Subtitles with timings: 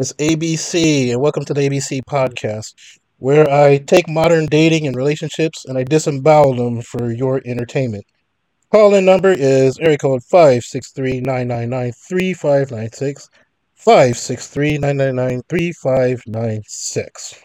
[0.00, 2.72] It's ABC, and welcome to the ABC podcast,
[3.16, 8.04] where I take modern dating and relationships and I disembowel them for your entertainment.
[8.70, 13.28] Call in number is area code 563 999 3596.
[13.74, 17.42] 563 999 3596.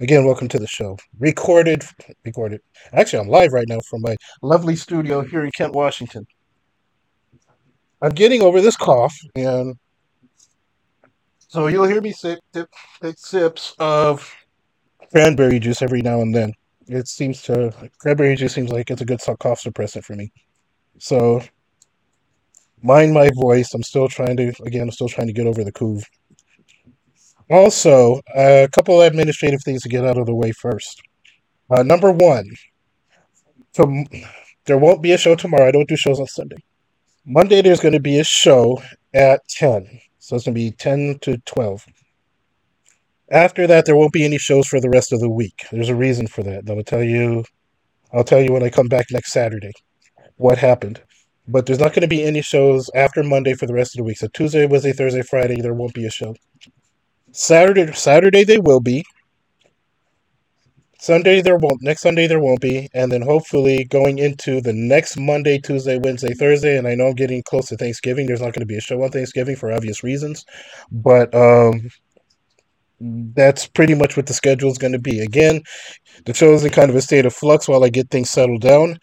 [0.00, 0.96] Again, welcome to the show.
[1.18, 1.82] Recorded,
[2.24, 2.60] recorded.
[2.92, 6.28] Actually, I'm live right now from my lovely studio here in Kent, Washington.
[8.00, 9.74] I'm getting over this cough, and
[11.48, 14.34] so you'll hear me sip, take sips of
[15.10, 16.52] cranberry juice every now and then.
[16.86, 20.32] It seems to cranberry juice seems like it's a good cough suppressant for me.
[20.98, 21.42] So
[22.82, 23.74] mind my voice.
[23.74, 24.82] I'm still trying to again.
[24.82, 26.02] I'm still trying to get over the coov.
[27.50, 31.00] Also, a couple administrative things to get out of the way first.
[31.70, 32.46] Uh, number one,
[33.72, 34.04] so
[34.66, 35.68] there won't be a show tomorrow.
[35.68, 36.56] I don't do shows on Sunday.
[37.24, 38.82] Monday there's going to be a show
[39.14, 40.00] at 10.
[40.28, 41.86] So it's going to be 10 to 12.
[43.30, 45.66] After that there won't be any shows for the rest of the week.
[45.72, 46.68] There's a reason for that.
[46.68, 47.44] I'll tell you
[48.12, 49.72] I'll tell you when I come back next Saturday
[50.36, 51.00] what happened.
[51.46, 54.04] But there's not going to be any shows after Monday for the rest of the
[54.04, 54.18] week.
[54.18, 56.34] So Tuesday, Wednesday, Thursday, Friday there won't be a show.
[57.32, 59.06] Saturday Saturday they will be.
[61.00, 61.80] Sunday there won't.
[61.82, 66.34] Next Sunday there won't be, and then hopefully going into the next Monday, Tuesday, Wednesday,
[66.34, 68.26] Thursday, and I know I'm getting close to Thanksgiving.
[68.26, 70.44] There's not going to be a show on Thanksgiving for obvious reasons,
[70.90, 71.88] but um,
[73.00, 75.20] that's pretty much what the schedule is going to be.
[75.20, 75.62] Again,
[76.26, 78.62] the show is in kind of a state of flux while I get things settled
[78.62, 78.98] down,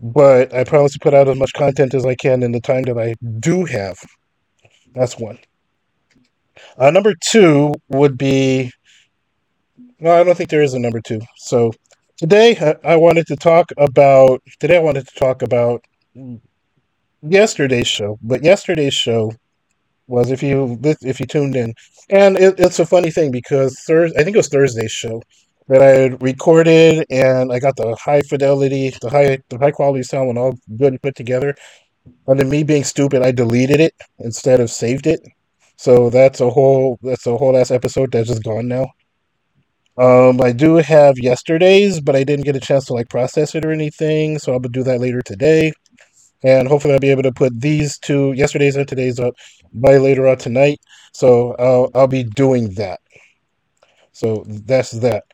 [0.00, 2.82] but I promise to put out as much content as I can in the time
[2.84, 3.98] that I do have.
[4.94, 5.38] That's one.
[6.78, 8.70] Uh, number two would be
[10.00, 11.20] no, I don't think there is a number two.
[11.36, 11.72] So
[12.16, 15.84] today I, I wanted to talk about today I wanted to talk about
[17.22, 18.18] yesterday's show.
[18.22, 19.32] But yesterday's show
[20.06, 21.74] was if you if you tuned in,
[22.10, 25.22] and it, it's a funny thing because Thursday I think it was Thursday's show
[25.68, 30.02] that I had recorded and I got the high fidelity, the high the high quality
[30.02, 31.54] sound when all good and put together.
[32.28, 35.20] And then me being stupid, I deleted it instead of saved it.
[35.76, 38.88] So that's a whole that's a whole ass episode that's just gone now.
[39.98, 43.64] Um, I do have yesterday's, but I didn't get a chance to like process it
[43.64, 45.72] or anything, so I'll do that later today.
[46.42, 49.34] And hopefully, I'll be able to put these two yesterday's and today's up
[49.72, 50.80] by later on tonight.
[51.12, 53.00] So I'll I'll be doing that.
[54.12, 55.24] So that's that.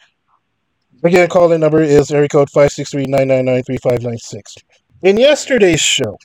[1.05, 4.59] Again, call in number is area code 563-999-3596.
[5.03, 6.17] In yesterday's show,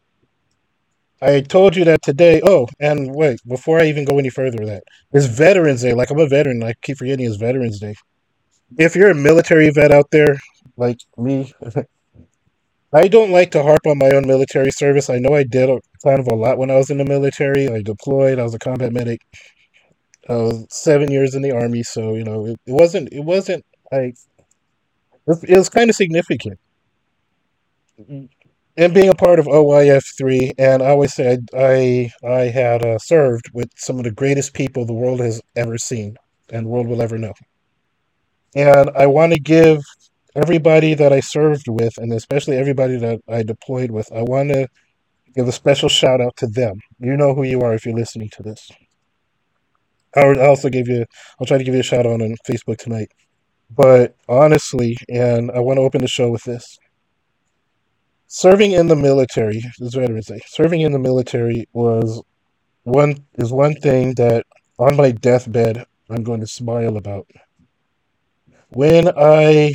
[1.20, 2.42] I told you that today.
[2.44, 5.96] Oh, and wait, before I even go any further, that it's Veterans Day.
[5.96, 7.96] Like I'm a veteran, I keep forgetting it's Veterans Day
[8.78, 10.38] if you're a military vet out there
[10.76, 11.54] like me,
[12.94, 15.10] I don't like to harp on my own military service.
[15.10, 17.68] I know I did a, kind of a lot when I was in the military.
[17.68, 18.40] I deployed.
[18.40, 19.22] I was a combat medic.
[20.30, 23.10] I was seven years in the army, so you know it, it wasn't.
[23.12, 24.16] It wasn't like
[25.28, 26.60] it, was kind of significant.
[28.78, 32.84] And being a part of OIF three, and I always say I I, I had
[32.84, 36.18] uh, served with some of the greatest people the world has ever seen
[36.50, 37.34] and the world will ever know.
[38.56, 39.82] And I want to give
[40.36, 44.68] everybody that I served with, and especially everybody that I deployed with, I want to
[45.36, 46.80] give a special shout out to them.
[47.00, 48.70] You know who you are if you're listening to this.
[50.16, 51.06] I also give you,
[51.40, 53.12] I'll try to give you a shout out on Facebook tonight.
[53.70, 56.78] But honestly, and I want to open the show with this.
[58.28, 62.22] Serving in the military, as veterans say, serving in the military was
[62.84, 64.46] one is one thing that
[64.80, 67.28] on my deathbed I'm going to smile about
[68.70, 69.74] when I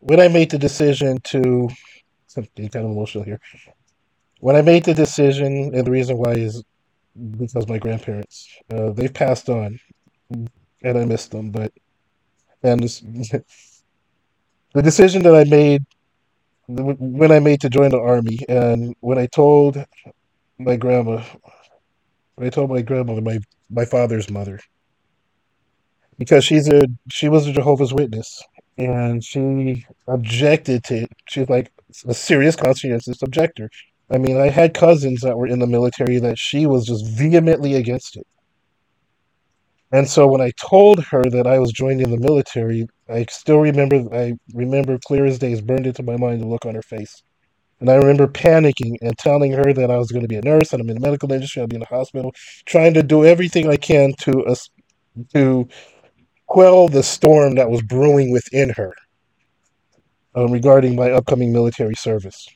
[0.00, 1.68] when I made the decision to
[2.26, 3.40] something kind of emotional here.
[4.40, 6.62] When I made the decision, and the reason why is
[7.38, 9.78] because my grandparents uh, they've passed on,
[10.30, 11.50] and I miss them.
[11.50, 11.72] But
[12.62, 13.00] and this,
[14.74, 15.84] the decision that I made
[16.68, 19.84] when I made to join the army, and when I told
[20.58, 21.22] my grandma,
[22.36, 23.38] when I told my grandmother, my
[23.70, 24.60] my father's mother,
[26.20, 28.42] because she's a she was a Jehovah's Witness
[28.76, 31.10] and she objected to it.
[31.26, 31.72] She's like
[32.06, 33.70] a serious conscientious objector.
[34.10, 37.74] I mean, I had cousins that were in the military that she was just vehemently
[37.74, 38.26] against it.
[39.92, 44.04] And so when I told her that I was joining the military, I still remember
[44.14, 47.22] I remember clear as day, burned into my mind the look on her face.
[47.80, 50.74] And I remember panicking and telling her that I was going to be a nurse
[50.74, 52.34] and I'm in the medical industry, I'll be in the hospital,
[52.66, 54.54] trying to do everything I can to uh,
[55.32, 55.66] to
[56.50, 58.92] quell the storm that was brewing within her
[60.34, 62.48] um, regarding my upcoming military service.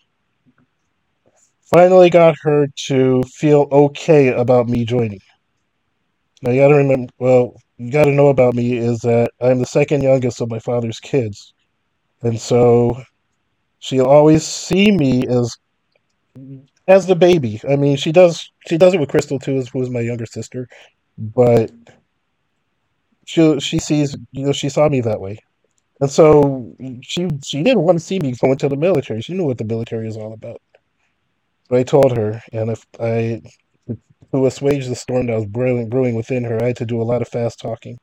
[1.70, 5.20] Finally, got her to feel okay about me joining.
[6.42, 7.12] Now you got to remember.
[7.18, 10.58] Well, you got to know about me is that I'm the second youngest of my
[10.58, 11.54] father's kids,
[12.22, 13.00] and so
[13.78, 15.56] she'll always see me as
[16.88, 17.60] as the baby.
[17.68, 20.68] I mean, she does she does it with Crystal too, who is my younger sister,
[21.16, 21.70] but
[23.26, 25.38] she she sees you know she saw me that way,
[26.00, 29.20] and so she she didn't want to see me go into the military.
[29.22, 30.60] She knew what the military is all about.
[31.68, 33.42] But I told her, and if I
[34.32, 37.04] to assuage the storm that was brewing, brewing within her, I had to do a
[37.04, 37.98] lot of fast talking,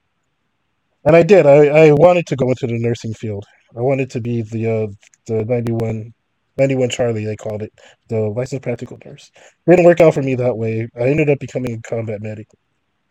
[1.06, 1.46] and I did.
[1.46, 3.46] I, I wanted to go into the nursing field.
[3.78, 4.88] I wanted to be the uh,
[5.28, 6.12] the 91,
[6.58, 7.72] 91 Charlie they called it,
[8.10, 9.32] the licensed practical nurse.
[9.36, 10.88] It didn't work out for me that way.
[10.96, 12.48] I ended up becoming a combat medic.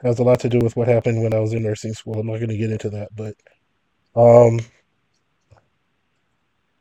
[0.03, 2.15] Has a lot to do with what happened when I was in nursing school.
[2.19, 3.35] I'm not going to get into that, but
[4.17, 4.61] um,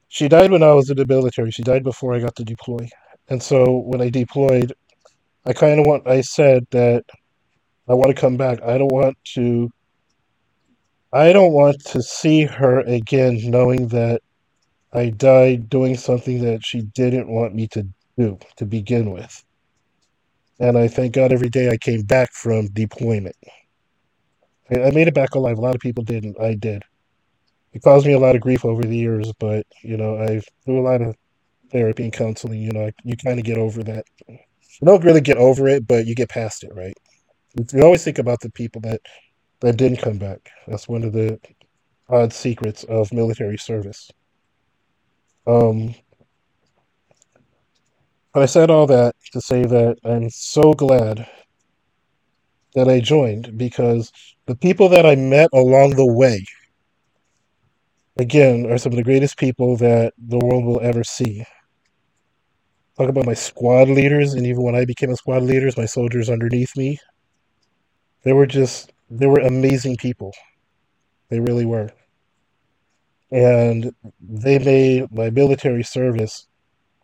[0.07, 1.51] she died when I was in the military.
[1.51, 2.88] She died before I got to deploy,
[3.27, 4.74] and so when I deployed,
[5.45, 6.07] I kind of want.
[6.07, 7.04] I said that
[7.89, 8.62] I want to come back.
[8.63, 9.69] I don't want to.
[11.12, 14.21] I don't want to see her again, knowing that
[14.94, 17.86] I died doing something that she didn't want me to
[18.18, 19.44] do to begin with.
[20.59, 23.35] And I thank God every day I came back from deployment.
[24.69, 25.57] I, I made it back alive.
[25.57, 26.39] A lot of people didn't.
[26.39, 26.83] I did.
[27.73, 30.79] It caused me a lot of grief over the years, but you know, I've through
[30.79, 31.15] a lot of
[31.71, 32.61] therapy and counseling.
[32.61, 34.06] You know, I, you kind of get over that.
[34.27, 36.95] You don't really get over it, but you get past it, right?
[37.73, 39.01] You always think about the people that
[39.61, 40.50] that didn't come back.
[40.67, 41.39] That's one of the
[42.09, 44.09] odd secrets of military service.
[45.45, 45.95] Um,
[48.33, 51.27] but I said all that to say that I'm so glad
[52.75, 54.11] that I joined because
[54.45, 56.45] the people that I met along the way,
[58.17, 61.43] again, are some of the greatest people that the world will ever see.
[62.97, 66.29] Talk about my squad leaders, and even when I became a squad leader, my soldiers
[66.29, 66.99] underneath me,
[68.23, 70.33] they were just, they were amazing people.
[71.29, 71.91] They really were.
[73.31, 76.47] And they made my military service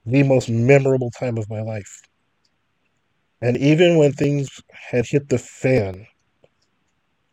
[0.06, 2.02] the most memorable time of my life.
[3.42, 6.08] And even when things had hit the fan,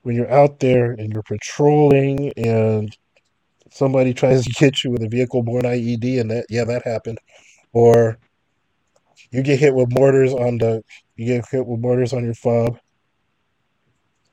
[0.03, 2.95] when you're out there and you're patrolling and
[3.71, 7.19] somebody tries to get you with a vehicle borne IED and that yeah, that happened.
[7.73, 8.19] Or
[9.31, 10.83] you get hit with mortars on the
[11.17, 12.79] you get hit with mortars on your fob.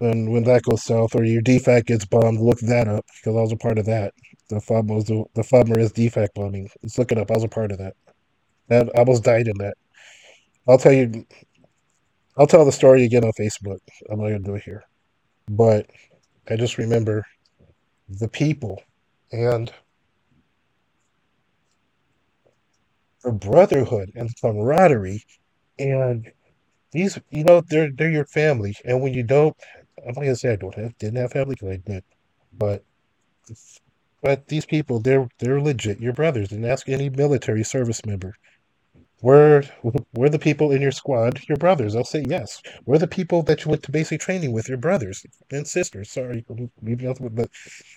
[0.01, 3.41] And when that goes south, or your DFAC gets bombed, look that up because I
[3.41, 4.13] was a part of that.
[4.49, 6.69] The FOB the, the FOB Marez DFAC bombing.
[6.81, 7.29] Let's look it up.
[7.29, 7.95] I was a part of that.
[8.69, 9.75] I almost died in that.
[10.67, 11.25] I'll tell you.
[12.37, 13.79] I'll tell the story again on Facebook.
[14.09, 14.83] I'm not gonna do it here,
[15.49, 15.87] but
[16.49, 17.25] I just remember
[18.07, 18.81] the people
[19.31, 19.71] and
[23.23, 25.23] the brotherhood and camaraderie
[25.77, 26.31] and
[26.91, 29.55] these you know they're they're your family and when you don't
[29.99, 32.03] i'm not gonna say i don't have didn't have family because i did
[32.57, 32.83] but
[34.21, 38.33] but these people they're they're legit your brothers and ask any military service member
[39.21, 39.63] we're
[40.13, 42.61] we're the people in your squad your brothers they'll say yes.
[42.85, 46.45] We're the people that you went to basic training with your brothers and sisters sorry
[46.47, 46.57] but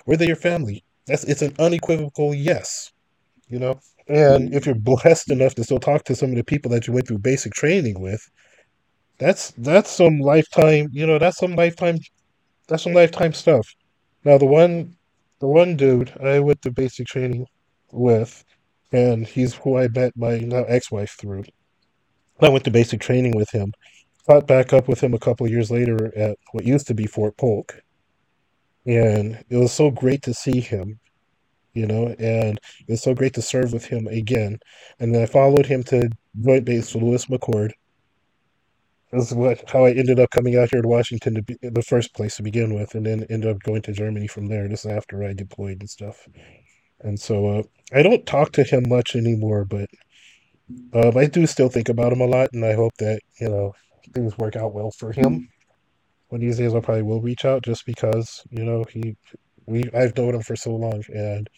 [0.06, 2.92] we're your family that's it's an unequivocal yes
[3.48, 3.78] you know?
[4.08, 6.92] And if you're blessed enough to still talk to some of the people that you
[6.92, 8.28] went through basic training with
[9.18, 11.98] that's that's some lifetime you know that's some lifetime
[12.66, 13.66] that's some lifetime stuff.
[14.24, 14.96] Now the one
[15.40, 17.46] the one dude i went to basic training
[17.92, 18.44] with
[18.92, 21.44] and he's who i met my now ex-wife through
[22.40, 23.72] i went to basic training with him
[24.26, 27.06] caught back up with him a couple of years later at what used to be
[27.06, 27.80] fort polk
[28.86, 30.98] and it was so great to see him
[31.74, 34.58] you know, and it's so great to serve with him again.
[34.98, 37.72] And then I followed him to Joint Base Lewis McChord.
[39.10, 42.14] That's what how I ended up coming out here to Washington to be the first
[42.14, 44.66] place to begin with, and then ended up going to Germany from there.
[44.68, 46.26] This after I deployed and stuff.
[47.02, 49.88] And so uh, I don't talk to him much anymore, but
[50.94, 53.72] um, I do still think about him a lot, and I hope that you know
[54.14, 55.48] things work out well for him.
[56.28, 59.16] One of these days, I probably will reach out just because you know he
[59.66, 61.48] we I've known him for so long, and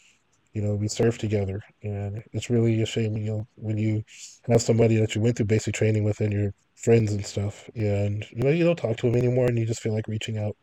[0.53, 4.03] you know we served together, and it's really a shame, you know, when you
[4.49, 8.25] have somebody that you went through basic training with and your friends and stuff, and
[8.31, 10.57] you know you don't talk to him anymore, and you just feel like reaching out.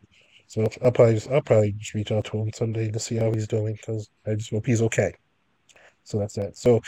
[0.52, 3.32] So I'll probably just, I'll probably just reach out to him someday to see how
[3.32, 5.14] he's doing because I just hope he's okay.
[6.04, 6.58] So that's that.
[6.58, 6.82] So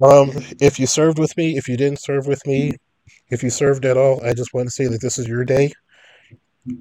[0.00, 0.30] um,
[0.60, 2.74] if you served with me, if you didn't serve with me,
[3.28, 5.72] if you served at all, I just want to say that this is your day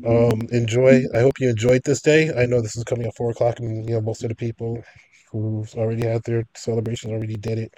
[0.06, 1.04] um, enjoy.
[1.16, 2.32] I hope you enjoyed this day.
[2.38, 4.84] I know this is coming at four o'clock, and you know most of the people
[5.32, 7.74] who've already had their celebrations already did it,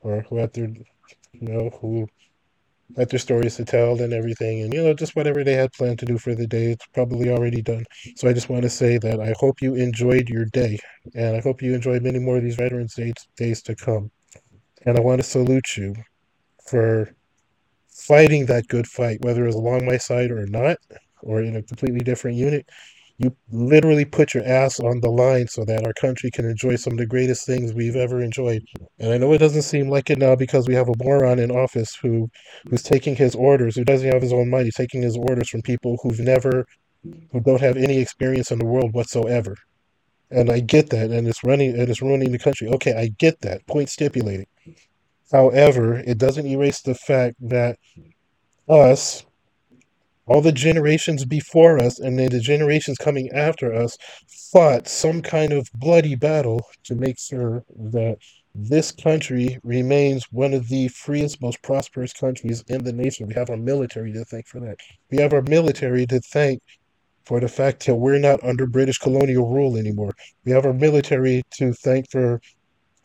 [0.00, 2.06] or who had their, you know, who
[2.96, 5.98] had their stories to tell and everything, and you know, just whatever they had planned
[6.00, 7.84] to do for the day, it's probably already done.
[8.16, 10.78] So I just want to say that I hope you enjoyed your day,
[11.14, 14.10] and I hope you enjoy many more of these Veterans Days days to come.
[14.86, 15.94] And I want to salute you
[16.68, 17.14] for
[17.90, 20.78] fighting that good fight, whether it was along my side or not,
[21.22, 22.66] or in a completely different unit.
[23.18, 26.92] You literally put your ass on the line so that our country can enjoy some
[26.92, 28.62] of the greatest things we've ever enjoyed.
[29.00, 31.50] And I know it doesn't seem like it now because we have a moron in
[31.50, 32.30] office who
[32.70, 35.98] who's taking his orders, who doesn't have his own money, taking his orders from people
[36.02, 36.64] who've never
[37.32, 39.56] who don't have any experience in the world whatsoever.
[40.30, 42.68] And I get that, and it's running and it's ruining the country.
[42.68, 43.66] Okay, I get that.
[43.66, 44.46] Point stipulated.
[45.32, 47.78] However, it doesn't erase the fact that
[48.68, 49.24] us,
[50.28, 53.96] all the generations before us, and then the generations coming after us,
[54.52, 58.18] fought some kind of bloody battle to make sure that
[58.54, 63.26] this country remains one of the freest, most prosperous countries in the nation.
[63.26, 64.76] We have our military to thank for that.
[65.10, 66.60] We have our military to thank
[67.24, 70.12] for the fact that we're not under British colonial rule anymore.
[70.44, 72.40] We have our military to thank for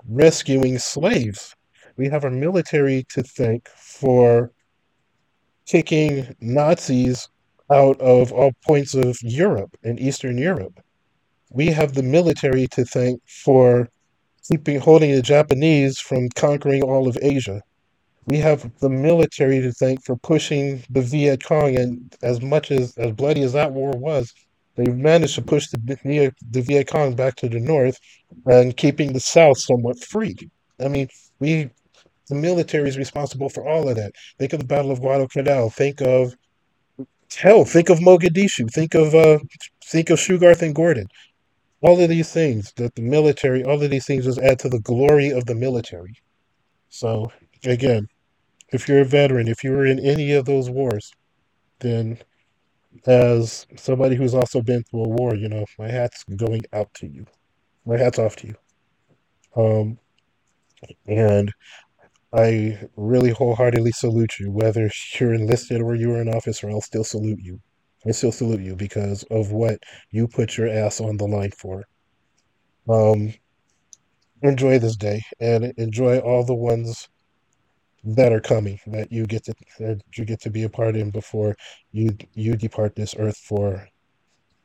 [0.08, 1.56] rescuing slaves.
[1.98, 4.52] We have our military to thank for
[5.66, 7.28] kicking Nazis
[7.72, 10.80] out of all points of Europe and Eastern Europe.
[11.52, 13.90] We have the military to thank for
[14.48, 17.62] keeping holding the Japanese from conquering all of Asia.
[18.26, 22.98] We have the military to thank for pushing the Viet Cong, and as much as
[22.98, 24.34] as bloody as that war was,
[24.76, 28.00] they managed to push the, the Viet Cong back to the north
[28.46, 30.36] and keeping the South somewhat free.
[30.80, 31.70] I mean, we
[32.30, 34.14] the military is responsible for all of that.
[34.40, 35.70] Think of the Battle of Guadalcanal.
[35.70, 36.36] Think of
[37.36, 37.66] hell.
[37.66, 38.70] Think of Mogadishu.
[38.72, 39.40] Think of uh,
[39.86, 41.08] think of Shughart and Gordon.
[41.82, 44.80] All of these things that the military, all of these things just add to the
[44.80, 46.16] glory of the military.
[46.90, 47.32] So
[47.66, 48.08] again,
[48.72, 51.12] if you're a veteran, if you were in any of those wars,
[51.80, 52.20] then
[53.06, 57.08] as somebody who's also been through a war, you know, my hat's going out to
[57.08, 57.26] you.
[57.86, 58.56] My hat's off to you.
[59.56, 60.00] Um,
[61.08, 61.52] and
[62.34, 67.04] I really wholeheartedly salute you, whether you're enlisted or you're in office, or I'll still
[67.04, 67.60] salute you.
[68.06, 69.80] I still salute you because of what
[70.12, 71.84] you put your ass on the line for.
[72.90, 73.34] Um,
[74.42, 77.08] enjoy this day and enjoy all the ones
[78.04, 81.10] that are coming that you get to that you get to be a part in
[81.10, 81.56] before
[81.94, 83.88] you you depart this earth for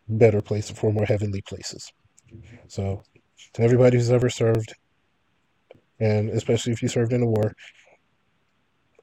[0.08, 1.92] better places, for more heavenly places.
[2.66, 3.02] So,
[3.54, 4.74] to everybody who's ever served,
[6.00, 7.54] and especially if you served in a war,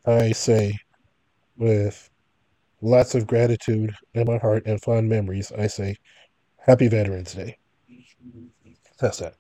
[0.06, 0.78] I say
[1.58, 2.10] with
[2.82, 5.96] lots of gratitude in my heart and fond memories, I say,
[6.58, 7.58] Happy Veterans Day.
[9.00, 9.36] That's that.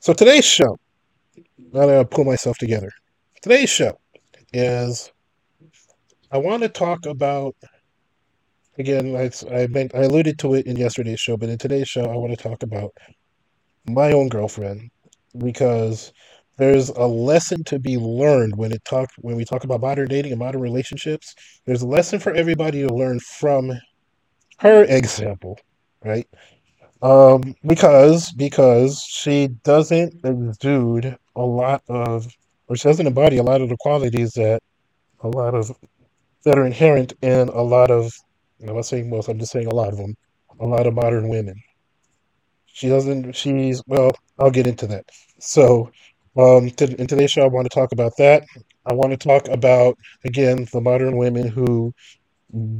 [0.00, 0.78] So today's show,
[1.72, 2.90] now that I pull myself together,
[3.42, 3.98] today's show
[4.52, 5.12] is
[6.30, 7.54] I want to talk about
[8.78, 9.16] again.
[9.16, 12.36] I I, I alluded to it in yesterday's show, but in today's show, I want
[12.36, 12.92] to talk about
[13.86, 14.90] my own girlfriend
[15.36, 16.12] because
[16.58, 20.32] there's a lesson to be learned when it talk when we talk about modern dating
[20.32, 21.34] and modern relationships.
[21.66, 23.72] There's a lesson for everybody to learn from
[24.58, 25.58] her example,
[26.04, 26.26] right?
[27.00, 32.26] Um, because because she doesn't exude a lot of,
[32.66, 34.60] or she doesn't embody a lot of the qualities that
[35.20, 35.70] a lot of
[36.44, 38.12] that are inherent in a lot of.
[38.66, 39.28] I'm not saying most.
[39.28, 40.14] I'm just saying a lot of them.
[40.60, 41.54] A lot of modern women.
[42.78, 43.32] She doesn't.
[43.34, 44.12] She's well.
[44.38, 45.04] I'll get into that.
[45.40, 45.90] So,
[46.36, 48.44] um, to, in today's show, I want to talk about that.
[48.86, 51.92] I want to talk about again the modern women who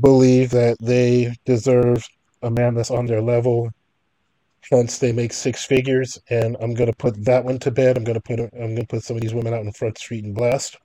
[0.01, 2.05] believe that they deserve
[2.43, 3.71] a man that's on their level
[4.71, 7.97] once they make six figures, and I'm gonna put that one to bed.
[7.97, 10.33] I'm gonna put I'm gonna put some of these women out in front street and
[10.33, 10.77] blast,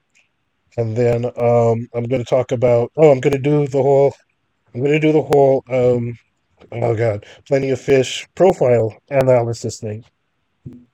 [0.75, 2.91] and then um, I'm gonna talk about.
[2.97, 4.15] Oh, I'm gonna do the whole.
[4.73, 5.63] I'm gonna do the whole.
[5.69, 6.17] Um,
[6.71, 10.03] oh God, plenty of fish profile analysis thing,
[10.65, 10.87] and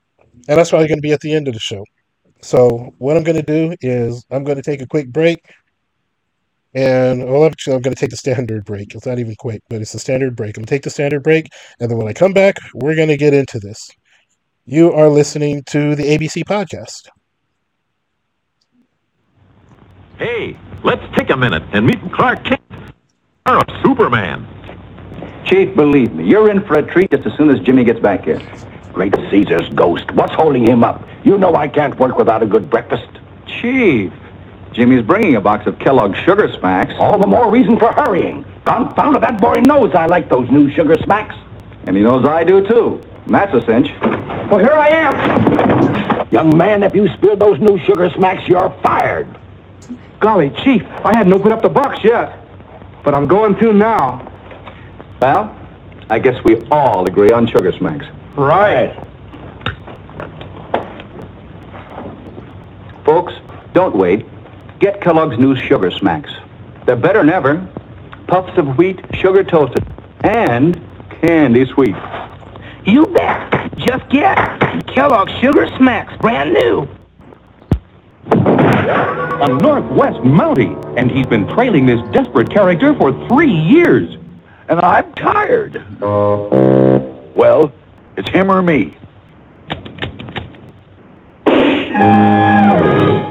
[0.46, 1.84] that's probably gonna be at the end of the show.
[2.42, 5.38] So what I'm gonna do is I'm gonna take a quick break.
[6.72, 8.94] And well, actually, I'm going to take the standard break.
[8.94, 10.56] It's not even quick, but it's the standard break.
[10.56, 11.48] I'm going to take the standard break,
[11.80, 13.90] and then when I come back, we're going to get into this.
[14.66, 17.08] You are listening to the ABC podcast.
[20.16, 22.60] Hey, let's take a minute and meet Clark Kent,
[23.46, 24.46] of Superman.
[25.46, 28.24] Chief, believe me, you're in for a treat just as soon as Jimmy gets back
[28.24, 28.40] here.
[28.92, 30.10] Great Caesar's ghost.
[30.12, 31.06] What's holding him up?
[31.24, 33.08] You know I can't work without a good breakfast.
[33.46, 34.12] Chief,
[34.72, 36.94] Jimmy's bringing a box of Kellogg's Sugar Smacks.
[36.98, 38.44] All the more reason for hurrying.
[38.64, 41.34] Confound it, that boy knows I like those new Sugar Smacks.
[41.86, 43.00] And he knows I do, too.
[43.26, 43.90] And that's a cinch.
[44.50, 46.28] Well, here I am.
[46.30, 49.28] Young man, if you spill those new Sugar Smacks, you're fired.
[50.20, 52.38] Golly, Chief, I hadn't opened up the box yet.
[53.02, 54.29] But I'm going to now.
[55.20, 55.54] Well,
[56.08, 58.06] I guess we all agree on Sugar Smacks.
[58.36, 58.96] Right.
[63.04, 63.34] Folks,
[63.74, 64.24] don't wait.
[64.78, 66.32] Get Kellogg's new Sugar Smacks.
[66.86, 67.68] They're better than ever.
[68.28, 69.84] Puffs of wheat, sugar toasted,
[70.24, 70.80] and
[71.20, 71.96] candy sweet.
[72.86, 73.76] You bet.
[73.76, 76.88] Just get Kellogg's Sugar Smacks, brand new.
[78.32, 84.16] A Northwest Mountie, and he's been trailing this desperate character for three years.
[84.70, 85.84] And I'm tired.
[86.00, 87.72] Well,
[88.16, 88.96] it's him or me.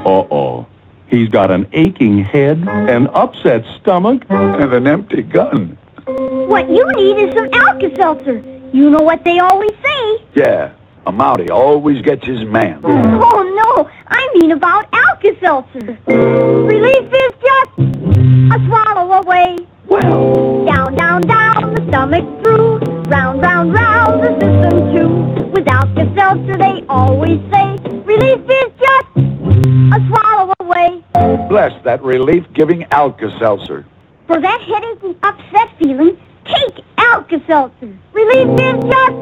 [0.04, 0.66] Uh-oh.
[1.08, 5.78] He's got an aching head, an upset stomach, And an empty gun.
[6.04, 8.42] What you need is some Alka-Seltzer.
[8.74, 10.22] You know what they always say.
[10.34, 10.74] Yeah,
[11.06, 12.80] a Mountie always gets his man.
[12.84, 15.98] Oh, no, I mean about Alka-Seltzer.
[16.06, 19.66] Relief is just a swallow away.
[19.90, 22.78] Well, Down, down, down, the stomach through.
[23.10, 25.50] Round, round, round, the system too.
[25.50, 31.02] With Alka-Seltzer, they always say, relief is just a swallow away.
[31.48, 33.84] bless that relief-giving Alka-Seltzer.
[34.28, 37.98] For that headache and upset feeling, take Alka-Seltzer.
[38.12, 39.16] Relief is just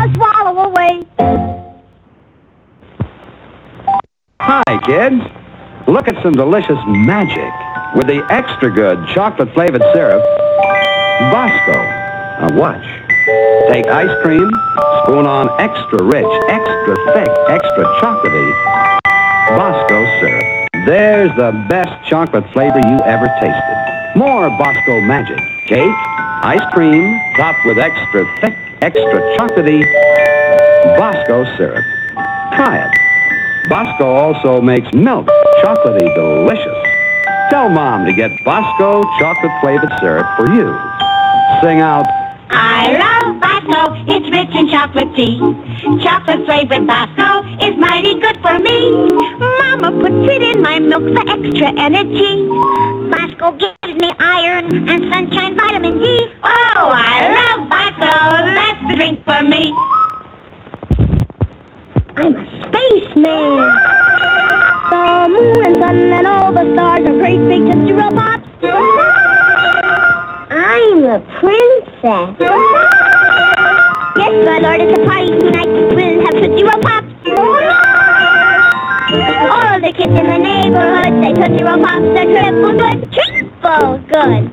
[0.00, 1.02] a swallow away.
[4.40, 5.22] Hi, kids.
[5.86, 7.52] Look at some delicious magic
[7.96, 10.22] with the extra good chocolate flavored syrup,
[11.32, 11.78] Bosco.
[12.40, 12.84] Now watch.
[13.68, 14.48] Take ice cream,
[15.02, 18.52] spoon on extra rich, extra thick, extra chocolatey
[19.56, 20.44] Bosco syrup.
[20.86, 23.76] There's the best chocolate flavor you ever tasted.
[24.16, 25.38] More Bosco magic.
[25.66, 25.98] Cake,
[26.42, 27.04] ice cream,
[27.36, 29.84] topped with extra thick, extra chocolatey
[30.96, 31.84] Bosco syrup.
[32.54, 33.68] Try it.
[33.68, 35.26] Bosco also makes milk
[35.62, 36.77] chocolatey delicious.
[37.50, 40.68] Tell Mom to get Bosco chocolate flavored syrup for you.
[41.62, 42.04] Sing out,
[42.50, 43.94] I love Bosco.
[44.06, 45.38] It's rich in chocolate tea.
[46.04, 48.92] Chocolate flavored Bosco is mighty good for me.
[49.38, 52.48] Mama puts it in my milk for extra energy.
[53.08, 56.28] Bosco gives me iron and sunshine vitamin D.
[56.42, 58.12] Oh, I love Bosco.
[58.56, 59.72] That's the drink for me.
[62.16, 64.47] I'm a spaceman.
[64.90, 68.48] The moon and sun and all the stars are great big Tootsie Roll Pops.
[70.50, 72.36] I'm a princess.
[74.16, 75.68] Yes, my lord, it's a party tonight.
[75.94, 77.12] We'll have Tootsie Roll Pops.
[79.52, 82.98] All the kids in the neighborhood say Tootsie Roll Pops are triple good.
[83.12, 84.44] Triple good.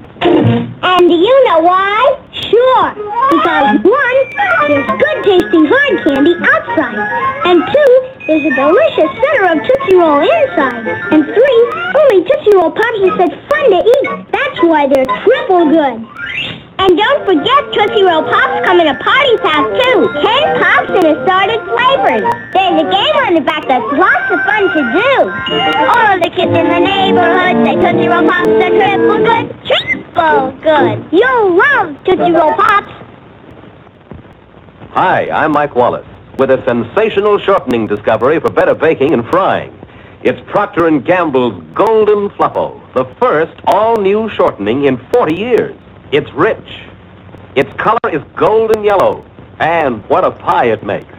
[0.84, 2.20] And do you know why?
[2.32, 2.94] Sure.
[3.32, 4.20] Because one,
[4.68, 7.00] there's good tasting hard candy outside.
[7.46, 7.92] And two,
[8.28, 10.88] there's a delicious center of Tootsie Roll inside.
[11.14, 11.62] And three,
[11.94, 14.08] only Tootsie Roll Pops are such fun to eat.
[14.34, 16.02] That's why they're triple good.
[16.82, 20.10] And don't forget Tootsie Roll Pops come in a party pack too.
[20.26, 22.26] Ten pops in assorted flavors.
[22.50, 25.14] There's a game on the back that's lots of fun to do.
[25.86, 29.46] All of the kids in the neighborhood say Tootsie Roll Pops are triple good.
[29.70, 30.98] Triple good.
[31.14, 32.90] You'll love Tootsie Roll Pops.
[34.98, 39.72] Hi, I'm Mike Wallace with a sensational shortening discovery for better baking and frying.
[40.24, 45.76] It's Procter & Gamble's Golden Fluffo, the first all-new shortening in 40 years.
[46.12, 46.82] It's rich.
[47.56, 49.24] Its color is golden yellow,
[49.60, 51.14] and what a pie it makes.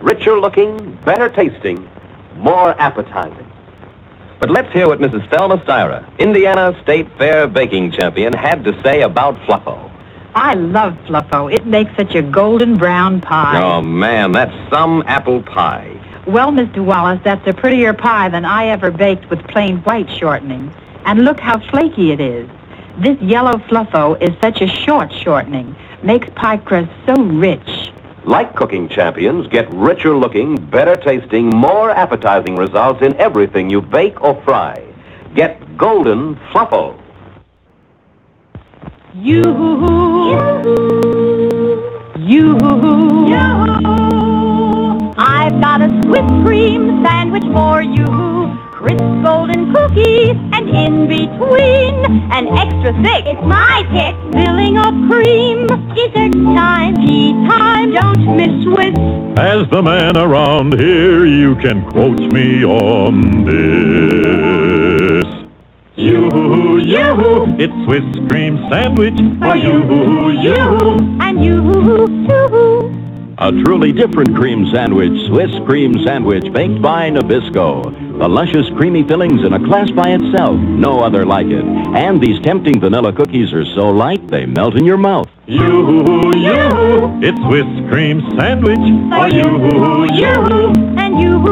[0.00, 1.88] Richer looking, better tasting,
[2.36, 3.50] more appetizing.
[4.38, 5.28] But let's hear what Mrs.
[5.30, 9.90] Thelma Styra, Indiana State Fair baking champion, had to say about Fluffo.
[10.34, 11.52] I love Fluffo.
[11.52, 13.60] It makes such a golden brown pie.
[13.62, 15.94] Oh, man, that's some apple pie.
[16.26, 16.84] Well, Mr.
[16.84, 20.72] Wallace, that's a prettier pie than I ever baked with plain white shortening.
[21.06, 22.48] And look how flaky it is.
[22.98, 25.74] This yellow Fluffo is such a short shortening.
[26.02, 27.92] Makes pie crust so rich.
[28.24, 34.20] Like cooking champions, get richer looking, better tasting, more appetizing results in everything you bake
[34.20, 34.84] or fry.
[35.34, 37.00] Get Golden Fluffo.
[39.14, 39.40] You,
[42.18, 42.58] you,
[45.16, 48.04] I've got a Swiss cream sandwich for you.
[48.70, 53.24] Crisp golden cookies, and in between, an extra thick.
[53.24, 54.14] It's my pick.
[54.34, 55.66] Filling of cream.
[55.94, 57.92] Dessert time, tea time.
[57.92, 58.94] Don't miss with
[59.38, 65.07] As the man around here, you can quote me on this.
[65.98, 70.54] You, you, it's Swiss cream sandwich for you, you.
[71.20, 71.60] and you,
[72.28, 73.34] you.
[73.38, 78.16] A truly different cream sandwich, Swiss cream sandwich baked by Nabisco.
[78.16, 81.64] The luscious creamy fillings in a class by itself, no other like it.
[81.64, 85.28] And these tempting vanilla cookies are so light they melt in your mouth.
[85.46, 91.42] You, you, It's Swiss cream sandwich for you, you, and you,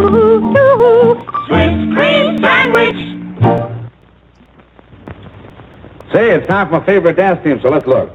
[0.55, 1.27] you.
[1.49, 3.76] Swiss cream sandwich.
[6.13, 8.11] Say, it's time for my favorite dance team, so let's look.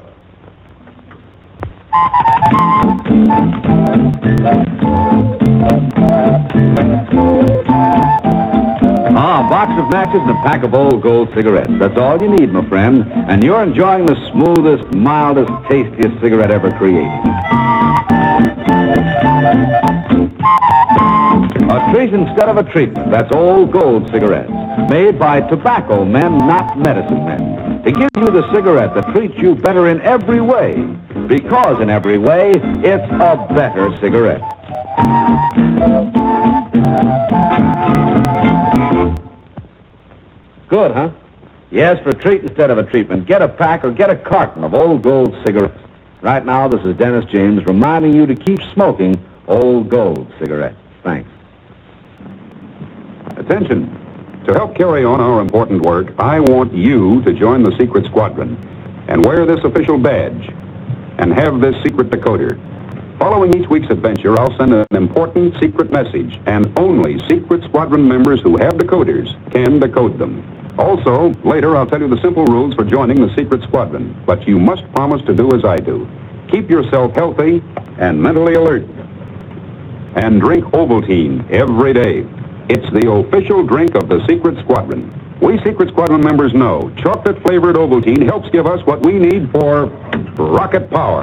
[9.14, 11.72] Ah, a box of matches and a pack of old gold cigarettes.
[11.80, 13.04] That's all you need, my friend.
[13.12, 17.12] And you're enjoying the smoothest, mildest, tastiest cigarette ever created.
[21.70, 23.12] A treat instead of a treatment.
[23.12, 24.52] That's old gold cigarettes.
[24.90, 27.71] Made by tobacco men, not medicine men.
[27.84, 30.76] To give you the cigarette that treats you better in every way.
[31.28, 34.41] Because in every way, it's a better cigarette.
[40.67, 41.12] Good, huh?
[41.72, 43.26] Yes, for treat instead of a treatment.
[43.26, 45.80] Get a pack or get a carton of old gold cigarettes.
[46.22, 49.15] Right now, this is Dennis James reminding you to keep smoking
[49.48, 50.78] old gold cigarettes.
[51.04, 51.30] Thanks.
[53.38, 54.11] Attention.
[54.48, 58.58] To help carry on our important work, I want you to join the Secret Squadron
[59.08, 60.50] and wear this official badge
[61.20, 62.58] and have this secret decoder.
[63.20, 68.42] Following each week's adventure, I'll send an important secret message, and only Secret Squadron members
[68.42, 70.44] who have decoders can decode them.
[70.80, 74.60] Also, later I'll tell you the simple rules for joining the Secret Squadron, but you
[74.60, 76.10] must promise to do as I do.
[76.50, 77.62] Keep yourself healthy
[78.00, 78.86] and mentally alert.
[80.16, 82.26] And drink Ovaltine every day.
[82.74, 85.12] It's the official drink of the Secret Squadron.
[85.42, 89.88] We Secret Squadron members know chocolate-flavored Ovaltine helps give us what we need for
[90.38, 91.22] rocket power.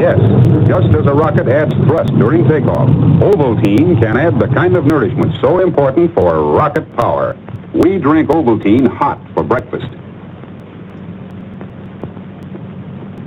[0.00, 0.18] Yes,
[0.66, 2.88] just as a rocket adds thrust during takeoff,
[3.20, 7.36] Ovaltine can add the kind of nourishment so important for rocket power.
[7.74, 9.88] We drink Ovaltine hot for breakfast.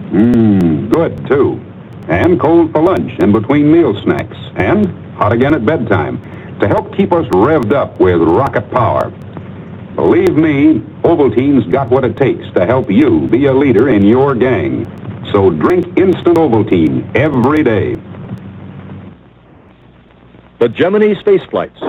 [0.10, 1.62] Mmm, good too.
[2.08, 4.38] And cold for lunch and between meal snacks.
[4.56, 6.20] And hot again at bedtime
[6.60, 9.12] to help keep us revved up with rocket power.
[9.96, 14.34] Believe me, Ovaltine's got what it takes to help you be a leader in your
[14.34, 14.84] gang.
[15.32, 17.94] So drink instant Ovaltine every day.
[20.60, 21.80] The Gemini space flights.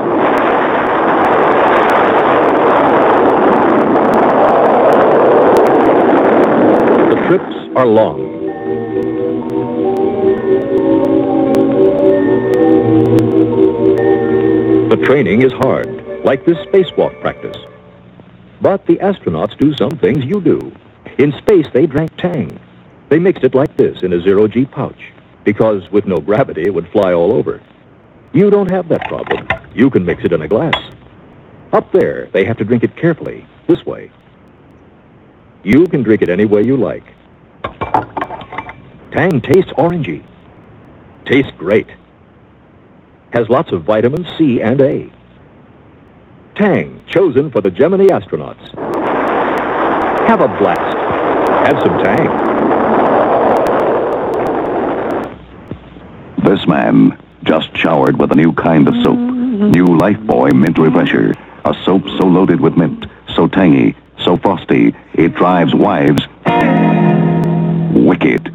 [7.08, 8.41] The trips are long.
[15.02, 17.56] Training is hard, like this spacewalk practice.
[18.60, 20.72] But the astronauts do some things you do.
[21.18, 22.58] In space, they drank Tang.
[23.08, 25.12] They mixed it like this in a zero-G pouch,
[25.44, 27.60] because with no gravity, it would fly all over.
[28.32, 29.48] You don't have that problem.
[29.74, 30.80] You can mix it in a glass.
[31.72, 34.10] Up there, they have to drink it carefully, this way.
[35.64, 37.04] You can drink it any way you like.
[39.12, 40.24] Tang tastes orangey.
[41.26, 41.88] Tastes great.
[43.32, 45.10] Has lots of vitamins C and A.
[46.54, 48.62] Tang, chosen for the Gemini astronauts.
[50.28, 50.98] Have a blast.
[51.66, 52.28] Have some Tang.
[56.44, 59.18] This man just showered with a new kind of soap.
[59.18, 61.32] New Lifebuoy Mint Refresher.
[61.64, 66.20] A soap so loaded with mint, so tangy, so frosty, it drives wives
[67.94, 68.52] wicked.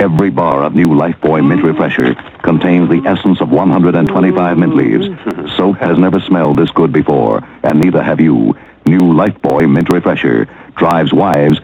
[0.00, 5.06] Every bar of new Lifebuoy Mint Refresher contains the essence of 125 mint leaves.
[5.56, 8.56] Soap has never smelled this good before, and neither have you.
[8.86, 10.44] New Lifebuoy Mint Refresher
[10.76, 11.58] drives wives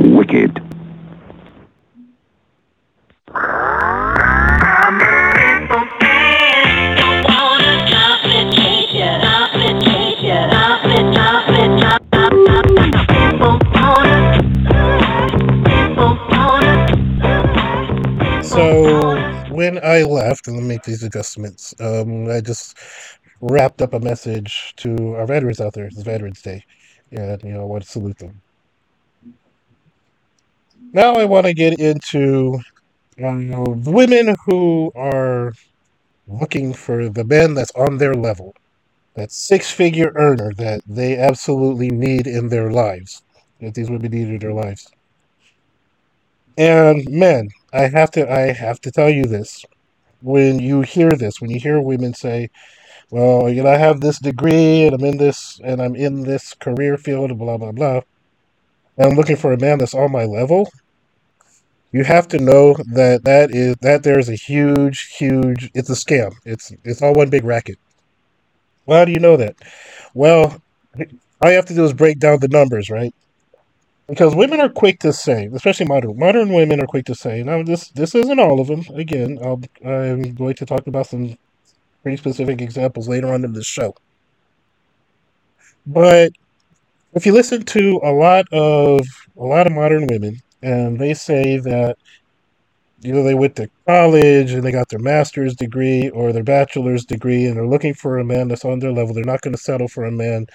[0.00, 0.62] wicked.
[18.54, 19.00] So
[19.50, 22.78] when I left, and let me make these adjustments, um, I just
[23.40, 25.86] wrapped up a message to our veterans out there.
[25.86, 26.62] It's Veterans Day,
[27.10, 28.40] and you know I want to salute them.
[30.92, 32.60] Now I want to get into
[33.20, 35.52] um, women who are
[36.28, 38.54] looking for the man that's on their level,
[39.14, 43.20] that six-figure earner that they absolutely need in their lives,
[43.60, 44.88] that these women need in their lives.
[46.56, 49.62] And men, I have to I have to tell you this.
[50.22, 52.48] When you hear this, when you hear women say,
[53.10, 56.54] Well, you know, I have this degree and I'm in this and I'm in this
[56.54, 58.02] career field and blah blah blah.
[58.98, 60.68] And I'm looking for a man that's on my level.
[61.92, 65.70] you have to know that that is that there is a huge, huge.
[65.74, 66.32] It's a scam.
[66.44, 67.78] It's it's all one big racket.
[68.86, 69.56] Well, how do you know that?
[70.14, 70.62] Well,
[71.40, 73.14] all you have to do is break down the numbers, right?
[74.06, 77.42] Because women are quick to say, especially modern modern women are quick to say.
[77.42, 78.84] Now, this this isn't all of them.
[78.94, 81.38] Again, I'll, I'm going to talk about some
[82.02, 83.94] pretty specific examples later on in this show.
[85.86, 86.32] But
[87.14, 89.06] if you listen to a lot of
[89.38, 91.96] a lot of modern women, and they say that
[93.04, 97.04] you know they went to college and they got their master's degree or their bachelor's
[97.04, 99.14] degree, and they're looking for a man that's on their level.
[99.14, 100.46] They're not going to settle for a man.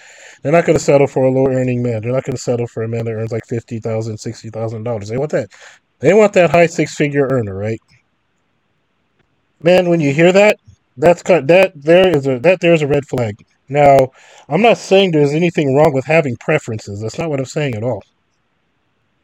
[0.41, 2.01] They're not going to settle for a low earning man.
[2.01, 4.83] They're not going to settle for a man that earns like fifty thousand, sixty thousand
[4.83, 5.09] dollars.
[5.09, 5.09] $60,000.
[5.09, 5.49] They want that.
[5.99, 7.81] They want that high six figure earner, right?
[9.61, 10.57] Man, when you hear that,
[10.97, 13.35] that's kind that there is a that there's a red flag.
[13.67, 14.11] Now,
[14.47, 17.01] I'm not saying there's anything wrong with having preferences.
[17.01, 18.03] That's not what I'm saying at all.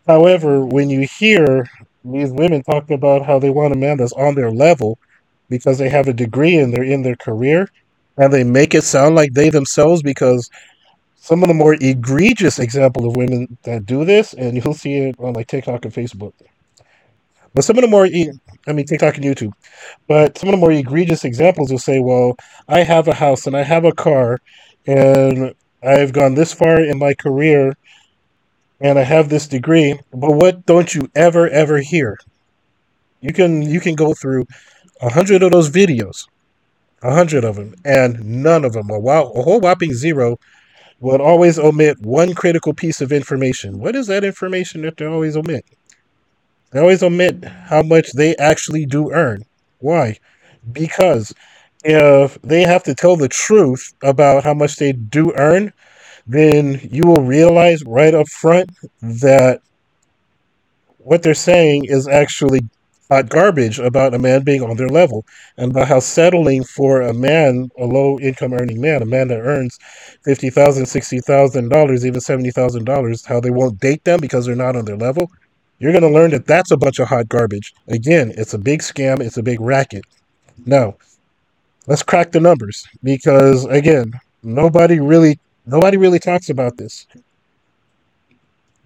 [0.07, 1.65] However, when you hear
[2.11, 4.99] these women talk about how they want a man that's on their level
[5.49, 7.69] because they have a degree and they're in their career,
[8.17, 10.49] and they make it sound like they themselves because
[11.15, 15.15] some of the more egregious example of women that do this, and you'll see it
[15.19, 16.33] on like TikTok and Facebook.
[17.53, 19.53] But some of the more, I mean TikTok and YouTube,
[20.07, 22.35] but some of the more egregious examples will say, "Well,
[22.67, 24.39] I have a house and I have a car,
[24.85, 27.75] and I've gone this far in my career,
[28.79, 32.17] and I have this degree." But what don't you ever ever hear?
[33.21, 34.45] You can you can go through
[35.01, 36.27] a hundred of those videos,
[37.01, 40.39] a hundred of them, and none of them, a, a whole whopping zero,
[40.99, 43.79] would always omit one critical piece of information.
[43.79, 45.65] What is that information that they always omit?
[46.71, 49.43] They always omit how much they actually do earn.
[49.79, 50.17] Why?
[50.71, 51.33] Because
[51.83, 55.71] if they have to tell the truth about how much they do earn,
[56.27, 58.69] then you will realize right up front
[59.01, 59.61] that
[60.99, 62.61] what they're saying is actually
[63.09, 65.23] hot garbage about a man being on their level
[65.57, 69.39] and about how settling for a man, a low income earning man, a man that
[69.39, 69.77] earns
[70.25, 75.29] $50,000, $60,000, even $70,000, how they won't date them because they're not on their level.
[75.77, 77.73] You're going to learn that that's a bunch of hot garbage.
[77.87, 80.05] Again, it's a big scam, it's a big racket.
[80.65, 80.95] Now,
[81.85, 87.07] let's crack the numbers because again, nobody really nobody really talks about this.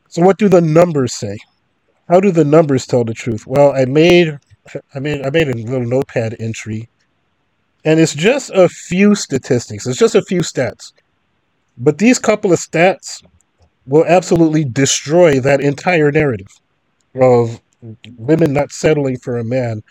[0.07, 1.37] So what do the numbers say?
[2.07, 3.45] How do the numbers tell the truth?
[3.45, 4.39] Well, I made
[4.93, 6.89] I made I made a little notepad entry
[7.85, 9.87] and it's just a few statistics.
[9.87, 10.93] It's just a few stats.
[11.77, 13.23] But these couple of stats
[13.85, 16.47] will absolutely destroy that entire narrative
[17.15, 17.61] of
[18.17, 19.81] women not settling for a man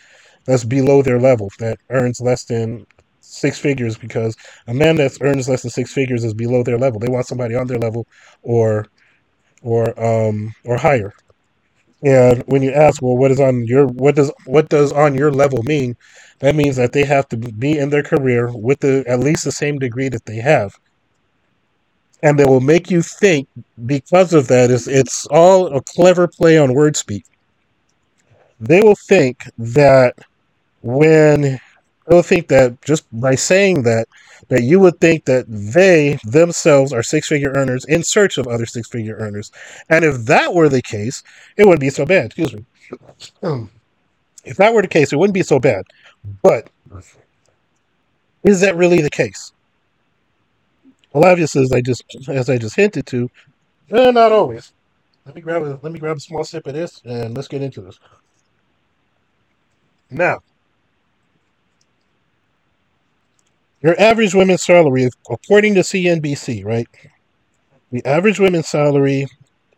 [0.45, 2.87] that's below their level that earns less than
[3.29, 4.35] six figures because
[4.67, 7.01] a man that earns less than six figures is below their level.
[7.01, 8.07] They want somebody on their level
[8.43, 8.87] or
[9.63, 11.13] or um or higher.
[12.05, 15.33] And when you ask, well, what is on your what does what does on your
[15.33, 15.95] level mean?
[16.41, 19.53] That means that they have to be in their career with the at least the
[19.53, 20.73] same degree that they have.
[22.23, 23.49] And they will make you think
[23.87, 27.25] because of that is it's all a clever play on word speak.
[28.61, 30.15] They will think that
[30.83, 31.61] when
[32.09, 34.09] they'll think that just by saying that
[34.49, 38.67] that you would think that they themselves are six figure earners in search of other
[38.67, 39.51] six figure earners.
[39.91, 41.23] And if that were the case,
[41.57, 42.27] it wouldn't be so bad.
[42.27, 42.65] Excuse me.
[44.45, 45.85] If that were the case, it wouldn't be so bad.
[46.43, 46.71] But
[48.43, 49.53] is that really the case?
[51.13, 53.31] Well, obviously, as I just as I just hinted to,
[53.91, 54.73] eh, not always.
[55.27, 57.63] Let me grab a let me grab a small sip of this and let's get
[57.63, 57.99] into this.
[60.11, 60.41] Now,
[63.83, 66.89] your average women's salary, according to CNBC, right?
[67.91, 69.27] The average women's salary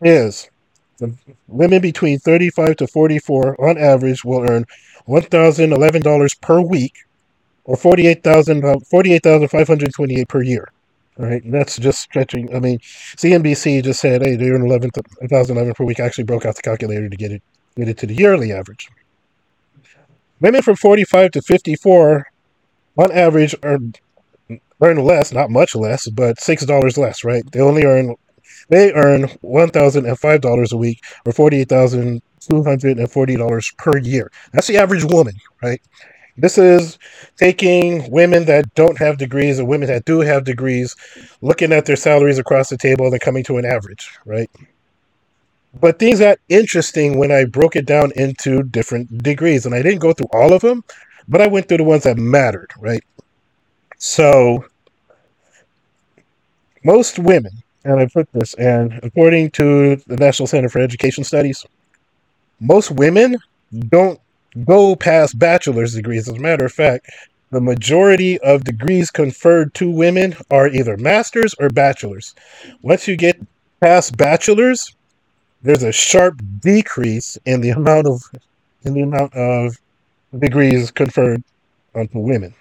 [0.02, 0.50] is
[0.98, 1.14] the
[1.48, 4.64] women between 35 to 44 on average will earn
[5.08, 7.04] $1,011 per week
[7.64, 10.72] or 48,000 uh, 48,528 per year.
[11.16, 12.54] Right, that's just stretching.
[12.56, 16.56] I mean, CNBC just said, "Hey, they earn 11,011 per week." I actually broke out
[16.56, 17.42] the calculator to get it
[17.76, 18.88] get it to the yearly average.
[20.40, 22.29] Women from 45 to 54,
[23.00, 23.94] on average, earn
[24.80, 27.24] earn less, not much less, but six dollars less.
[27.24, 28.14] Right, they only earn
[28.68, 32.98] they earn one thousand and five dollars a week, or forty eight thousand two hundred
[32.98, 34.30] and forty dollars per year.
[34.52, 35.80] That's the average woman, right?
[36.36, 36.98] This is
[37.36, 40.96] taking women that don't have degrees and women that do have degrees,
[41.42, 44.48] looking at their salaries across the table and coming to an average, right?
[45.78, 49.66] But things got interesting when I broke it down into different degrees.
[49.66, 50.82] And I didn't go through all of them,
[51.30, 53.04] but I went through the ones that mattered, right?
[53.98, 54.64] So,
[56.84, 57.52] most women,
[57.84, 61.64] and I put this, and according to the National Center for Education Studies,
[62.58, 63.38] most women
[63.88, 64.20] don't
[64.64, 66.28] go past bachelor's degrees.
[66.28, 67.08] As a matter of fact,
[67.50, 72.34] the majority of degrees conferred to women are either masters or bachelors.
[72.82, 73.40] Once you get
[73.80, 74.94] past bachelors,
[75.62, 78.22] there's a sharp decrease in the amount of
[78.84, 79.76] in the amount of
[80.38, 81.42] degrees conferred
[81.94, 82.54] onto women.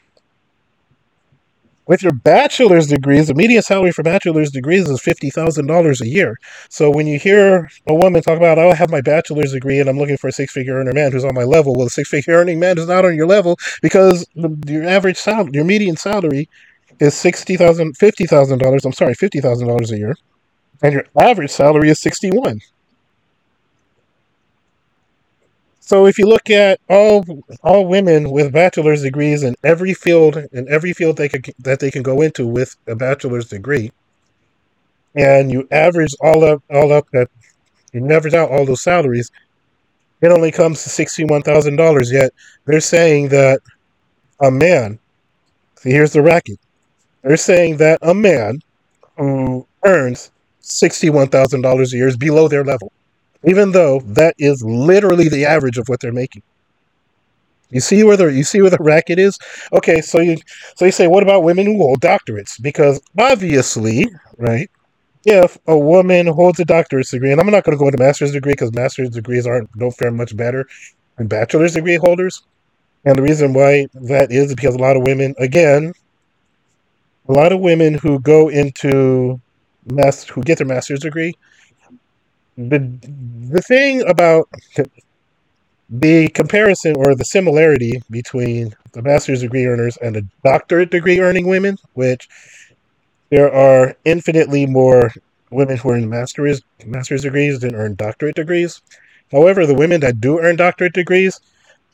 [1.86, 6.08] With your bachelor's degrees, the median salary for bachelor's degrees is fifty thousand dollars a
[6.08, 6.38] year.
[6.70, 9.90] So when you hear a woman talk about, "Oh, I have my bachelor's degree and
[9.90, 12.60] I'm looking for a six-figure earner man who's on my level," well, a six-figure earning
[12.60, 16.48] man is not on your level because the, your average salary, your median salary,
[17.00, 18.86] is sixty thousand, fifty thousand dollars.
[18.86, 20.16] I'm sorry, fifty thousand dollars a year,
[20.84, 22.60] and your average salary is sixty-one.
[25.90, 27.26] So if you look at all
[27.64, 31.90] all women with bachelor's degrees in every field in every field they could that they
[31.90, 33.92] can go into with a bachelor's degree,
[35.16, 37.28] and you average all up all up that
[37.92, 39.32] you average out all those salaries,
[40.22, 42.12] it only comes to sixty one thousand dollars.
[42.12, 42.34] Yet
[42.66, 43.60] they're saying that
[44.40, 45.00] a man,
[45.78, 46.60] see here's the racket.
[47.24, 48.62] They're saying that a man
[49.18, 52.92] who earns sixty one thousand dollars a year is below their level
[53.44, 56.44] even though that is literally the average of what they're making.
[57.72, 59.38] You see where the you see where the racket is?
[59.74, 60.38] Okay, so you
[60.76, 62.60] so you say, what about women who hold doctorates?
[62.62, 64.70] Because obviously, right,
[65.26, 68.06] if a woman holds a doctorate degree, and I'm not going to go into a
[68.06, 70.68] master's degree because master's degrees aren't don't fare much better
[71.18, 72.42] than bachelor's degree holders.
[73.06, 75.94] And the reason why that is because a lot of women, again,
[77.28, 79.40] a lot of women who go into
[79.86, 81.36] mass who get their master's degree
[82.68, 82.80] the
[83.50, 84.50] the thing about
[85.90, 91.48] the comparison or the similarity between the master's degree earners and the doctorate degree earning
[91.48, 92.28] women, which
[93.30, 95.12] there are infinitely more
[95.52, 98.82] women who earn master's master's degrees than earn doctorate degrees.
[99.32, 101.40] However, the women that do earn doctorate degrees,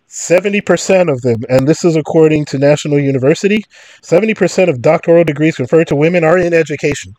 [0.09, 3.63] 70% of them, and this is according to National University,
[4.01, 7.15] 70% of doctoral degrees conferred to women are in education.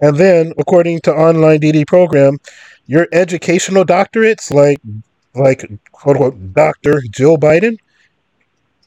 [0.00, 2.38] And then, according to Online DD Program,
[2.86, 4.78] your educational doctorates, like
[5.34, 5.60] like
[5.92, 7.76] quote unquote Doctor Jill Biden.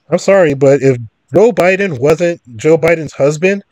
[0.10, 0.98] I'm sorry, but if
[1.34, 3.64] Joe Biden wasn't Joe Biden's husband,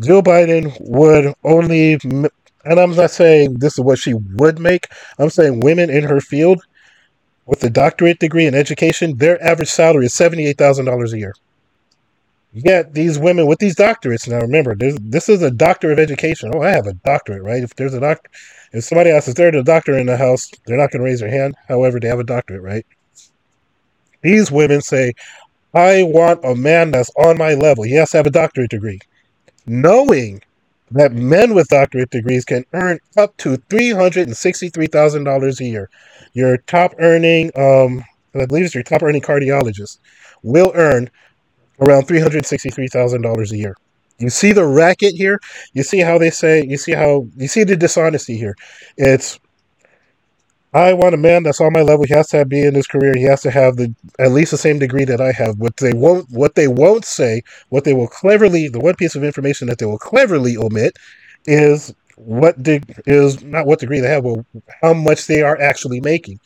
[0.00, 4.86] Joe Biden would only, and I'm not saying this is what she would make.
[5.18, 6.62] I'm saying women in her field
[7.46, 11.18] with a doctorate degree in education, their average salary is seventy eight thousand dollars a
[11.18, 11.34] year.
[12.52, 16.52] Yet these women with these doctorates now remember this is a doctor of education.
[16.54, 17.62] Oh, I have a doctorate, right?
[17.62, 18.30] If there's a doctor,
[18.72, 21.20] if somebody asks is there a doctor in the house, they're not going to raise
[21.20, 21.54] their hand.
[21.66, 22.84] However, they have a doctorate, right?
[24.20, 25.14] These women say,
[25.72, 27.84] "I want a man that's on my level.
[27.84, 29.00] He has to have a doctorate degree,"
[29.66, 30.42] knowing
[30.90, 35.58] that men with doctorate degrees can earn up to three hundred and sixty-three thousand dollars
[35.58, 35.88] a year.
[36.34, 39.98] Your top earning, um, I believe it's your top earning cardiologist,
[40.42, 41.10] will earn
[41.82, 43.74] around $363,000 a year.
[44.18, 45.40] You see the racket here?
[45.72, 48.54] You see how they say, you see how, you see the dishonesty here.
[48.96, 49.38] It's,
[50.74, 52.06] I want a man that's on my level.
[52.06, 53.14] He has to be in his career.
[53.14, 55.58] He has to have the at least the same degree that I have.
[55.58, 59.22] What they won't, what they won't say, what they will cleverly, the one piece of
[59.22, 60.96] information that they will cleverly omit,
[61.44, 64.46] is what de- is not what degree they have, but
[64.80, 66.38] how much they are actually making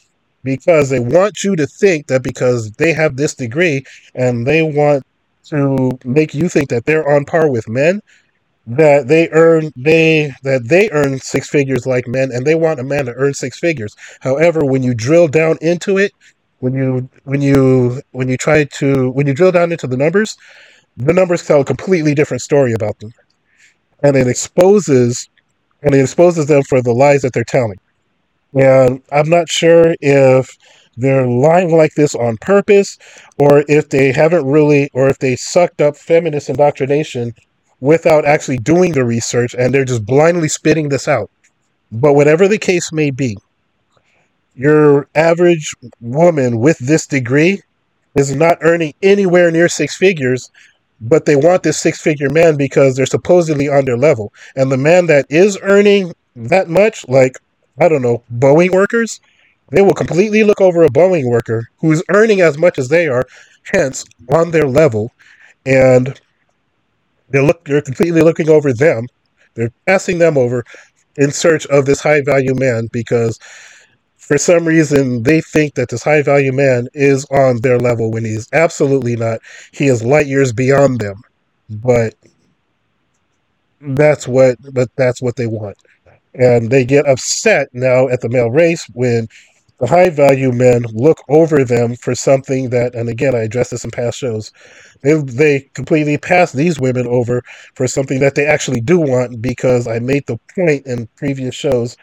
[0.42, 5.05] because they want you to think that because they have this degree and they want
[5.51, 8.01] to make you think that they're on par with men
[8.67, 12.85] that they earn they that they earn six figures like men and they want a
[12.85, 13.95] man to earn six figures.
[14.21, 16.13] However when you drill down into it
[16.59, 20.37] when you when you when you try to when you drill down into the numbers
[20.97, 23.13] the numbers tell a completely different story about them.
[24.03, 25.29] And it exposes
[25.83, 27.79] and it exposes them for the lies that they're telling.
[28.55, 30.51] And i'm not sure if
[30.97, 32.99] they're lying like this on purpose,
[33.38, 37.35] or if they haven't really, or if they sucked up feminist indoctrination
[37.81, 41.31] without actually doing the research and they're just blindly spitting this out.
[41.92, 43.37] But whatever the case may be,
[44.55, 47.63] your average woman with this degree
[48.15, 50.51] is not earning anywhere near six figures,
[51.01, 54.33] but they want this six figure man because they're supposedly on their level.
[54.57, 57.38] And the man that is earning that much, like,
[57.79, 59.21] I don't know, Boeing workers,
[59.71, 63.27] they will completely look over a Boeing worker who's earning as much as they are,
[63.64, 65.10] hence on their level,
[65.64, 66.21] and
[67.31, 69.06] they look they're completely looking over them.
[69.54, 70.64] They're passing them over
[71.17, 73.38] in search of this high value man because
[74.17, 78.25] for some reason they think that this high value man is on their level when
[78.25, 79.40] he's absolutely not.
[79.73, 81.17] He is light years beyond them.
[81.69, 82.14] But
[83.81, 85.77] that's what but that's what they want.
[86.35, 89.29] And they get upset now at the male race when
[89.79, 93.85] the high value men look over them for something that, and again, I addressed this
[93.85, 94.52] in past shows.
[95.02, 97.42] They they completely pass these women over
[97.74, 101.96] for something that they actually do want because I made the point in previous shows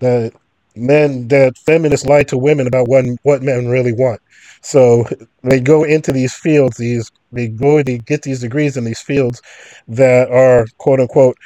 [0.00, 0.32] that
[0.76, 4.20] men that feminists lie to women about what what men really want.
[4.62, 5.04] So
[5.42, 9.42] they go into these fields, these they go they get these degrees in these fields
[9.88, 11.36] that are quote unquote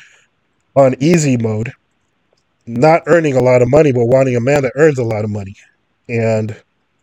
[0.76, 1.72] on easy mode,
[2.66, 5.30] not earning a lot of money, but wanting a man that earns a lot of
[5.30, 5.56] money.
[6.10, 6.60] And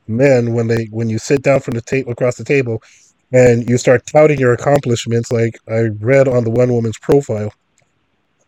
[0.08, 2.82] men, when they when you sit down from the table across the table
[3.32, 7.52] and you start touting your accomplishments, like I read on the one woman's profile,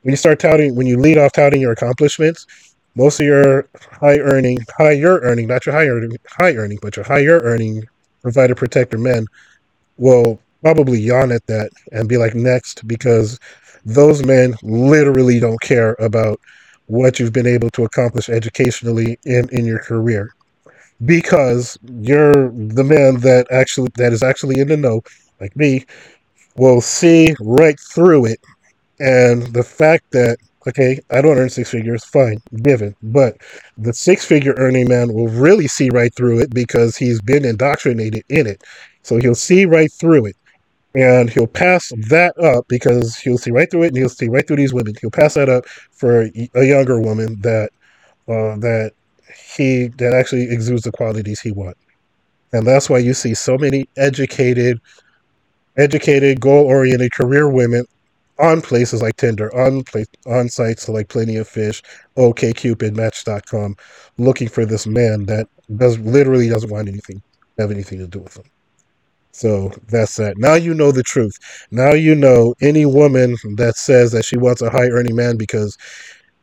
[0.03, 2.45] when you start touting when you lead off touting your accomplishments,
[2.95, 7.05] most of your high earning, higher earning, not your high earning, high earning, but your
[7.05, 7.83] higher earning
[8.21, 9.25] provider protector men
[9.97, 13.39] will probably yawn at that and be like next because
[13.85, 16.39] those men literally don't care about
[16.87, 20.33] what you've been able to accomplish educationally in in your career
[21.05, 25.01] because you're the man that actually that is actually in the know
[25.39, 25.85] like me
[26.55, 28.39] will see right through it.
[28.99, 30.37] And the fact that
[30.67, 32.95] okay i don't earn six figures fine given.
[33.03, 33.37] But
[33.77, 38.23] the six figure earning man will really see right through it because he's been indoctrinated
[38.29, 38.63] in it.
[39.03, 40.35] So he'll see right through it.
[40.95, 44.45] And he'll pass that up because he'll see right through it and he'll see right
[44.47, 44.95] through these women.
[45.01, 47.69] He'll pass that up for a younger woman that
[48.27, 48.93] uh, that
[49.35, 51.79] he that actually exudes the qualities he wants
[52.53, 54.79] and that's why you see so many educated
[55.77, 57.85] educated goal-oriented career women
[58.39, 61.81] on places like tinder on place on sites like plenty of fish
[62.17, 63.75] okcupid match.com
[64.17, 67.21] looking for this man that does literally doesn't want anything
[67.57, 68.45] have anything to do with them
[69.39, 70.37] so that's that.
[70.37, 71.37] Now you know the truth.
[71.71, 75.77] Now you know any woman that says that she wants a high earning man because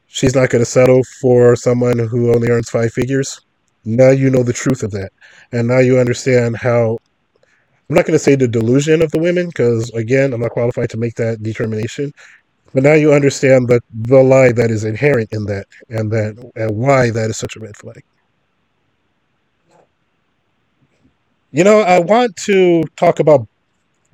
[0.09, 3.41] she's not going to settle for someone who only earns five figures.
[3.85, 5.11] Now you know the truth of that.
[5.53, 6.99] And now you understand how.
[7.89, 10.91] I'm not going to say the delusion of the women because, again, I'm not qualified
[10.91, 12.13] to make that determination.
[12.75, 16.77] But now you understand the, the lie that is inherent in that and that and
[16.77, 18.03] why that is such a red flag.
[21.53, 23.47] You know, I want to talk about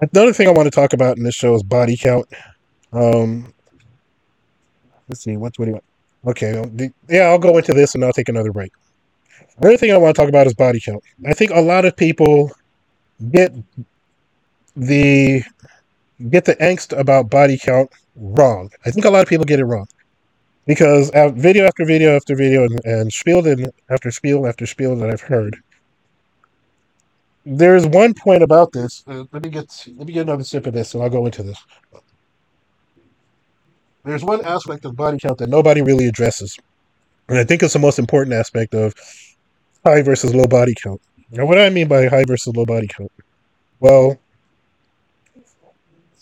[0.00, 2.28] another thing I want to talk about in this show is body count.
[2.92, 3.52] Um,
[5.08, 5.84] let's see, what's what do you want?
[6.24, 8.72] Okay, yeah, I'll go into this and I'll take another break.
[9.58, 11.02] Another thing I want to talk about is body count.
[11.26, 12.50] I think a lot of people
[13.30, 13.52] get
[14.76, 15.42] the
[16.30, 18.70] get the angst about body count wrong.
[18.86, 19.86] I think a lot of people get it wrong
[20.66, 23.42] because video after video after video and, and spiel
[23.90, 25.56] after spiel after spiel that I've heard,
[27.44, 29.02] there's one point about this.
[29.06, 31.42] Uh, let me get let me get another sip of this, and I'll go into
[31.42, 31.58] this.
[34.04, 36.58] There's one aspect of body count that nobody really addresses,
[37.28, 38.94] and I think it's the most important aspect of
[39.84, 41.00] high versus low body count.
[41.30, 43.12] Now, what do I mean by high versus low body count?
[43.78, 44.18] Well,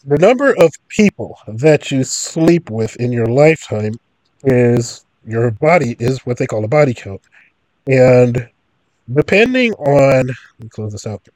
[0.04, 3.94] the number of people that you sleep with in your lifetime
[4.44, 7.22] is your body is what they call a body count,
[7.86, 8.48] and
[9.12, 11.26] depending on let me close this out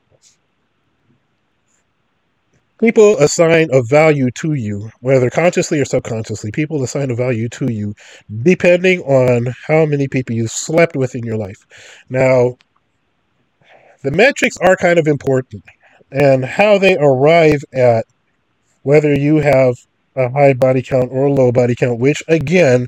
[2.84, 7.72] people assign a value to you whether consciously or subconsciously people assign a value to
[7.72, 7.94] you
[8.42, 11.64] depending on how many people you've slept with in your life
[12.10, 12.54] now
[14.02, 15.64] the metrics are kind of important
[16.12, 18.04] and how they arrive at
[18.82, 19.74] whether you have
[20.14, 22.86] a high body count or a low body count which again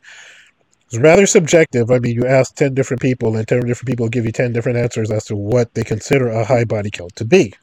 [0.91, 1.91] is rather subjective.
[1.91, 4.79] I mean, you ask 10 different people, and 10 different people give you 10 different
[4.79, 7.55] answers as to what they consider a high body count to be.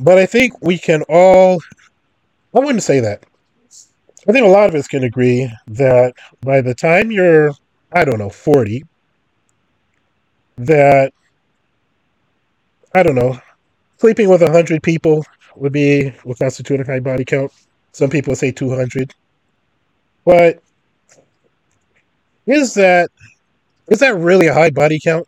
[0.00, 1.60] But I think we can all,
[2.54, 3.24] I wouldn't say that.
[4.28, 7.52] I think a lot of us can agree that by the time you're,
[7.92, 8.84] I don't know, 40,
[10.58, 11.12] that,
[12.94, 13.38] I don't know,
[13.98, 15.24] sleeping with 100 people
[15.56, 17.52] would be, would constitute a high body count.
[17.92, 19.14] Some people say 200.
[20.24, 20.62] But
[22.46, 23.10] is that
[23.88, 25.26] is that really a high body count?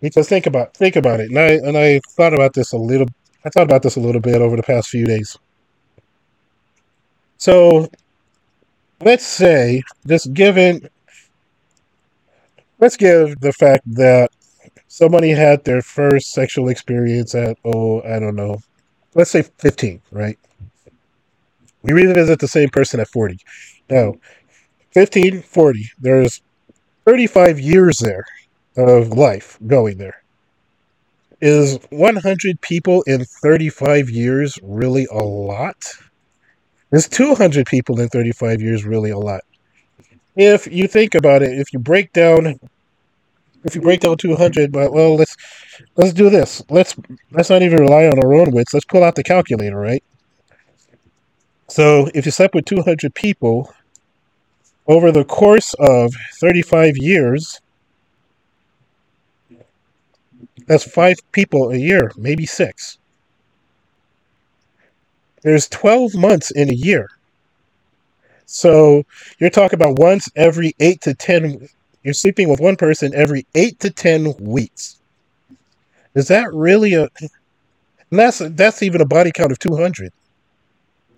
[0.00, 3.06] Because think about think about it, and I and I thought about this a little.
[3.44, 5.36] I thought about this a little bit over the past few days.
[7.36, 7.90] So,
[9.00, 10.88] let's say, just given,
[12.78, 14.30] let's give the fact that
[14.88, 18.60] somebody had their first sexual experience at oh I don't know,
[19.14, 20.38] let's say fifteen, right?
[21.82, 23.38] We revisit the same person at forty.
[23.90, 24.14] Now,
[24.92, 25.90] 15, 40.
[26.00, 26.40] There's
[27.04, 28.24] 35 years there
[28.76, 30.23] of life going there.
[31.46, 35.76] Is 100 people in 35 years really a lot?
[36.90, 39.42] Is 200 people in 35 years really a lot?
[40.36, 42.58] If you think about it, if you break down
[43.62, 45.36] if you break down 200, but well, let's
[45.96, 46.62] let's do this.
[46.70, 46.96] Let's
[47.30, 48.72] let's not even rely on our own wits.
[48.72, 50.02] Let's pull out the calculator, right?
[51.68, 53.70] So if you slept with 200 people
[54.86, 57.60] over the course of 35 years,
[60.66, 62.98] that's five people a year, maybe six.
[65.42, 67.08] There's 12 months in a year.
[68.46, 69.04] So
[69.38, 71.68] you're talking about once every eight to 10,
[72.02, 74.98] you're sleeping with one person every eight to 10 weeks.
[76.14, 77.08] Is that really a,
[78.10, 80.12] that's, that's even a body count of 200.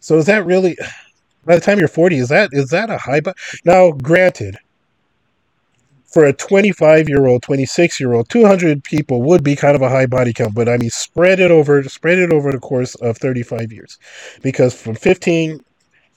[0.00, 0.76] So is that really,
[1.44, 3.34] by the time you're 40, is that, is that a high, bo-
[3.64, 4.56] now granted,
[6.16, 9.88] for a 25 year old, 26 year old, 200 people would be kind of a
[9.90, 13.18] high body count, but I mean, spread it over, spread it over the course of
[13.18, 13.98] 35 years,
[14.40, 15.60] because from 15,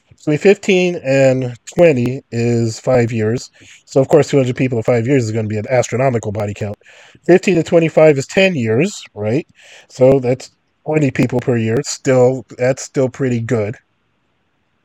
[0.07, 3.51] between 15 and 20 is five years.
[3.83, 6.53] So of course, 200 people in five years is going to be an astronomical body
[6.53, 6.77] count.
[7.25, 9.45] 15 to 25 is 10 years, right?
[9.89, 10.49] So that's
[10.85, 11.83] 20 people per year.
[11.83, 13.75] Still, that's still pretty good.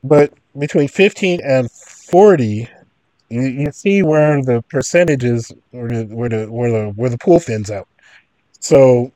[0.03, 2.69] But between 15 and 40
[3.35, 7.41] you, you see where the percentages or the, where the where the where the pool
[7.41, 7.89] thins out.
[8.61, 9.13] So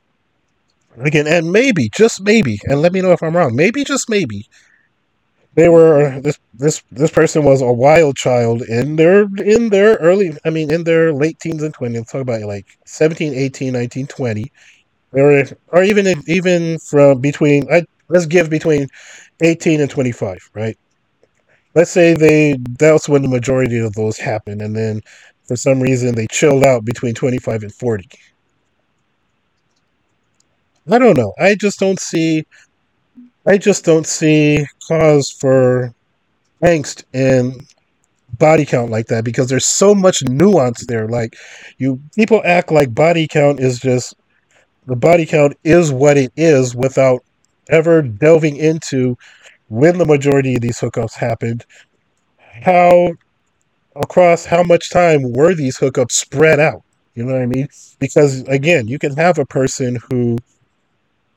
[0.97, 3.55] again, and maybe just maybe, and let me know if I'm wrong.
[3.55, 4.45] Maybe just maybe
[5.55, 10.35] they were this this this person was a wild child in their in their early
[10.45, 11.99] I mean in their late teens and 20s.
[11.99, 14.51] Let's talk about like 17, 18, 19, 20.
[15.11, 18.87] Or, or even even from between I let's give between
[19.41, 20.77] 18 and 25, right?
[21.75, 25.01] Let's say they that's when the majority of those happen and then
[25.45, 28.07] for some reason they chilled out between 25 and 40
[30.91, 31.33] i don't know.
[31.39, 32.45] I just don't see
[33.45, 35.93] i just don't see cause for
[36.63, 37.59] angst in
[38.37, 41.07] body count like that because there's so much nuance there.
[41.07, 41.35] Like
[41.77, 44.13] you people act like body count is just
[44.85, 47.21] the body count is what it is without
[47.69, 49.17] ever delving into
[49.69, 51.65] when the majority of these hookups happened,
[52.63, 53.13] how
[53.95, 56.83] across how much time were these hookups spread out?
[57.15, 57.67] You know what I mean?
[57.99, 60.37] Because again, you can have a person who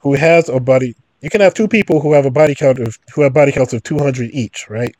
[0.01, 2.99] who has a body you can have two people who have a body count of
[3.15, 4.95] who have body counts of 200 each, right?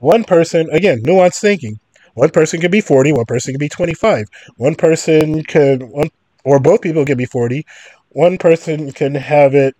[0.00, 1.80] One person, again, nuanced thinking.
[2.14, 4.26] One person could be 40, one person could be 25.
[4.56, 6.10] One person could one
[6.44, 7.64] or both people can be 40.
[8.10, 9.74] One person can have it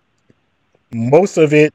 [0.91, 1.73] most of it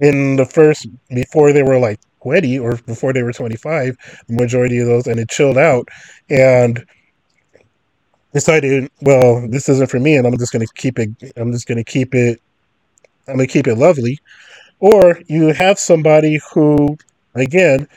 [0.00, 3.96] in the first before they were like 20 or before they were 25
[4.28, 5.88] the majority of those and it chilled out.
[6.30, 6.84] And
[8.32, 11.68] decided well this isn't for me and i'm just going to keep it i'm just
[11.68, 12.42] going to keep it
[13.28, 14.18] i'm going to keep it lovely.
[14.80, 16.98] Or you have somebody who
[17.34, 17.88] again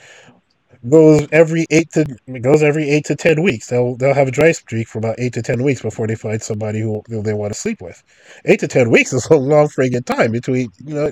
[0.90, 2.06] goes every eight to
[2.42, 3.68] goes every eight to ten weeks.
[3.68, 6.42] They'll they'll have a dry streak for about eight to ten weeks before they find
[6.42, 8.02] somebody who, they want to sleep with.
[8.46, 11.12] Eight to ten weeks is a long friggin' time between you know.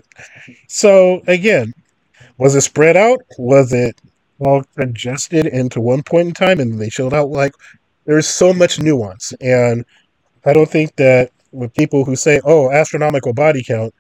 [0.67, 1.73] So again,
[2.37, 3.19] was it spread out?
[3.37, 3.99] Was it
[4.39, 7.29] all congested into one point in time and they chilled out?
[7.29, 7.53] Like
[8.05, 9.85] there's so much nuance, and
[10.45, 13.93] I don't think that with people who say, "Oh, astronomical body count,"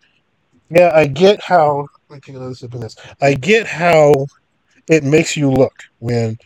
[0.69, 1.87] yeah, I get how.
[3.21, 4.27] I get how
[4.87, 6.37] it makes you look when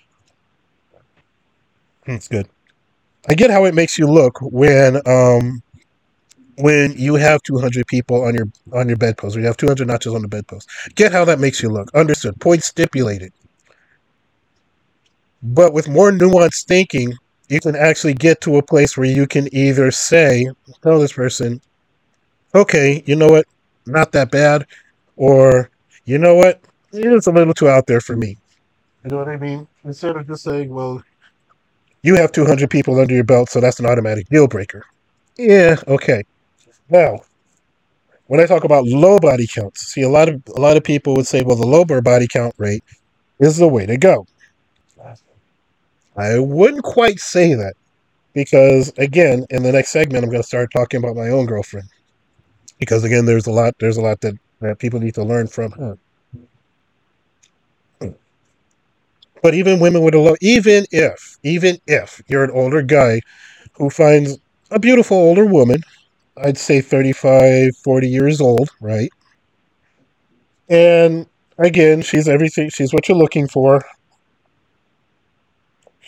[2.06, 2.48] it's good.
[3.28, 5.62] I get how it makes you look when um
[6.58, 10.14] when you have 200 people on your on your bedpost, or you have 200 notches
[10.14, 10.70] on the bedpost.
[10.96, 11.90] Get how that makes you look.
[11.94, 12.40] Understood.
[12.40, 13.32] Point stipulated.
[15.42, 17.14] But with more nuanced thinking,
[17.48, 20.48] you can actually get to a place where you can either say,
[20.84, 21.62] tell this person,
[22.54, 23.46] okay, you know what,
[23.86, 24.66] not that bad,
[25.16, 25.70] or
[26.06, 26.62] you know what,
[26.92, 28.38] it's a little too out there for me.
[29.04, 29.68] You know what I mean?
[29.86, 31.04] Instead of just saying, well,
[32.04, 34.86] you have 200 people under your belt, so that's an automatic deal breaker.
[35.38, 36.24] Yeah, okay.
[36.90, 37.20] Now,
[38.28, 41.16] when I talk about low body counts, see a lot of a lot of people
[41.16, 42.84] would say, well, the lower body count rate
[43.40, 44.28] is the way to go.
[46.18, 47.76] I wouldn't quite say that
[48.34, 51.88] because again, in the next segment, I'm going to start talking about my own girlfriend
[52.78, 55.72] because again, there's a lot there's a lot that, that people need to learn from
[55.72, 55.98] her.
[59.42, 63.22] But even women with a low, even if, even if you're an older guy
[63.74, 64.38] who finds
[64.72, 65.82] a beautiful older woman,
[66.38, 69.10] I'd say 35, 40 years old, right?
[70.70, 71.28] And
[71.58, 73.84] again, she's everything, she's what you're looking for.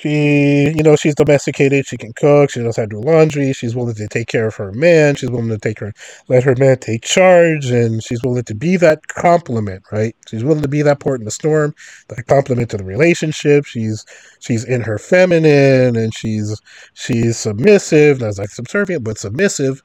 [0.02, 1.86] She, you know, she's domesticated.
[1.86, 2.50] She can cook.
[2.50, 3.54] She knows how to do laundry.
[3.54, 5.14] She's willing to take care of her man.
[5.14, 5.94] She's willing to take her,
[6.28, 10.16] let her man take charge, and she's willing to be that complement, right?
[10.28, 11.76] She's willing to be that port in the storm,
[12.08, 13.66] that complement to the relationship.
[13.66, 14.04] She's
[14.40, 16.60] she's in her feminine, and she's
[16.96, 19.84] she's submissive, not like subservient, but submissive.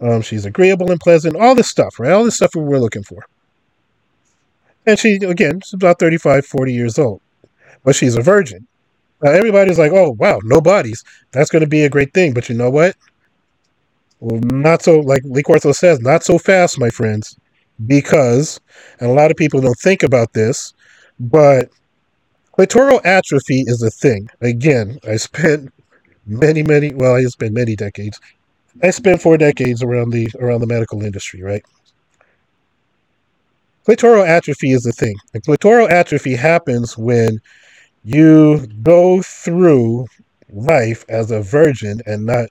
[0.00, 1.36] Um, she's agreeable and pleasant.
[1.36, 2.12] All this stuff, right?
[2.12, 3.26] All this stuff we're looking for.
[4.86, 7.20] And she, again, she's about 35, 40 years old,
[7.84, 8.66] but she's a virgin.
[9.22, 11.02] Now, everybody's like, oh, wow, no bodies.
[11.32, 12.34] That's going to be a great thing.
[12.34, 12.96] But you know what?
[14.20, 17.36] Well, not so, like Lee Corso says, not so fast, my friends.
[17.86, 18.60] Because,
[19.00, 20.74] and a lot of people don't think about this,
[21.20, 21.70] but
[22.56, 24.28] clitoral atrophy is a thing.
[24.40, 25.72] Again, I spent
[26.26, 28.20] many, many, well, I spent many decades.
[28.82, 31.64] I spent four decades around the around the medical industry, right?
[33.86, 35.16] Clitoral atrophy is a thing.
[35.34, 37.40] And clitoral atrophy happens when
[38.04, 40.06] you go through
[40.50, 42.48] life as a virgin and not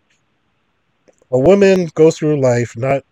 [1.31, 3.03] a woman goes through life not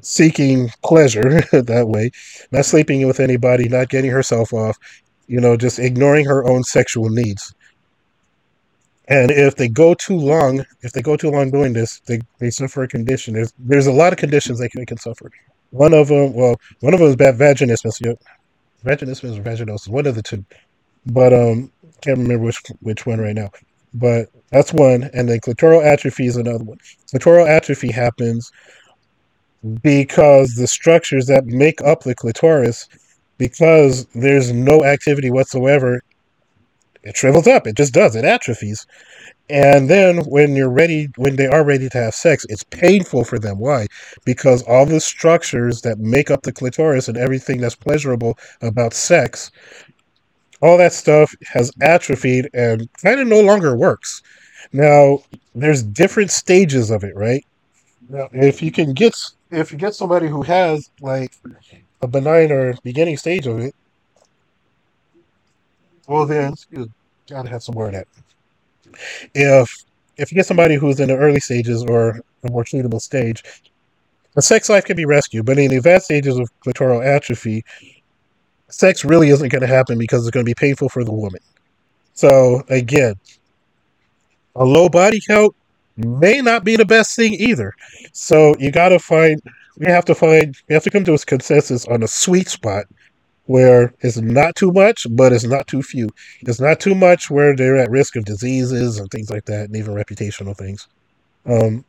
[0.00, 2.10] seeking pleasure that way,
[2.50, 4.78] not sleeping with anybody, not getting herself off,
[5.26, 7.54] you know, just ignoring her own sexual needs.
[9.08, 12.50] And if they go too long, if they go too long doing this, they, they
[12.50, 13.34] suffer a condition.
[13.34, 15.30] There's there's a lot of conditions they can, they can suffer.
[15.70, 18.00] One of them, well, one of them is bad vaginismus.
[18.84, 20.44] Vaginismus or vaginosis, one of the two
[21.06, 21.70] but um,
[22.02, 23.50] can't remember which which one right now.
[23.94, 26.78] But that's one, and then clitoral atrophy is another one.
[27.12, 28.50] Clitoral atrophy happens
[29.82, 32.88] because the structures that make up the clitoris,
[33.38, 36.02] because there's no activity whatsoever,
[37.02, 37.66] it shrivels up.
[37.66, 38.16] It just does.
[38.16, 38.86] It atrophies.
[39.50, 43.38] And then when you're ready, when they are ready to have sex, it's painful for
[43.38, 43.58] them.
[43.58, 43.86] Why?
[44.24, 49.50] Because all the structures that make up the clitoris and everything that's pleasurable about sex
[50.62, 54.22] all that stuff has atrophied and kind of no longer works.
[54.72, 55.18] Now,
[55.54, 57.44] there's different stages of it, right?
[58.08, 59.14] Now, if you can get
[59.50, 61.32] if you get somebody who has like
[62.00, 63.74] a benign or beginning stage of it,
[66.06, 66.88] well then, excuse,
[67.28, 68.06] gotta have some word at.
[69.34, 69.84] If
[70.16, 73.42] if you get somebody who's in the early stages or a more treatable stage,
[74.34, 75.44] the sex life can be rescued.
[75.44, 77.64] But in the advanced stages of clitoral atrophy,
[78.72, 81.40] sex really isn't going to happen because it's going to be painful for the woman.
[82.14, 83.14] So again,
[84.56, 85.54] a low body count
[85.96, 87.74] may not be the best thing either.
[88.12, 89.40] So you got to find,
[89.78, 92.86] we have to find, we have to come to a consensus on a sweet spot
[93.46, 96.08] where it's not too much, but it's not too few.
[96.40, 99.76] It's not too much where they're at risk of diseases and things like that, and
[99.76, 100.86] even reputational things.
[101.44, 101.84] Um,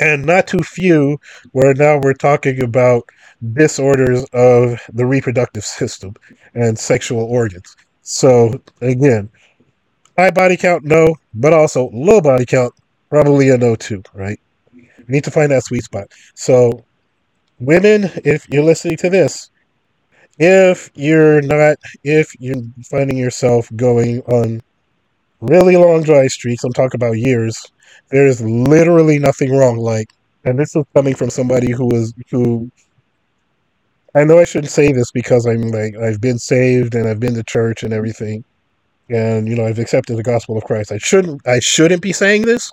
[0.00, 1.18] and not too few
[1.52, 3.08] where now we're talking about
[3.52, 6.14] disorders of the reproductive system
[6.54, 7.76] and sexual organs.
[8.02, 9.30] So again,
[10.16, 12.74] high body count, no, but also low body count,
[13.10, 14.40] probably a no too, right?
[14.74, 16.08] We need to find that sweet spot.
[16.34, 16.84] So
[17.60, 19.50] women, if you're listening to this,
[20.38, 24.62] if you're not, if you're finding yourself going on
[25.40, 27.72] really long dry streaks, I'm talking about years,
[28.10, 29.78] there's literally nothing wrong.
[29.78, 30.12] Like,
[30.44, 32.70] and this is coming from somebody who is who
[34.14, 37.34] I know I shouldn't say this because I'm like I've been saved and I've been
[37.34, 38.44] to church and everything,
[39.10, 40.92] and you know I've accepted the gospel of Christ.
[40.92, 42.72] I shouldn't I shouldn't be saying this,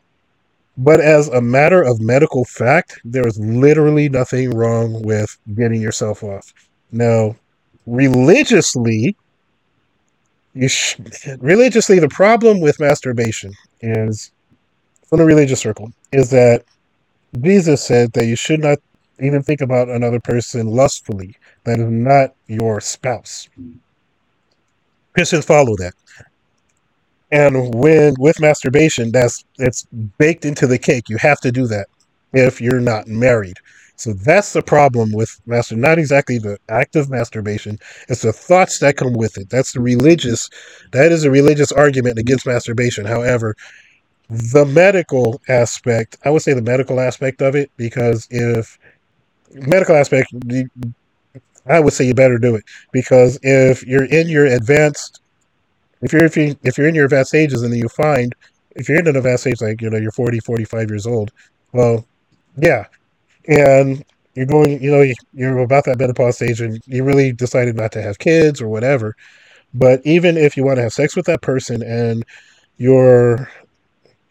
[0.78, 6.24] but as a matter of medical fact, there is literally nothing wrong with getting yourself
[6.24, 6.54] off.
[6.92, 7.36] Now,
[7.86, 9.16] religiously,
[10.54, 10.98] you sh-
[11.40, 14.32] religiously the problem with masturbation is
[15.16, 16.66] from the religious circle is that
[17.40, 18.80] Jesus said that you should not
[19.22, 23.48] even think about another person lustfully that is not your spouse.
[25.14, 25.94] Christians follow that.
[27.32, 29.86] And when with masturbation, that's it's
[30.18, 31.08] baked into the cake.
[31.08, 31.88] You have to do that
[32.34, 33.56] if you're not married.
[33.96, 35.78] So that's the problem with master.
[35.78, 39.50] Not exactly the act of masturbation; it's the thoughts that come with it.
[39.50, 40.50] That's the religious.
[40.92, 43.06] That is a religious argument against masturbation.
[43.06, 43.56] However,
[44.30, 48.78] the medical aspect, I would say the medical aspect of it, because if
[49.54, 50.34] medical aspect,
[51.68, 55.22] I would say you better do it because if you're in your advanced,
[56.02, 58.36] if you're if you if you're in your advanced ages and then you find
[58.76, 61.32] if you're in an advanced age like you know you're 40, 45 years old,
[61.72, 62.06] well,
[62.58, 62.86] yeah,
[63.48, 64.04] and
[64.36, 68.02] you're going, you know, you're about that menopause stage and you really decided not to
[68.02, 69.16] have kids or whatever.
[69.74, 72.26] But even if you want to have sex with that person and
[72.78, 73.50] your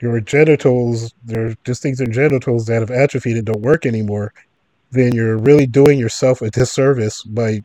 [0.04, 4.34] your genitals, there just things in genitals that have atrophied and don't work anymore,
[4.90, 7.60] then you're really doing yourself a disservice by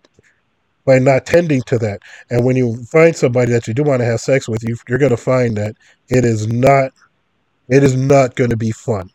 [0.86, 2.02] by not tending to that.
[2.30, 4.98] And when you find somebody that you do want to have sex with, you you're
[4.98, 5.76] going to find that
[6.08, 6.94] it is not
[7.68, 9.10] it is not going to be fun.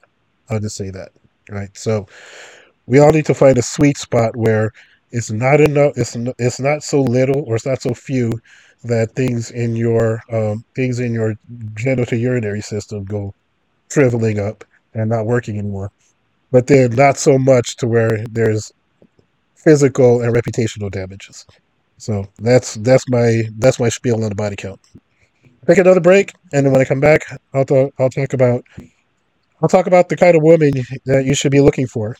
[0.51, 1.11] I'll just say that,
[1.49, 1.70] right?
[1.77, 2.07] So
[2.87, 4.70] we all need to find a sweet spot where
[5.12, 5.95] it's not enough.
[5.97, 8.39] It's it's not so little or it's not so few
[8.85, 11.35] that things in your um, things in your
[11.74, 13.35] genital urinary system go
[13.91, 14.64] shriveling up
[14.95, 15.91] and not working anymore.
[16.51, 18.72] But then not so much to where there's
[19.57, 21.47] physical and reputational damages.
[21.99, 24.80] So that's that's my that's my spiel on the body count.
[25.66, 27.22] Take another break, and then when I come back,
[27.55, 28.64] I'll talk, I'll talk about
[29.62, 30.72] I'll talk about the kind of woman
[31.07, 32.16] that you should be looking for.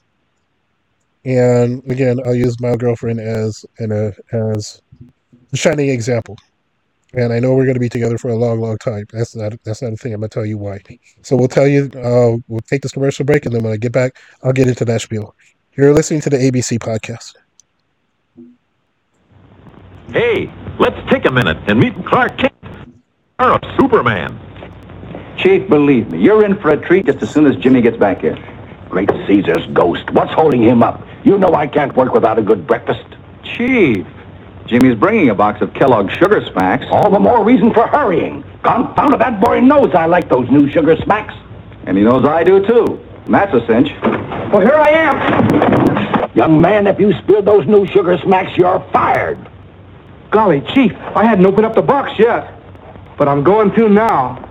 [1.25, 4.81] And again, I'll use my girlfriend as an a, as
[5.53, 6.39] a shining example.
[7.17, 9.07] And I know we're going to be together for a long, long time.
[9.13, 10.13] That's not that's not a thing.
[10.13, 10.81] I'm going to tell you why.
[11.23, 11.91] So we'll tell you.
[11.95, 14.85] Uh, we'll take this commercial break, and then when I get back, I'll get into
[14.87, 15.35] that spiel.
[15.77, 17.35] You're listening to the ABC podcast.
[20.09, 22.55] Hey, let's take a minute and meet Clark Kent,
[23.39, 24.39] or of Superman.
[25.39, 28.21] Chief, believe me, you're in for a treat just as soon as Jimmy gets back
[28.21, 28.39] here.
[28.89, 30.09] Great Caesar's ghost.
[30.13, 31.05] What's holding him up?
[31.25, 33.05] You know I can't work without a good breakfast.
[33.43, 34.07] Chief,
[34.67, 36.87] Jimmy's bringing a box of Kellogg's Sugar Smacks.
[36.91, 38.43] All the more reason for hurrying.
[38.63, 41.35] Confound it, that boy knows I like those new Sugar Smacks.
[41.87, 42.99] And he knows I do, too.
[43.27, 43.91] And that's a cinch.
[44.03, 46.31] Well, here I am.
[46.35, 49.39] Young man, if you spill those new Sugar Smacks, you're fired.
[50.31, 52.51] Golly, Chief, I hadn't opened up the box yet.
[53.19, 54.49] But I'm going to now.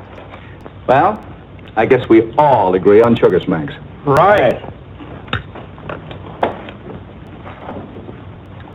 [0.87, 1.25] Well,
[1.75, 3.73] I guess we all agree on Sugar Smacks.
[4.05, 4.61] Right.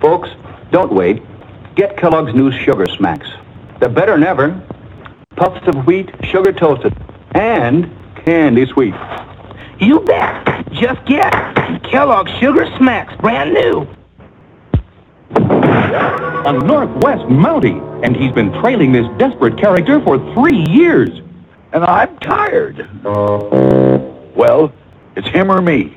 [0.01, 0.31] Folks,
[0.71, 1.23] don't wait.
[1.75, 3.29] Get Kellogg's new Sugar Smacks.
[3.81, 4.63] They're better than ever.
[5.37, 6.97] Puffs of wheat, sugar toasted,
[7.33, 7.91] and
[8.25, 8.95] candy sweet.
[9.79, 10.73] You bet.
[10.73, 11.33] Just get
[11.85, 13.87] Kellogg's Sugar Smacks, brand new.
[15.37, 21.11] A Northwest Mountie, and he's been trailing this desperate character for three years.
[21.73, 22.89] And I'm tired.
[23.05, 24.73] Well,
[25.15, 25.97] it's him or me.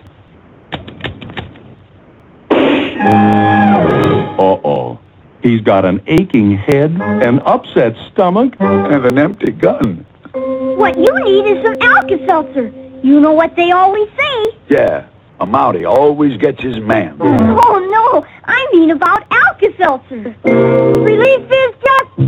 [4.39, 4.99] Uh-oh.
[5.41, 10.05] He's got an aching head, an upset stomach, and an empty gun.
[10.33, 12.71] What you need is some Alka-Seltzer.
[13.03, 14.45] You know what they always say.
[14.69, 15.07] Yeah,
[15.39, 17.17] a Mountie always gets his man.
[17.19, 18.25] Oh, no.
[18.45, 20.35] I mean about Alka-Seltzer.
[20.43, 22.19] Relief is just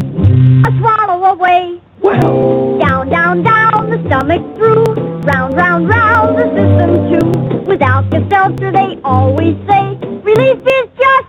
[0.67, 1.79] a swallow away.
[2.01, 5.12] Well, Down, down, down, the stomach through.
[5.23, 7.63] Round, round, round, the system too.
[7.65, 11.27] Without Alka-Seltzer, they always say, relief is just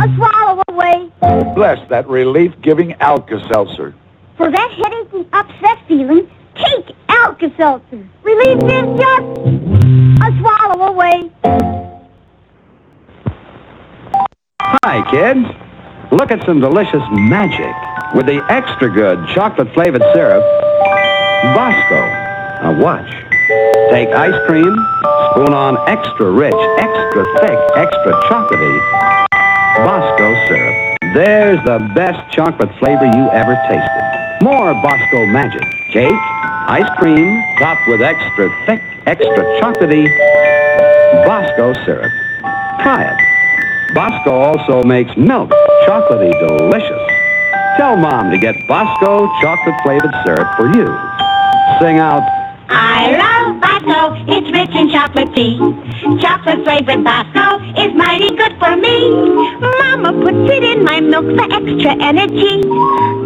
[0.00, 1.10] a swallow away.
[1.54, 3.94] bless that relief-giving Alka-Seltzer.
[4.38, 8.08] For that headache and upset feeling, take Alka-Seltzer.
[8.22, 9.26] Relief is just
[10.22, 11.30] a swallow away.
[14.84, 15.46] Hi, kids.
[16.12, 17.74] Look at some delicious magic
[18.14, 20.42] with the extra good chocolate flavored syrup,
[21.54, 22.21] Bosco.
[22.62, 23.10] Now watch.
[23.90, 24.70] Take ice cream,
[25.34, 28.78] spoon on extra rich, extra thick, extra chocolatey
[29.82, 30.98] Bosco syrup.
[31.12, 34.42] There's the best chocolate flavor you ever tasted.
[34.46, 35.62] More Bosco magic.
[35.90, 36.14] Cake,
[36.70, 40.06] ice cream, topped with extra thick, extra chocolatey
[41.26, 42.12] Bosco syrup.
[42.78, 43.94] Try it.
[43.96, 45.50] Bosco also makes milk
[45.88, 47.02] chocolatey delicious.
[47.76, 50.86] Tell Mom to get Bosco chocolate flavored syrup for you.
[51.80, 52.22] Sing out,
[52.74, 55.58] I love Bosco, it's rich in chocolate tea.
[56.20, 59.10] Chocolate flavored Bosco is mighty good for me.
[59.60, 62.62] Mama puts it in my milk for extra energy.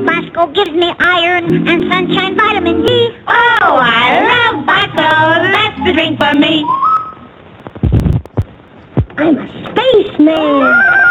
[0.05, 3.11] Bosco gives me iron and sunshine vitamin D.
[3.29, 5.09] Oh, I love Bosco,
[5.55, 6.65] that's the drink for me.
[9.17, 11.07] I'm a spaceman.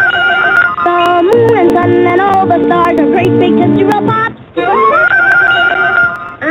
[0.83, 5.14] The moon and sun and all the stars are great big Roll Pops.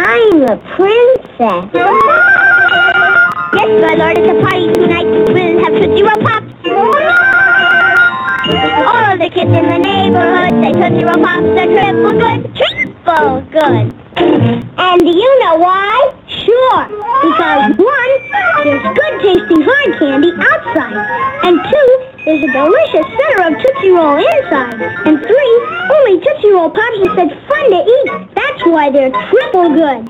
[0.06, 1.70] I'm a princess.
[3.54, 5.06] Yes, my lord, it's a party tonight.
[5.32, 6.52] We'll have Tootsie Roll Pops.
[8.84, 12.40] All the kids in the neighborhood say Tootsie Roll Pops are triple good.
[12.54, 13.93] Triple good.
[14.16, 16.14] And do you know why?
[16.28, 16.82] Sure.
[17.22, 18.12] Because one,
[18.62, 20.94] there's good tasting hard candy outside.
[21.42, 21.88] And two,
[22.24, 24.78] there's a delicious center of Tootsie Roll inside.
[25.06, 25.54] And three,
[25.98, 28.34] only Tootsie Roll Pops are such fun to eat.
[28.34, 30.08] That's why they're triple good.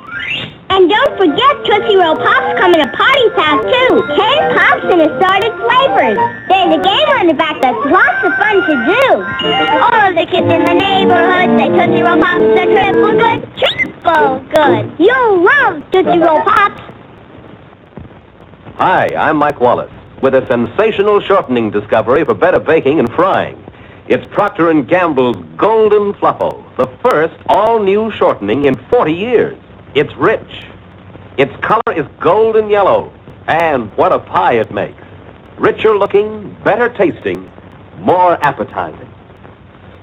[0.70, 3.92] And don't forget Tootsie Roll Pops come in a party pack too.
[4.16, 6.18] Ten pops in assorted flavors.
[6.48, 9.06] There's a game on the back that's lots of fun to do.
[9.80, 13.93] All of the kids in the neighborhood say Tootsie Roll Pops are triple good.
[14.04, 14.94] Triple good.
[14.98, 16.82] You'll love Tootsie Roll Pops.
[18.76, 19.90] Hi, I'm Mike Wallace
[20.20, 23.64] with a sensational shortening discovery for better baking and frying.
[24.06, 29.58] It's Procter & Gamble's Golden Fluffo, the first all-new shortening in 40 years.
[29.94, 30.66] It's rich.
[31.38, 33.10] Its color is golden yellow.
[33.46, 35.02] And what a pie it makes.
[35.56, 37.50] Richer looking, better tasting,
[38.00, 39.13] more appetizing.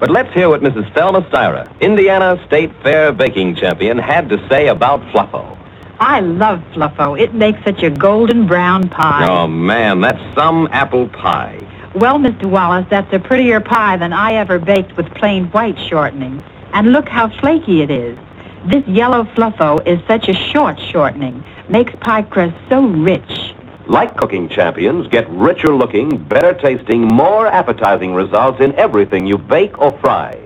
[0.02, 0.92] But let's hear what Mrs.
[0.96, 5.56] Thelma Styra, Indiana State Fair baking champion, had to say about Fluffo.
[6.00, 7.16] I love Fluffo.
[7.16, 9.28] It makes such a golden brown pie.
[9.28, 11.56] Oh, man, that's some apple pie.
[11.94, 12.46] Well, Mr.
[12.46, 16.42] Wallace, that's a prettier pie than I ever baked with plain white shortening.
[16.72, 18.18] And look how flaky it is.
[18.66, 21.44] This yellow Fluffo is such a short shortening.
[21.68, 23.41] Makes pie crust so rich.
[23.86, 29.78] Like cooking champions, get richer looking, better tasting, more appetizing results in everything you bake
[29.78, 30.38] or fry.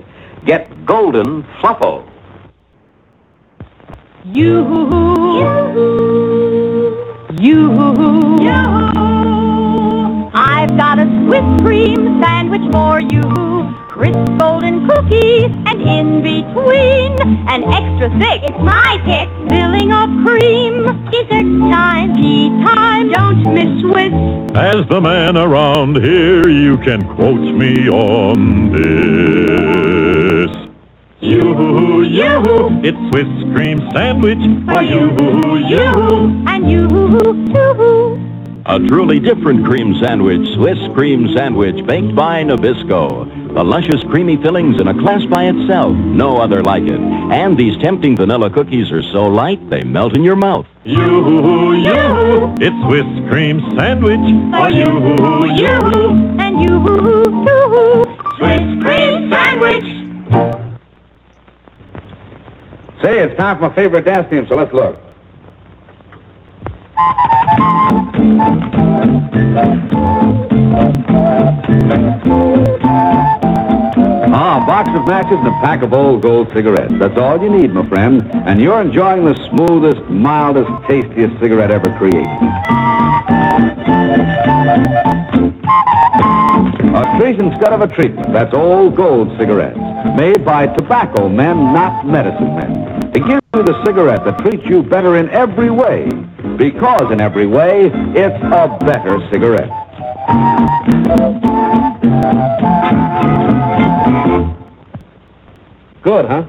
[0.45, 2.09] Get Golden Fluffo.
[4.24, 4.64] You,
[7.39, 7.72] you,
[10.34, 13.55] I've got a Swiss cream sandwich for you.
[13.97, 17.12] Crisp golden cookies, and in between,
[17.49, 18.42] an extra thick.
[18.42, 19.26] It's my pick.
[19.49, 20.84] Filling of cream.
[21.11, 23.11] Dessert time, tea time.
[23.11, 24.12] Don't miss Swiss.
[24.55, 30.51] As the man around here, you can quote me on this.
[31.20, 35.11] You, you, it's Swiss cream sandwich for you,
[35.70, 36.44] you.
[36.47, 38.16] And you, too.
[38.69, 43.55] A truly different cream sandwich, Swiss cream sandwich, baked by Nabisco.
[43.55, 46.99] The luscious creamy fillings in a class by itself, no other like it.
[46.99, 50.67] And these tempting vanilla cookies are so light they melt in your mouth.
[50.83, 54.19] You, you, it's Swiss cream sandwich
[54.51, 55.71] for you, you.
[56.41, 56.85] And you,
[57.47, 58.05] too.
[58.37, 59.85] Swiss cream sandwich.
[63.01, 65.05] Say, it's time for my favorite dance team, so let's look.
[74.38, 76.94] Ah, a box of matches and a pack of old gold cigarettes.
[76.99, 78.22] That's all you need, my friend.
[78.47, 82.26] And you're enjoying the smoothest, mildest, tastiest cigarette ever created.
[86.94, 88.32] A treat instead of a treatment.
[88.32, 89.78] That's old gold cigarettes.
[90.16, 92.95] Made by tobacco men, not medicine men.
[93.21, 96.11] Give you the cigarette that treats you better in every way.
[96.57, 99.71] Because in every way, it's a better cigarette.
[106.03, 106.45] Good, huh?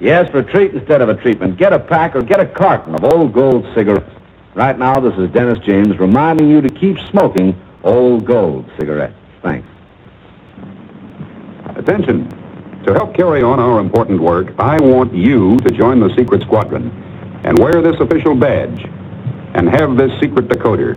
[0.00, 1.56] Yes, for a treat instead of a treatment.
[1.56, 4.10] Get a pack or get a carton of old gold cigarettes.
[4.54, 9.16] Right now, this is Dennis James reminding you to keep smoking old gold cigarettes.
[9.42, 9.66] Thanks.
[11.76, 12.43] Attention.
[12.86, 16.90] To help carry on our important work, I want you to join the Secret Squadron
[17.42, 18.84] and wear this official badge
[19.54, 20.94] and have this secret decoder.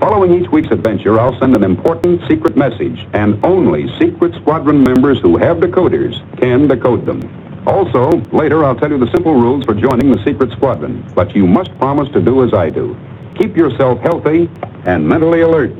[0.00, 5.18] Following each week's adventure, I'll send an important secret message, and only Secret Squadron members
[5.20, 7.22] who have decoders can decode them.
[7.66, 11.46] Also, later I'll tell you the simple rules for joining the Secret Squadron, but you
[11.46, 12.94] must promise to do as I do.
[13.38, 14.50] Keep yourself healthy
[14.84, 15.72] and mentally alert.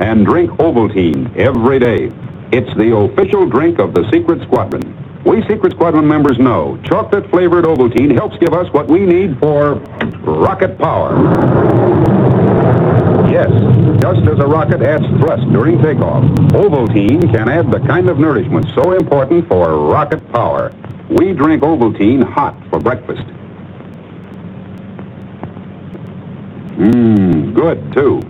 [0.00, 2.10] And drink Ovaltine every day.
[2.50, 4.82] It's the official drink of the Secret Squadron.
[5.22, 9.74] We Secret Squadron members know chocolate-flavored Ovaltine helps give us what we need for
[10.24, 11.12] rocket power.
[13.30, 13.50] Yes,
[14.00, 18.66] just as a rocket adds thrust during takeoff, Ovaltine can add the kind of nourishment
[18.74, 20.72] so important for rocket power.
[21.10, 23.24] We drink Ovaltine hot for breakfast.
[26.78, 28.22] Mmm, good, too.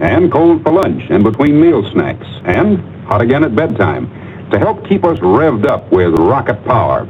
[0.00, 2.26] And cold for lunch and between meal snacks.
[2.44, 4.10] And hot again at bedtime
[4.50, 7.06] to help keep us revved up with rocket power.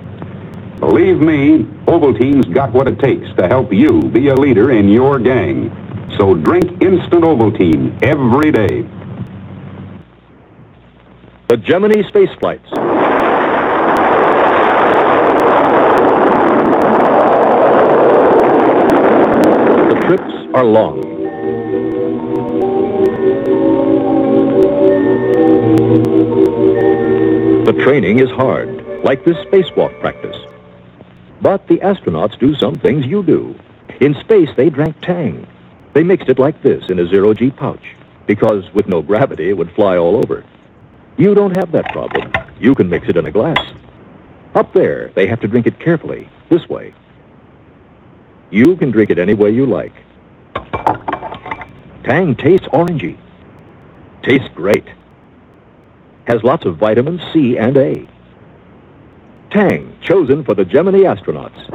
[0.81, 5.19] Believe me, Ovaltine's got what it takes to help you be a leader in your
[5.19, 5.71] gang.
[6.19, 8.83] So drink instant Ovaltine every day.
[11.49, 12.69] The Gemini space flights.
[19.91, 21.14] The trips are long.
[27.83, 30.37] Training is hard, like this spacewalk practice.
[31.41, 33.59] But the astronauts do some things you do.
[34.01, 35.47] In space, they drank Tang.
[35.93, 37.95] They mixed it like this in a zero-G pouch,
[38.27, 40.45] because with no gravity, it would fly all over.
[41.17, 42.33] You don't have that problem.
[42.59, 43.61] You can mix it in a glass.
[44.55, 46.95] Up there, they have to drink it carefully, this way.
[48.51, 49.95] You can drink it any way you like.
[52.05, 53.19] Tang tastes orangey.
[54.23, 54.85] Tastes great.
[56.27, 58.09] Has lots of vitamins C and A.
[59.51, 61.71] Tang, chosen for the Gemini astronauts.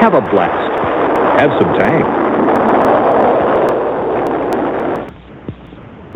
[0.00, 1.40] Have a blast.
[1.40, 2.04] Have some Tang.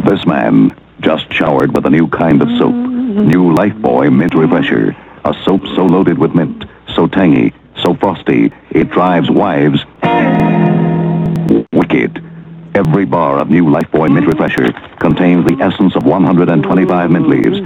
[0.05, 0.71] This man,
[1.01, 2.75] just showered with a new kind of soap.
[2.75, 4.95] New Lifebuoy Mint Refresher.
[5.25, 9.81] A soap so loaded with mint, so tangy, so frosty, it drives wives
[11.73, 12.23] wicked.
[12.75, 17.61] Every bar of new Lifebuoy Mint Refresher contains the essence of 125 mint leaves.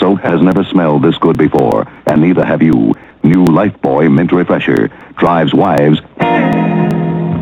[0.00, 2.94] Soap has never smelled this good before, and neither have you.
[3.22, 6.00] New Lifebuoy Mint Refresher drives wives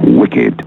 [0.04, 0.66] wicked.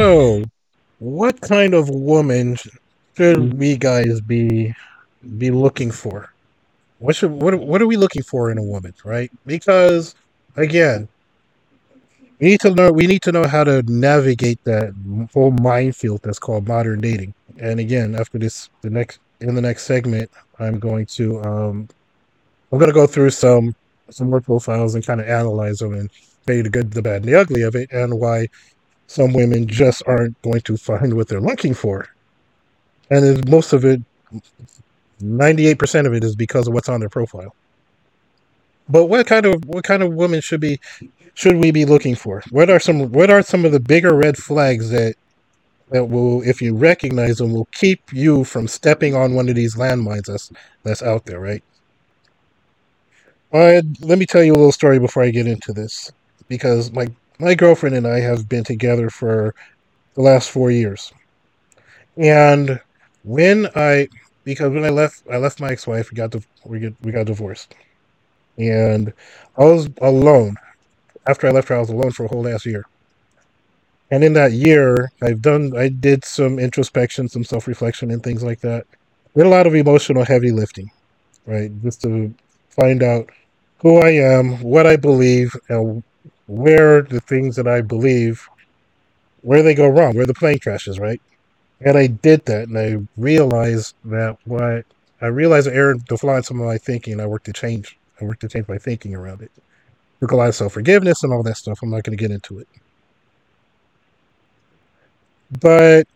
[0.00, 0.44] So,
[0.98, 2.56] what kind of woman
[3.18, 4.74] should we guys be
[5.36, 6.32] be looking for?
[7.00, 9.30] What should what what are we looking for in a woman, right?
[9.44, 10.14] Because
[10.56, 11.06] again,
[12.38, 14.94] we need to know we need to know how to navigate that
[15.34, 17.34] whole minefield that's called modern dating.
[17.58, 21.88] And again, after this, the next in the next segment, I'm going to um,
[22.72, 23.76] I'm going to go through some
[24.08, 26.08] some more profiles and kind of analyze them and
[26.46, 28.48] tell you the good, the bad, and the ugly of it, and why
[29.10, 32.06] some women just aren't going to find what they're looking for.
[33.10, 34.00] And most of it,
[35.20, 37.52] 98% of it is because of what's on their profile.
[38.88, 40.78] But what kind of what kind of woman should be
[41.34, 42.44] should we be looking for?
[42.50, 45.16] What are some what are some of the bigger red flags that
[45.90, 49.74] that will, if you recognize them, will keep you from stepping on one of these
[49.74, 50.52] landmines that's
[50.84, 51.64] that's out there, right?
[53.52, 56.12] Uh, let me tell you a little story before I get into this,
[56.48, 57.08] because my
[57.40, 59.54] my girlfriend and I have been together for
[60.14, 61.12] the last four years,
[62.16, 62.80] and
[63.24, 64.08] when I
[64.44, 66.34] because when I left I left my ex-wife, we got
[66.64, 67.74] we get we got divorced,
[68.58, 69.12] and
[69.56, 70.56] I was alone.
[71.26, 72.84] After I left her, I was alone for a whole last year.
[74.10, 78.60] And in that year, I've done I did some introspection, some self-reflection, and things like
[78.60, 78.86] that.
[79.36, 80.90] Did a lot of emotional heavy lifting,
[81.46, 81.70] right?
[81.82, 82.34] Just to
[82.70, 83.30] find out
[83.78, 86.02] who I am, what I believe, and
[86.50, 88.48] where the things that I believe,
[89.42, 91.22] where they go wrong, where the plane crashes, right?
[91.80, 94.84] And I did that, and I realized that what
[95.20, 97.96] I realized the flaw in some of my thinking, I worked to change.
[98.20, 99.52] I worked to change my thinking around it.
[100.20, 101.78] Took a lot of self forgiveness and all that stuff.
[101.82, 102.68] I'm not going to get into it.
[105.60, 106.08] But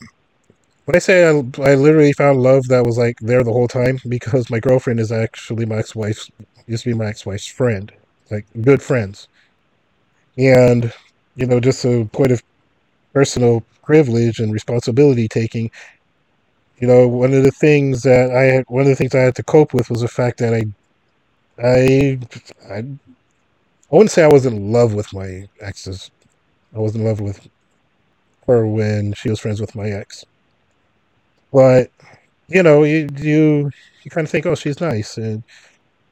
[0.87, 1.31] when I say I,
[1.63, 5.13] I literally found love that was like there the whole time, because my girlfriend is
[5.13, 6.31] actually my ex wife's,
[6.67, 7.93] used to be my ex wife's friend,
[8.31, 9.29] like good friends.
[10.37, 10.93] And,
[11.37, 12.43] you know, just a point of
[13.13, 15.71] personal privilege and responsibility taking,
[16.79, 19.37] you know, one of the things that I had, one of the things I had
[19.37, 20.65] to cope with was the fact that I,
[21.63, 22.19] I,
[22.73, 22.87] I, I
[23.91, 26.11] wouldn't say I was in love with my exes.
[26.75, 27.49] I was in love with
[28.47, 30.25] her when she was friends with my ex.
[31.53, 31.91] But,
[32.49, 33.71] you know, you, you,
[34.03, 35.17] you kind of think, oh, she's nice.
[35.17, 35.43] And,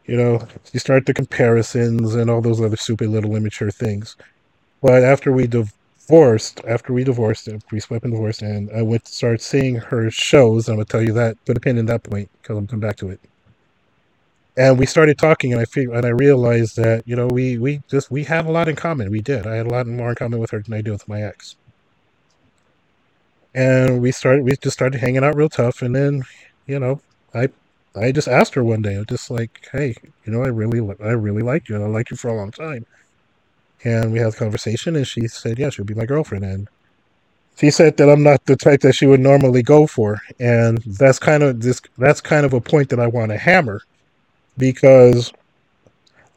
[0.06, 4.16] you know, you start the comparisons and all those other stupid little immature things.
[4.82, 9.00] But after we divorced, after we divorced, uh, we split and divorced, and I to
[9.04, 10.68] start seeing her shows.
[10.68, 12.96] I'm gonna tell you that, put a pin in that point because I'm coming back
[12.96, 13.20] to it.
[14.56, 17.82] And we started talking, and I feel, and I realized that you know we we
[17.88, 19.10] just we have a lot in common.
[19.10, 19.46] We did.
[19.46, 21.56] I had a lot more in common with her than I did with my ex.
[23.54, 26.22] And we started, we just started hanging out real tough, and then,
[26.66, 27.00] you know,
[27.34, 27.48] I
[27.94, 31.10] I just asked her one day, I'm just like, hey, you know, I really I
[31.10, 32.86] really like you, and I liked you for a long time.
[33.84, 36.44] And we had a conversation, and she said, yeah, she'll be my girlfriend.
[36.44, 36.68] And
[37.58, 41.18] she said that I'm not the type that she would normally go for, and that's
[41.18, 41.80] kind of this.
[41.98, 43.82] That's kind of a point that I want to hammer,
[44.56, 45.32] because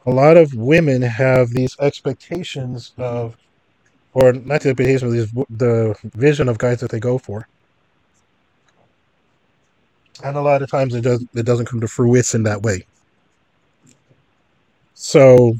[0.04, 3.36] a lot of women have these expectations of,
[4.12, 7.48] or not the expectations, but these the vision of guys that they go for,
[10.22, 12.86] and a lot of times it does it doesn't come to fruition that way.
[14.94, 15.56] So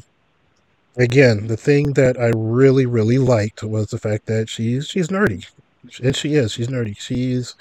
[0.97, 5.45] again, the thing that I really, really liked was the fact that she's she's nerdy,
[6.03, 6.51] and she is.
[6.51, 6.97] She's nerdy.
[6.97, 7.55] She's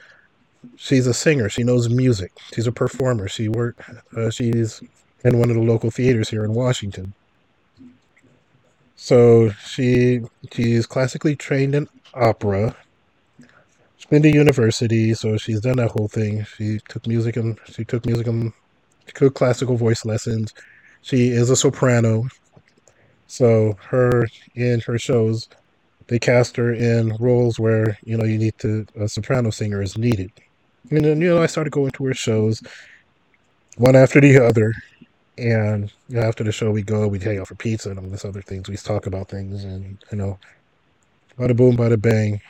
[0.77, 1.49] she's a singer.
[1.49, 2.33] She knows music.
[2.55, 3.29] She's a performer.
[3.29, 3.83] She worked.
[4.17, 4.83] Uh, she's
[5.25, 7.15] in one of the local theaters here in Washington.
[8.97, 10.23] So she
[10.53, 12.75] she's classically trained in opera.
[14.07, 16.45] She's been to university, so she's done that whole thing.
[16.45, 18.53] She took music and she took music and
[19.07, 20.53] she took classical voice lessons.
[21.03, 22.25] She is a soprano.
[23.27, 25.49] So her in her shows,
[26.09, 29.99] they cast her in roles where you know you need to a soprano singer is
[29.99, 30.33] needed.
[30.91, 32.63] And then you know I started going to her shows,
[33.77, 34.73] one after the other,
[35.39, 38.09] And you know, after the show, we go, we hang out for pizza and all
[38.11, 38.69] this other things.
[38.69, 40.41] We talk about things, and you know,
[41.39, 42.41] bada boom, bada bang.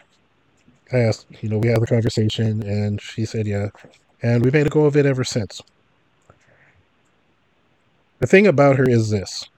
[0.92, 3.68] I asked, you know, we had the conversation, and she said, yeah,
[4.22, 5.60] and we made a go of it ever since.
[8.18, 9.48] The thing about her is this: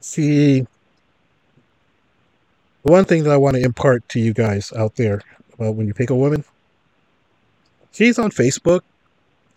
[0.00, 0.66] she.
[2.84, 5.22] The one thing that I want to impart to you guys out there
[5.54, 6.44] about when you pick a woman,
[7.92, 8.80] she's on Facebook,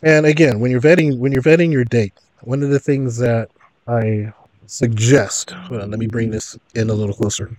[0.03, 3.49] and again, when you're vetting when you're vetting your date, one of the things that
[3.87, 4.31] I
[4.67, 7.57] suggest, well, let me bring this in a little closer.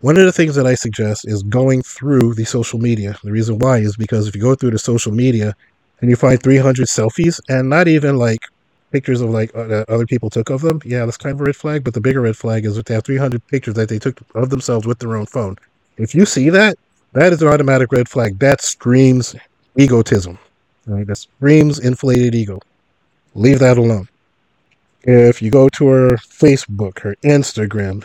[0.00, 3.16] One of the things that I suggest is going through the social media.
[3.24, 5.54] The reason why is because if you go through the social media
[6.00, 8.40] and you find 300 selfies and not even like
[8.92, 11.84] pictures of like other people took of them, yeah, that's kind of a red flag.
[11.84, 14.50] But the bigger red flag is if they have 300 pictures that they took of
[14.50, 15.56] themselves with their own phone.
[15.96, 16.76] If you see that,
[17.12, 18.38] that is an automatic red flag.
[18.38, 19.34] That screams
[19.76, 20.38] egotism.
[20.86, 21.06] Right?
[21.06, 22.60] That screams inflated ego.
[23.34, 24.08] Leave that alone.
[25.02, 28.04] If you go to her Facebook, her Instagram,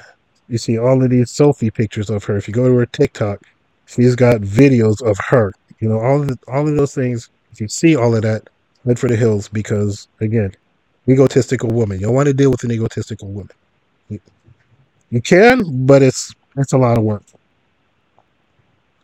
[0.49, 2.37] you see all of these selfie pictures of her.
[2.37, 3.41] If you go to her TikTok,
[3.85, 5.51] she's got videos of her.
[5.79, 7.29] You know, all of all of those things.
[7.51, 8.49] If you see all of that,
[8.85, 10.53] head for the hills because again,
[11.07, 11.99] egotistical woman.
[11.99, 13.51] You don't want to deal with an egotistical woman.
[14.09, 14.19] You,
[15.09, 17.23] you can, but it's it's a lot of work.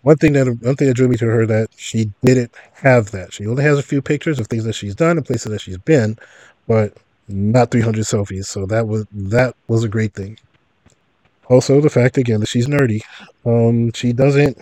[0.02, 3.34] One thing that one thing that drew me to her that she didn't have that.
[3.34, 5.78] She only has a few pictures of things that she's done and places that she's
[5.78, 6.18] been,
[6.68, 6.94] but
[7.28, 8.46] not 300 selfies.
[8.46, 10.38] So that was that was a great thing.
[11.50, 13.02] Also, the fact again that she's nerdy.
[13.46, 14.58] Um, she doesn't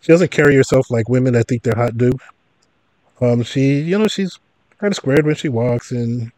[0.00, 2.12] she doesn't carry herself like women that think they're hot do.
[3.20, 4.38] Um, she you know she's
[4.78, 6.32] kind of squared when she walks, and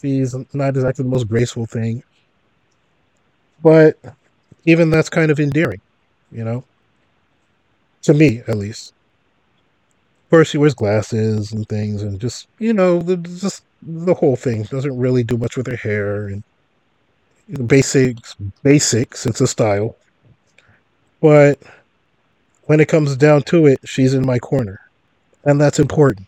[0.00, 2.04] she's not exactly the most graceful thing.
[3.62, 3.98] But
[4.64, 5.80] even that's kind of endearing,
[6.30, 6.64] you know,
[8.02, 8.92] to me at least.
[10.26, 14.36] Of course, she wears glasses and things, and just you know, the, just the whole
[14.36, 16.44] thing doesn't really do much with her hair and
[17.66, 19.26] basics, basics.
[19.26, 19.96] It's a style,
[21.20, 21.58] but
[22.64, 24.80] when it comes down to it, she's in my corner,
[25.44, 26.26] and that's important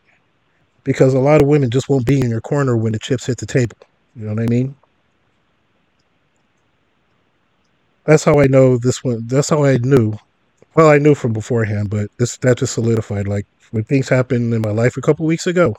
[0.84, 3.38] because a lot of women just won't be in your corner when the chips hit
[3.38, 3.76] the table.
[4.16, 4.74] You know what I mean?
[8.04, 9.26] That's how I know this one.
[9.26, 10.14] That's how I knew.
[10.74, 13.28] Well, I knew from beforehand, but this that just solidified.
[13.28, 15.76] Like when things happened in my life a couple weeks ago,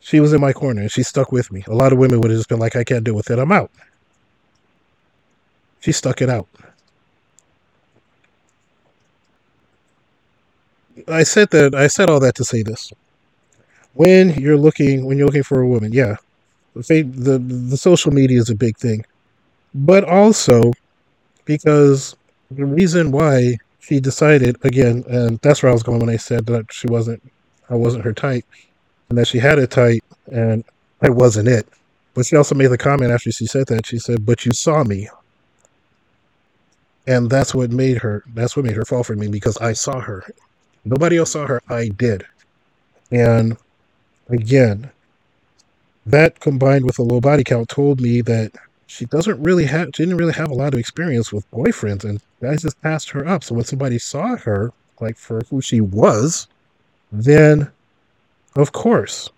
[0.00, 1.64] she was in my corner and she stuck with me.
[1.68, 3.38] A lot of women would have just been like, "I can't deal with it.
[3.38, 3.70] I'm out."
[5.80, 6.48] She stuck it out.
[11.06, 11.74] I said that.
[11.74, 12.92] I said all that to say this
[13.98, 16.14] when you're looking when you're looking for a woman yeah
[16.74, 19.04] the the, the social media is a big thing
[19.74, 20.72] but also
[21.44, 22.14] because
[22.52, 26.46] the reason why she decided again and that's where i was going when i said
[26.46, 27.20] that she wasn't
[27.70, 28.44] i wasn't her type
[29.08, 30.64] and that she had a type and
[31.02, 31.66] i wasn't it
[32.14, 34.84] but she also made the comment after she said that she said but you saw
[34.84, 35.08] me
[37.08, 39.98] and that's what made her that's what made her fall for me because i saw
[40.00, 40.24] her
[40.84, 42.24] nobody else saw her i did
[43.10, 43.56] and
[44.28, 44.90] again,
[46.06, 48.52] that combined with a low body count told me that
[48.86, 52.22] she doesn't really have she didn't really have a lot of experience with boyfriends and
[52.40, 53.44] guys just passed her up.
[53.44, 56.48] So when somebody saw her, like for who she was,
[57.12, 57.70] then
[58.56, 59.30] of course.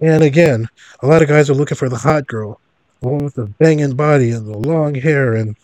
[0.00, 0.66] And again,
[1.00, 2.58] a lot of guys are looking for the hot girl,
[3.02, 5.56] the one with the banging body and the long hair and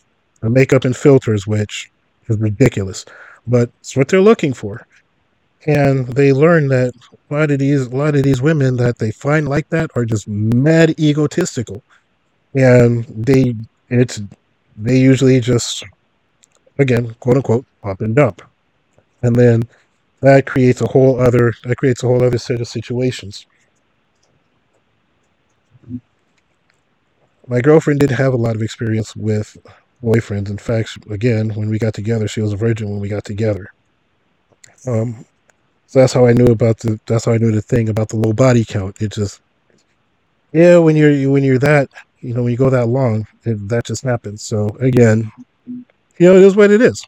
[0.51, 1.91] makeup and filters, which
[2.29, 3.05] is ridiculous.
[3.47, 4.87] But it's what they're looking for.
[5.67, 6.95] And they learn that
[7.31, 10.05] a lot of these a lot of these women that they find like that are
[10.05, 11.83] just mad egotistical.
[12.55, 13.55] And they
[13.91, 14.21] it's
[14.77, 15.85] they usually just
[16.79, 18.43] again quote unquote pop and dump.
[19.23, 19.65] And then
[20.21, 23.47] that creates a whole other that creates a whole other set of situations.
[27.49, 29.57] My girlfriend did have a lot of experience with
[30.03, 33.25] boyfriends in fact again when we got together she was a virgin when we got
[33.25, 33.73] together
[34.87, 35.25] um,
[35.87, 36.99] so that's how I knew about the.
[37.07, 39.01] That's how I knew the thing about the low body count.
[39.01, 39.41] It just,
[40.53, 41.89] yeah, when you're when you're that,
[42.21, 44.43] you know, when you go that long, it, that just happens.
[44.43, 45.31] So again,
[45.67, 47.05] you know, it is what it is.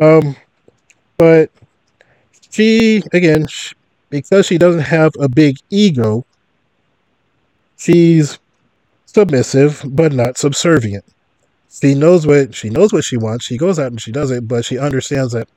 [0.00, 0.36] Um,
[1.16, 1.50] but
[2.50, 3.74] she again, she,
[4.10, 6.24] because she doesn't have a big ego,
[7.78, 8.38] she's
[9.06, 11.04] submissive but not subservient.
[11.80, 13.44] She knows what she knows what she wants.
[13.44, 15.48] She goes out and she does it, but she understands that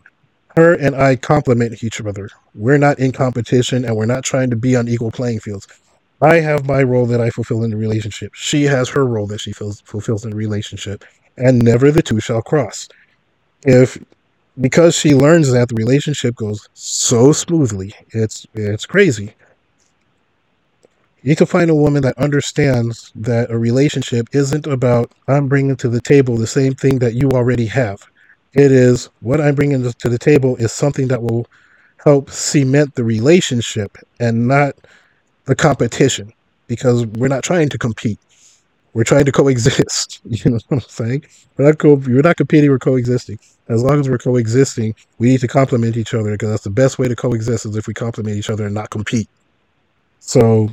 [0.56, 2.30] her and I complement each other.
[2.54, 5.68] We're not in competition and we're not trying to be on equal playing fields.
[6.22, 8.34] I have my role that I fulfill in the relationship.
[8.36, 11.06] She has her role that she fulfills in the relationship,
[11.38, 12.90] and never the two shall cross.
[13.66, 13.98] If
[14.60, 19.34] because she learns that the relationship goes so smoothly, it's it's crazy.
[21.22, 25.90] You can find a woman that understands that a relationship isn't about I'm bringing to
[25.90, 28.02] the table the same thing that you already have.
[28.54, 31.46] It is what I'm bringing to the table is something that will
[32.04, 34.76] help cement the relationship and not
[35.46, 36.32] the competition
[36.68, 38.20] because we're not trying to compete.
[38.94, 40.22] We're trying to coexist.
[40.30, 41.26] You know what I'm saying?
[41.58, 42.70] We're not co- we're not competing.
[42.70, 43.40] We're coexisting.
[43.68, 46.98] As long as we're coexisting, we need to complement each other because that's the best
[46.98, 49.28] way to coexist is if we complement each other and not compete.
[50.20, 50.70] So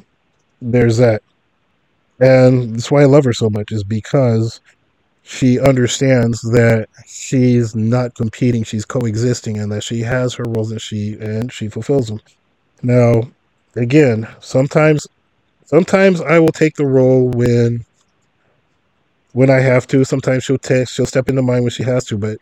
[0.61, 1.23] there's that,
[2.21, 4.61] and that's why I love her so much is because
[5.23, 10.81] she understands that she's not competing, she's coexisting, and that she has her roles and
[10.81, 12.21] she and she fulfills them.
[12.83, 13.29] Now,
[13.75, 15.07] again, sometimes
[15.65, 17.85] sometimes I will take the role when
[19.33, 20.05] when I have to.
[20.05, 22.39] Sometimes she'll take she'll step into mine when she has to, but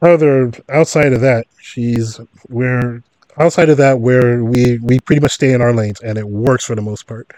[0.00, 2.18] other outside of that, she's
[2.48, 3.02] where
[3.38, 6.64] outside of that where we we pretty much stay in our lanes and it works
[6.64, 7.30] for the most part.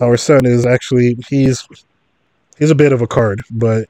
[0.00, 1.66] Our son is actually he's
[2.58, 3.88] he's a bit of a card, but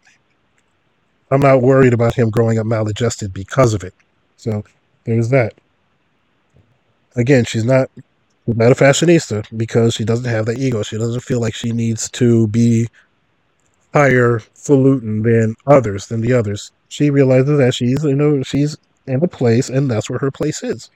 [1.31, 3.95] I'm not worried about him growing up maladjusted because of it.
[4.37, 4.65] So
[5.05, 5.55] there's that.
[7.17, 7.91] Again, she's not
[8.47, 10.83] not a fashionista because she doesn't have that ego.
[10.83, 12.89] She doesn't feel like she needs to be
[13.93, 16.71] higher falutin than others than the others.
[16.89, 18.77] She realizes that she's you know she's
[19.07, 20.91] in a place and that's where her place is.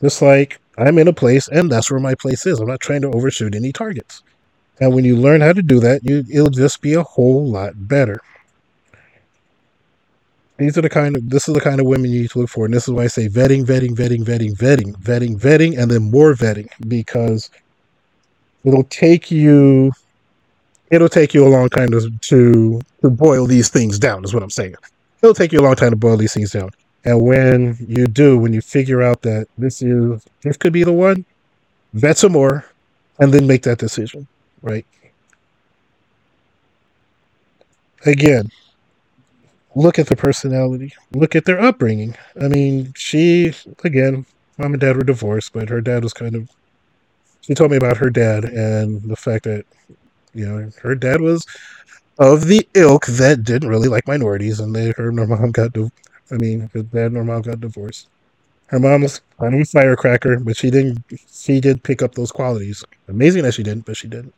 [0.00, 2.60] Just like I'm in a place and that's where my place is.
[2.60, 4.22] I'm not trying to overshoot any targets.
[4.80, 7.72] And when you learn how to do that, you it'll just be a whole lot
[7.76, 8.20] better.
[10.56, 12.50] These are the kind of this is the kind of women you need to look
[12.50, 15.90] for, and this is why I say vetting, vetting, vetting, vetting, vetting, vetting, vetting, and
[15.90, 17.50] then more vetting because
[18.64, 19.92] it'll take you
[20.90, 24.24] it'll take you a long time to to, to boil these things down.
[24.24, 24.74] Is what I'm saying.
[25.22, 26.70] It'll take you a long time to boil these things down.
[27.04, 30.92] And when you do, when you figure out that this is this could be the
[30.92, 31.24] one,
[31.94, 32.66] vet some more,
[33.18, 34.26] and then make that decision.
[34.62, 34.84] Right.
[38.04, 38.50] Again,
[39.74, 42.16] look at the personality, look at their upbringing.
[42.40, 43.52] I mean, she,
[43.84, 44.26] again,
[44.58, 46.50] mom and dad were divorced, but her dad was kind of,
[47.42, 49.64] she told me about her dad and the fact that,
[50.34, 51.46] you know, her dad was
[52.18, 55.72] of the ilk that didn't really like minorities, and they, her and her mom got,
[55.72, 55.92] div-
[56.30, 58.08] I mean, because dad and her mom got divorced.
[58.66, 62.30] Her mom was kind of a firecracker, but she didn't, she did pick up those
[62.32, 62.84] qualities.
[63.08, 64.34] Amazing that she didn't, but she didn't.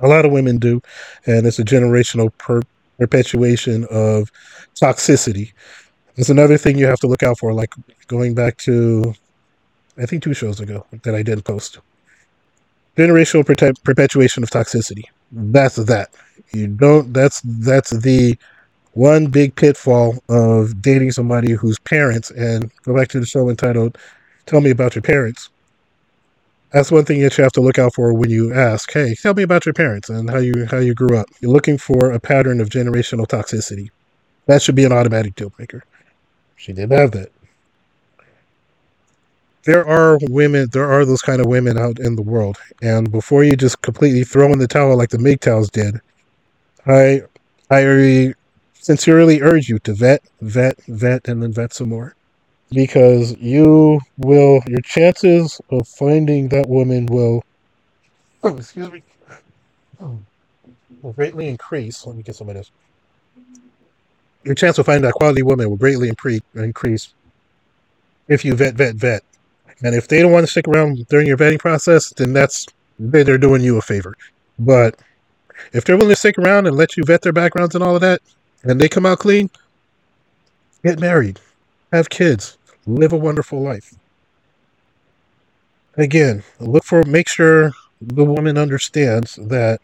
[0.00, 0.80] A lot of women do,
[1.26, 2.62] and it's a generational per-
[2.98, 4.30] perpetuation of
[4.74, 5.52] toxicity.
[6.16, 7.74] There's another thing you have to look out for, like
[8.08, 9.14] going back to,
[9.98, 11.78] I think two shows ago that I didn't post.
[12.96, 15.04] Generational perpe- perpetuation of toxicity.
[15.30, 16.10] That's that.
[16.52, 17.12] You don't.
[17.12, 18.36] That's that's the
[18.92, 22.30] one big pitfall of dating somebody whose parents.
[22.30, 23.98] And go back to the show entitled
[24.46, 25.48] "Tell Me About Your Parents."
[26.72, 29.34] That's one thing that you have to look out for when you ask, "Hey, tell
[29.34, 32.20] me about your parents and how you how you grew up." You're looking for a
[32.20, 33.90] pattern of generational toxicity.
[34.46, 35.84] That should be an automatic deal breaker.
[36.56, 37.30] She didn't have that.
[39.64, 43.44] There are women, there are those kind of women out in the world, and before
[43.44, 46.00] you just completely throw in the towel like the MGTOWs did,
[46.86, 47.22] I
[47.70, 48.34] I
[48.82, 52.14] sincerely urge you to vet, vet, vet, and then vet some more.
[52.70, 57.44] Because you will your chances of finding that woman will
[58.42, 59.02] oh, excuse me
[61.02, 62.06] will greatly increase.
[62.06, 62.70] Let me get some of this.
[64.44, 66.10] Your chance of finding that quality woman will greatly
[66.54, 67.14] increase
[68.28, 69.22] if you vet vet vet.
[69.84, 72.66] And if they don't want to stick around during your vetting process then that's
[72.98, 74.16] they're doing you a favor.
[74.58, 74.98] But
[75.72, 78.00] if they're willing to stick around and let you vet their backgrounds and all of
[78.00, 78.22] that
[78.64, 79.50] and they come out clean
[80.84, 81.40] get married
[81.92, 82.56] have kids
[82.86, 83.94] live a wonderful life.
[85.96, 89.80] Again, look for make sure the woman understands that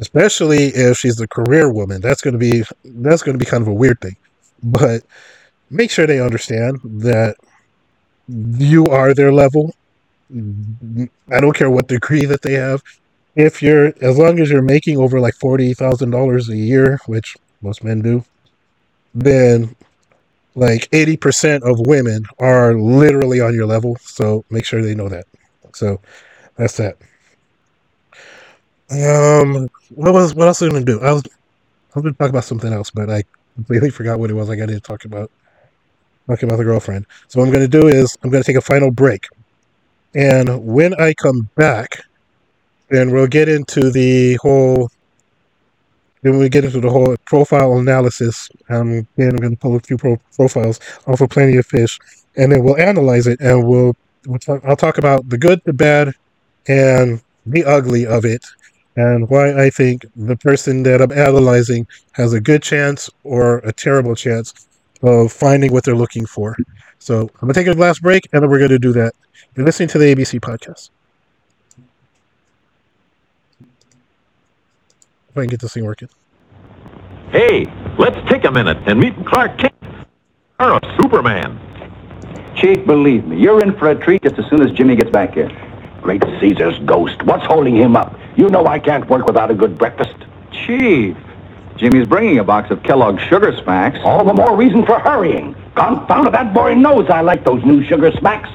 [0.00, 3.62] especially if she's a career woman, that's going to be that's going to be kind
[3.62, 4.16] of a weird thing.
[4.62, 5.02] But
[5.70, 7.36] make sure they understand that
[8.28, 9.74] you are their level.
[10.30, 12.82] I don't care what degree that they have.
[13.36, 18.00] If you're as long as you're making over like $40,000 a year, which most men
[18.00, 18.24] do,
[19.14, 19.74] then
[20.54, 25.26] like 80% of women are literally on your level so make sure they know that.
[25.74, 26.00] So
[26.56, 26.96] that's that.
[28.90, 31.00] Um what was what else was i gonna do?
[31.00, 33.22] I was i was gonna talk about something else but i
[33.54, 35.30] completely forgot what it was i got to talk about.
[36.28, 37.06] Talking about the girlfriend.
[37.28, 39.26] So what i'm gonna do is i'm gonna take a final break.
[40.14, 42.02] And when i come back
[42.88, 44.90] then we'll get into the whole
[46.28, 48.48] then we get into the whole profile analysis.
[48.68, 51.98] Um, then I'm going to pull a few pro- profiles off of Plenty of Fish,
[52.36, 53.96] and then we'll analyze it, and we'll
[54.26, 56.14] we'll talk, I'll talk about the good, the bad,
[56.66, 58.44] and the ugly of it,
[58.96, 63.72] and why I think the person that I'm analyzing has a good chance or a
[63.72, 64.66] terrible chance
[65.02, 66.56] of finding what they're looking for.
[66.98, 69.14] So I'm gonna take a glass break, and then we're gonna do that.
[69.54, 70.90] You're listening to the ABC podcast.
[75.30, 76.08] If I can get this thing working.
[77.30, 77.66] Hey,
[77.98, 79.74] let's take a minute and meet Clark Kent,
[80.58, 81.60] or a Superman.
[82.56, 85.34] Chief, believe me, you're in for a treat just as soon as Jimmy gets back
[85.34, 85.50] here.
[86.00, 87.22] Great Caesar's ghost.
[87.24, 88.18] What's holding him up?
[88.36, 90.16] You know I can't work without a good breakfast.
[90.52, 91.14] Chief,
[91.76, 93.98] Jimmy's bringing a box of Kellogg's Sugar Smacks.
[94.04, 95.54] All the more reason for hurrying.
[95.74, 98.48] Confound it, that boy knows I like those new Sugar Smacks.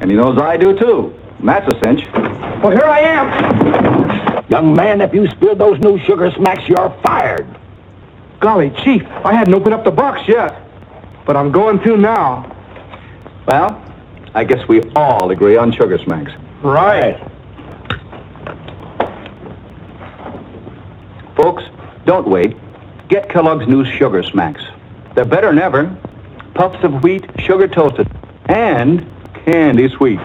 [0.00, 1.18] And he knows I do, too.
[1.38, 2.06] And That's a cinch.
[2.12, 4.44] Well, here I am.
[4.50, 7.57] Young man, if you spill those new Sugar Smacks, you're fired.
[8.40, 10.62] Golly, Chief, I hadn't opened up the box yet.
[11.26, 12.54] But I'm going to now.
[13.46, 13.84] Well,
[14.34, 16.32] I guess we all agree on Sugar Smacks.
[16.62, 17.18] Right.
[21.36, 21.64] Folks,
[22.04, 22.56] don't wait.
[23.08, 24.62] Get Kellogg's new Sugar Smacks.
[25.14, 25.96] They're better than ever.
[26.54, 28.10] Puffs of wheat, sugar toasted,
[28.46, 29.06] and
[29.44, 30.20] candy sweet.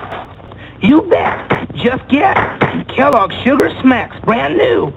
[0.82, 1.74] You bet.
[1.76, 4.94] Just get Kellogg's Sugar Smacks, brand new.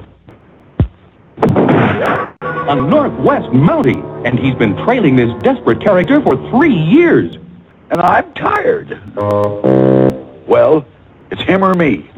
[2.02, 7.36] A Northwest Mountie, and he's been trailing this desperate character for three years.
[7.90, 9.00] And I'm tired.
[10.48, 10.84] Well,
[11.30, 12.10] it's him or me.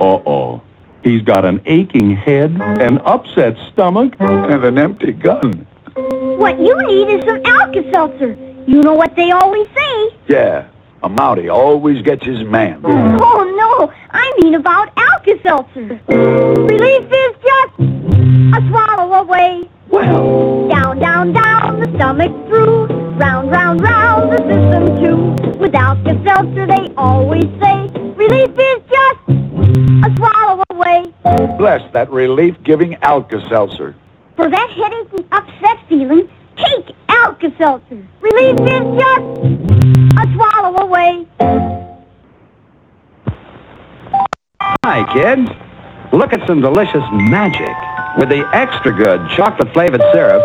[0.00, 0.60] Uh-oh.
[1.04, 5.66] He's got an aching head, an upset stomach, and an empty gun.
[5.94, 8.36] What you need is some Alka-Seltzer.
[8.66, 10.10] You know what they always say.
[10.28, 10.68] Yeah,
[11.02, 12.80] a Mountie always gets his man.
[12.84, 16.00] Oh, no, I mean about Alka-Seltzer.
[16.08, 17.80] Relief is just
[18.54, 19.68] a swallow away.
[19.88, 22.86] Well, Down, down, down, the stomach through.
[23.16, 25.58] Round, round, round, the system too.
[25.58, 29.20] With Alka-Seltzer, they always say, relief is just
[30.04, 31.04] a swallow away.
[31.58, 33.94] bless that relief-giving Alka-Seltzer.
[34.36, 36.94] For that headache and upset feeling, take
[37.24, 38.06] Alka-Seltzer.
[38.20, 39.26] Relief is just
[40.16, 41.26] a swallow away.
[44.84, 45.50] Hi, kids.
[46.12, 47.74] Look at some delicious magic
[48.18, 50.42] with the extra good chocolate flavored syrup,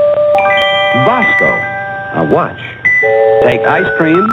[1.06, 1.50] Bosco.
[2.16, 2.60] Now watch.
[3.44, 4.28] Take ice cream,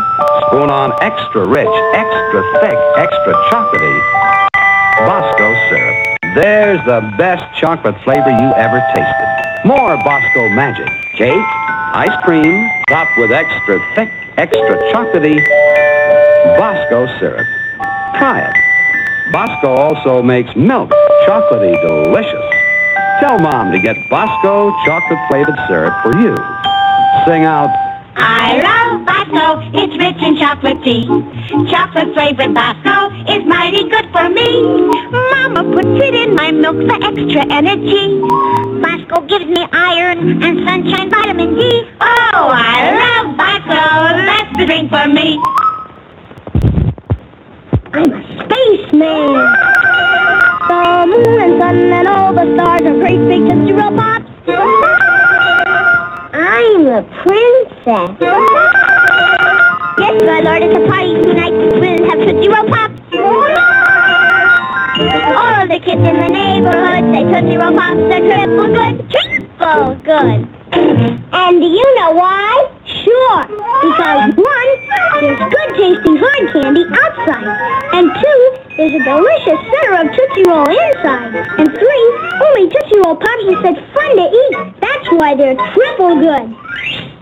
[0.46, 4.00] spoon on extra rich, extra thick, extra chocolatey
[5.06, 5.96] Bosco syrup.
[6.34, 9.28] There's the best chocolate flavor you ever tasted.
[9.64, 10.88] More Bosco magic.
[11.16, 11.44] Cake,
[11.92, 15.38] ice cream, topped with extra thick, extra chocolatey
[16.56, 17.46] Bosco syrup.
[18.16, 19.32] Try it.
[19.32, 20.90] Bosco also makes milk
[21.26, 22.44] chocolatey delicious.
[23.20, 26.34] Tell Mom to get Bosco chocolate flavored syrup for you.
[27.26, 27.68] Sing out,
[28.16, 31.06] I love Bosco, it's rich in chocolate tea.
[31.70, 34.62] Chocolate flavored Bosco is mighty good for me.
[35.10, 38.20] Mama puts it in my milk for extra energy.
[38.82, 41.82] Bosco gives me iron and sunshine vitamin D.
[42.00, 43.80] Oh, I love Bosco,
[44.26, 45.38] that's the drink for me.
[47.92, 49.34] I'm a spaceman.
[50.68, 55.09] The moon and sun and all the stars are great big Tootsie Roll Pops.
[56.52, 58.16] I'm a princess.
[60.00, 61.52] Yes, my lord, it's a party tonight.
[61.52, 63.00] We'll have Tootsie Roll Pops.
[65.38, 68.94] All the kids in the neighborhood say Tootsie Roll Pops are triple good.
[69.12, 71.19] Triple good.
[71.32, 72.50] And do you know why?
[72.84, 73.42] Sure.
[73.46, 74.70] Because one,
[75.22, 77.46] there's good tasting hard candy outside.
[77.94, 78.40] And two,
[78.76, 81.30] there's a delicious center of Tootsie Roll inside.
[81.58, 82.06] And three,
[82.42, 84.56] only Tootsie Roll Pops are such fun to eat.
[84.80, 86.50] That's why they're triple good.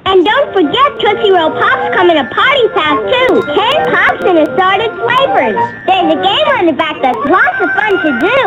[0.09, 3.44] And don't forget Tootsie Roll Pops come in a party pack too.
[3.44, 5.56] Ten pops in assorted flavors.
[5.85, 8.40] There's a game on the back that's lots of fun to do.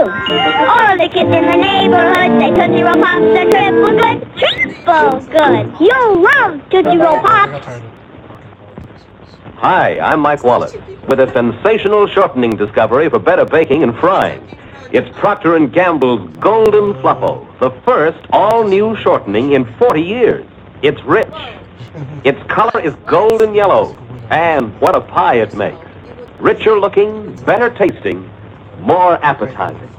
[0.66, 4.18] All the kids in the neighborhood say Tootsie Roll Pops are triple good.
[4.42, 5.51] Triple good.
[5.52, 7.20] You'll love Tootsie Roll.
[9.58, 10.78] Hi, I'm Mike Wallace
[11.10, 14.58] with a sensational shortening discovery for better baking and frying.
[14.94, 20.46] It's Procter & Gamble's Golden Fluffo, the first all-new shortening in 40 years.
[20.84, 21.28] It's rich.
[22.24, 23.94] Its color is golden yellow,
[24.30, 25.86] and what a pie it makes.
[26.40, 28.30] Richer looking, better tasting,
[28.80, 29.90] more appetizing.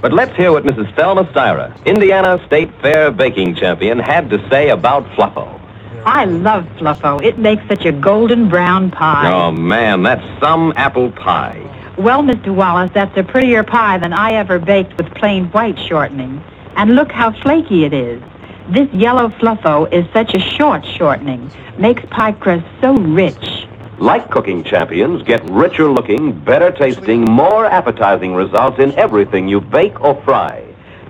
[0.00, 0.94] But let's hear what Mrs.
[0.96, 5.60] Thelma Styra, Indiana State Fair baking champion, had to say about Fluffo.
[6.06, 7.22] I love Fluffo.
[7.22, 9.30] It makes such a golden brown pie.
[9.30, 11.60] Oh, man, that's some apple pie.
[11.98, 12.54] Well, Mr.
[12.54, 16.42] Wallace, that's a prettier pie than I ever baked with plain white shortening.
[16.76, 18.22] And look how flaky it is.
[18.70, 21.50] This yellow fluffo is such a short shortening.
[21.76, 23.66] Makes pie crust so rich.
[24.00, 30.00] Like cooking champions, get richer looking, better tasting, more appetizing results in everything you bake
[30.00, 30.64] or fry.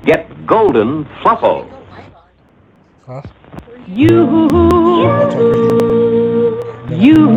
[0.04, 1.70] Get Golden Fluffo.
[3.06, 3.22] Huh?
[3.86, 4.48] You,
[6.90, 7.30] you,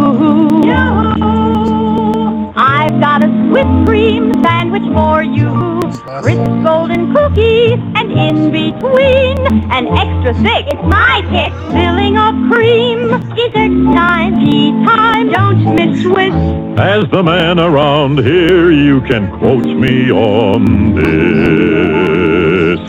[2.57, 5.72] I've got a Swiss cream sandwich for you.
[6.02, 9.38] Crisp golden cookies, and in between,
[9.72, 10.68] an extra thick.
[10.68, 11.53] It's my pick.
[11.72, 13.10] Filling of cream.
[13.36, 14.40] Dessert time.
[14.40, 16.34] Tea time, don't miss Swiss.
[16.80, 22.80] As the man around here, you can quote me on this.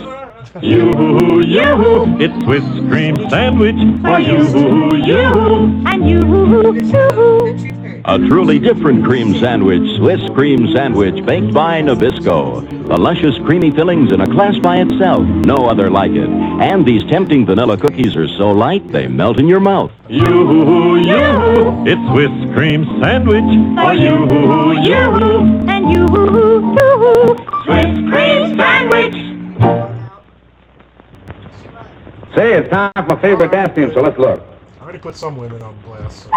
[0.63, 4.47] You, you, it's Swiss cream sandwich for you,
[5.05, 5.85] you.
[5.87, 6.24] And you, you.
[8.07, 12.61] A truly different cream sandwich, Swiss cream sandwich baked by Nabisco.
[12.87, 16.29] The luscious creamy fillings in a class by itself, no other like it.
[16.29, 19.91] And these tempting vanilla cookies are so light they melt in your mouth.
[20.11, 23.43] You, you, it's Swiss cream sandwich
[23.83, 24.29] for you,
[24.83, 25.67] you.
[25.67, 27.37] And you, you.
[27.65, 29.15] Swiss cream sandwich.
[32.37, 34.54] Say, it's time for my favorite dance team, so let's look.
[34.95, 36.29] Already put some women on blast.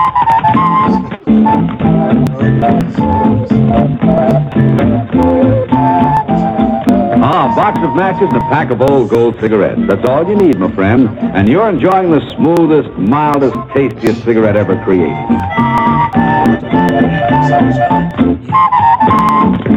[7.21, 9.79] Ah, a box of matches and a pack of old gold cigarettes.
[9.87, 11.07] That's all you need, my friend.
[11.19, 15.13] And you're enjoying the smoothest, mildest, tastiest cigarette ever created.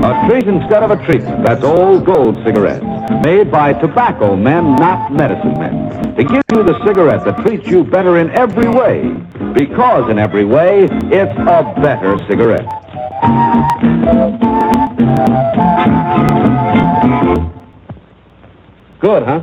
[0.02, 1.44] A treat instead of a treatment.
[1.44, 2.82] That's old gold cigarettes.
[3.22, 6.16] Made by tobacco men, not medicine men.
[6.16, 9.12] To give you the cigarette that treats you better in every way.
[9.52, 12.66] Because in every way, it's a better cigarette.
[19.00, 19.42] Good, huh?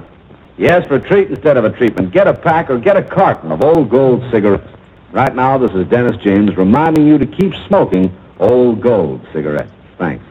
[0.57, 2.11] Yes, for a treat instead of a treatment.
[2.11, 4.67] Get a pack or get a carton of old gold cigarettes.
[5.11, 9.71] Right now, this is Dennis James reminding you to keep smoking old gold cigarettes.
[9.97, 10.26] Thanks.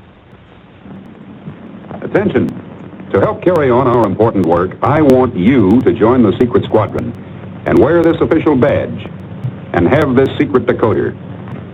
[2.06, 2.46] Attention.
[3.10, 7.12] To help carry on our important work, I want you to join the Secret Squadron
[7.66, 9.10] and wear this official badge
[9.72, 11.18] and have this secret decoder.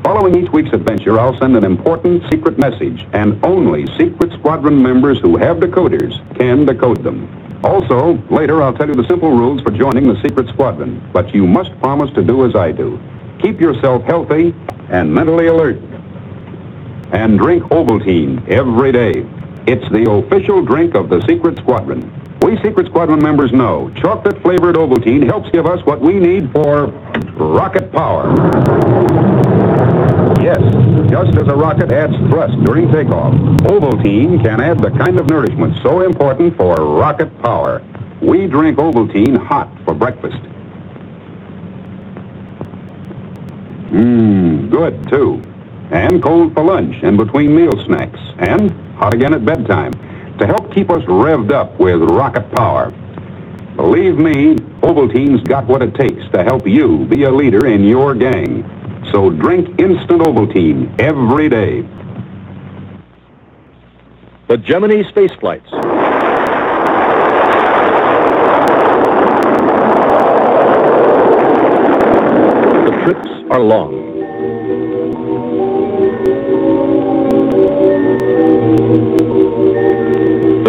[0.02, 5.20] Following each week's adventure, I'll send an important secret message, and only Secret Squadron members
[5.20, 7.28] who have decoders can decode them.
[7.62, 11.46] Also, later I'll tell you the simple rules for joining the Secret Squadron, but you
[11.46, 12.98] must promise to do as I do.
[13.42, 14.54] Keep yourself healthy
[14.88, 15.76] and mentally alert.
[17.12, 19.26] And drink Ovaltine every day.
[19.64, 22.02] It's the official drink of the Secret Squadron.
[22.42, 26.86] We Secret Squadron members know chocolate-flavored Ovaltine helps give us what we need for
[27.38, 28.26] rocket power.
[30.42, 30.58] Yes,
[31.08, 35.76] just as a rocket adds thrust during takeoff, Ovaltine can add the kind of nourishment
[35.84, 37.80] so important for rocket power.
[38.20, 40.42] We drink Ovaltine hot for breakfast.
[43.92, 45.51] Mmm, good too.
[45.92, 48.18] And cold for lunch and between meal snacks.
[48.38, 49.92] And hot again at bedtime
[50.38, 52.90] to help keep us revved up with rocket power.
[53.76, 58.14] Believe me, Ovaltine's got what it takes to help you be a leader in your
[58.14, 58.64] gang.
[59.12, 61.82] So drink instant Ovaltine every day.
[64.48, 65.70] The Gemini space flights.
[72.86, 74.11] The trips are long.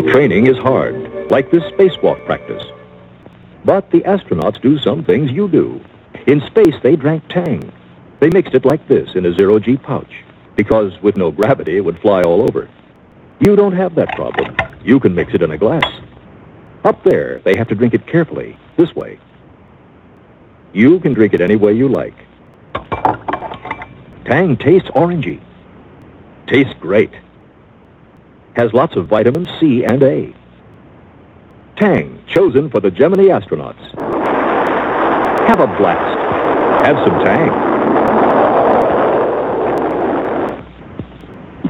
[0.03, 2.61] The training is hard, like this spacewalk practice.
[3.63, 5.79] But the astronauts do some things you do.
[6.27, 7.71] In space, they drank Tang.
[8.19, 10.25] They mixed it like this in a zero-G pouch,
[10.57, 12.69] because with no gravity, it would fly all over.
[13.39, 14.57] You don't have that problem.
[14.83, 15.89] You can mix it in a glass.
[16.83, 19.17] Up there, they have to drink it carefully, this way.
[20.73, 22.25] You can drink it any way you like.
[24.25, 25.41] Tang tastes orangey.
[26.47, 27.13] Tastes great.
[28.55, 30.33] Has lots of vitamins C and A.
[31.75, 33.81] Tang, chosen for the Gemini astronauts.
[35.47, 36.85] Have a blast.
[36.85, 37.49] Have some Tang.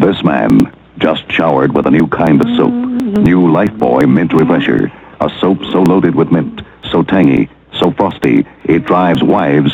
[0.01, 0.59] This man
[0.97, 2.73] just showered with a new kind of soap.
[2.73, 4.91] New Lifebuoy Mint Refresher.
[5.21, 7.49] A soap so loaded with mint, so tangy,
[7.79, 9.71] so frosty, it drives wives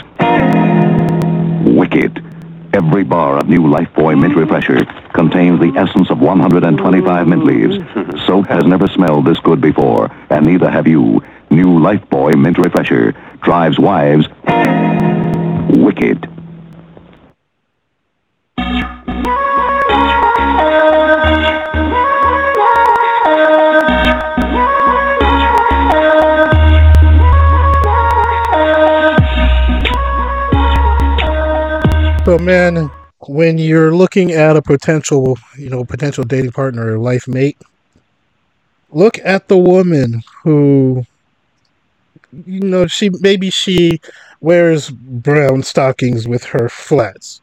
[1.65, 2.23] wicked.
[2.72, 7.77] Every bar of new Life Lifebuoy Mint Refresher contains the essence of 125 mint leaves.
[8.26, 11.22] Soap has never smelled this good before, and neither have you.
[11.52, 14.27] New Lifebuoy Mint Refresher drives wives
[15.69, 16.27] wicked.
[32.26, 32.91] So, man,
[33.30, 37.58] when you're looking at a potential, you know, potential dating partner or life mate,
[38.90, 41.06] look at the woman who,
[42.48, 44.02] you know, she maybe she
[44.42, 47.42] wears brown stockings with her flats,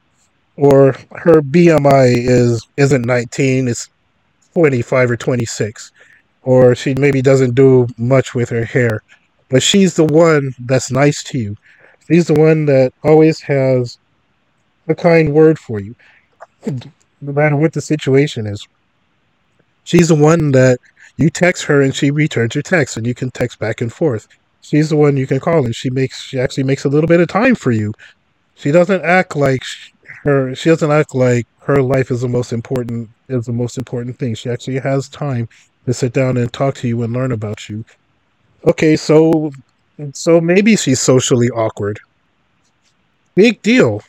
[0.57, 3.89] or her BMI is isn't 19, it's
[4.55, 5.93] 25 or 26,
[6.43, 9.05] or she maybe doesn't do much with her hair,
[9.51, 11.57] but she's the one that's nice to you.
[12.09, 13.99] She's the one that always has
[14.89, 15.95] a kind word for you,
[17.21, 18.67] no matter what the situation is.
[19.85, 20.79] She's the one that
[21.17, 24.27] you text her and she returns your text, and you can text back and forth.
[24.61, 27.21] She's the one you can call, and she makes she actually makes a little bit
[27.21, 27.93] of time for you.
[28.57, 29.93] She doesn't act like sh-
[30.25, 30.55] her.
[30.55, 34.35] She doesn't act like her life is the most important is the most important thing.
[34.35, 35.49] She actually has time
[35.87, 37.85] to sit down and talk to you and learn about you.
[38.67, 39.53] Okay, so
[40.13, 42.01] so maybe she's socially awkward.
[43.35, 44.03] Big deal.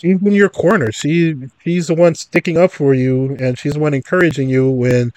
[0.00, 0.92] She's in your corner.
[0.92, 1.34] She
[1.64, 5.12] she's the one sticking up for you, and she's the one encouraging you when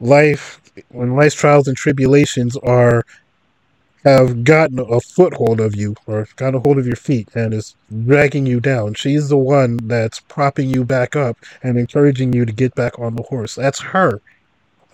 [0.00, 3.04] life when life's trials and tribulations are
[4.04, 7.74] have gotten a foothold of you or got a hold of your feet and is
[8.04, 8.94] dragging you down.
[8.94, 13.14] She's the one that's propping you back up and encouraging you to get back on
[13.14, 13.54] the horse.
[13.54, 14.20] That's her.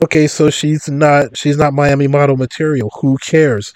[0.02, 2.90] Okay, so she's not she's not Miami model material.
[3.00, 3.74] Who cares?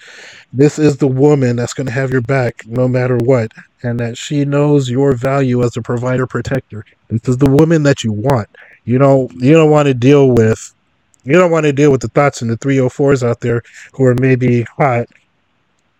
[0.53, 3.51] This is the woman that's going to have your back no matter what
[3.81, 6.85] and that she knows your value as a provider protector.
[7.09, 8.47] This is the woman that you want.
[8.85, 10.73] You know, you don't want to deal with
[11.25, 13.61] you don't want to deal with the thoughts and the 304s out there
[13.93, 15.07] who are maybe hot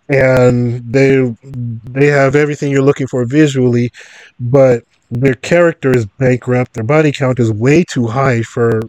[0.10, 3.91] and they they have everything you're looking for visually,
[4.40, 6.74] but their character is bankrupt.
[6.74, 8.82] Their body count is way too high for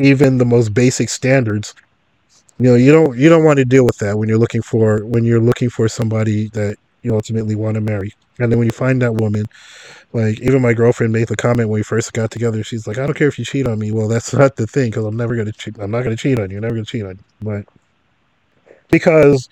[0.00, 1.74] even the most basic standards.
[2.58, 5.04] You know, you don't you don't want to deal with that when you're looking for
[5.04, 8.12] when you're looking for somebody that you ultimately want to marry.
[8.38, 9.44] And then when you find that woman,
[10.12, 12.62] like even my girlfriend made the comment when we first got together.
[12.64, 14.90] She's like, "I don't care if you cheat on me." Well, that's not the thing
[14.90, 15.78] because I'm never gonna cheat.
[15.78, 16.58] I'm not gonna cheat on you.
[16.58, 17.24] I'm never gonna cheat on you.
[17.42, 17.66] But
[18.90, 19.48] because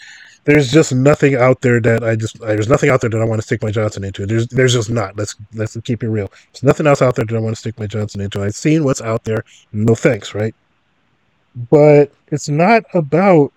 [0.48, 3.38] there's just nothing out there that I just there's nothing out there that I want
[3.38, 4.24] to stick my Johnson into.
[4.24, 5.14] There's there's just not.
[5.14, 6.32] Let's let's keep it real.
[6.52, 8.42] There's nothing else out there that I want to stick my Johnson into.
[8.42, 9.44] I've seen what's out there.
[9.72, 10.54] No thanks, right?
[11.70, 13.52] But it's not about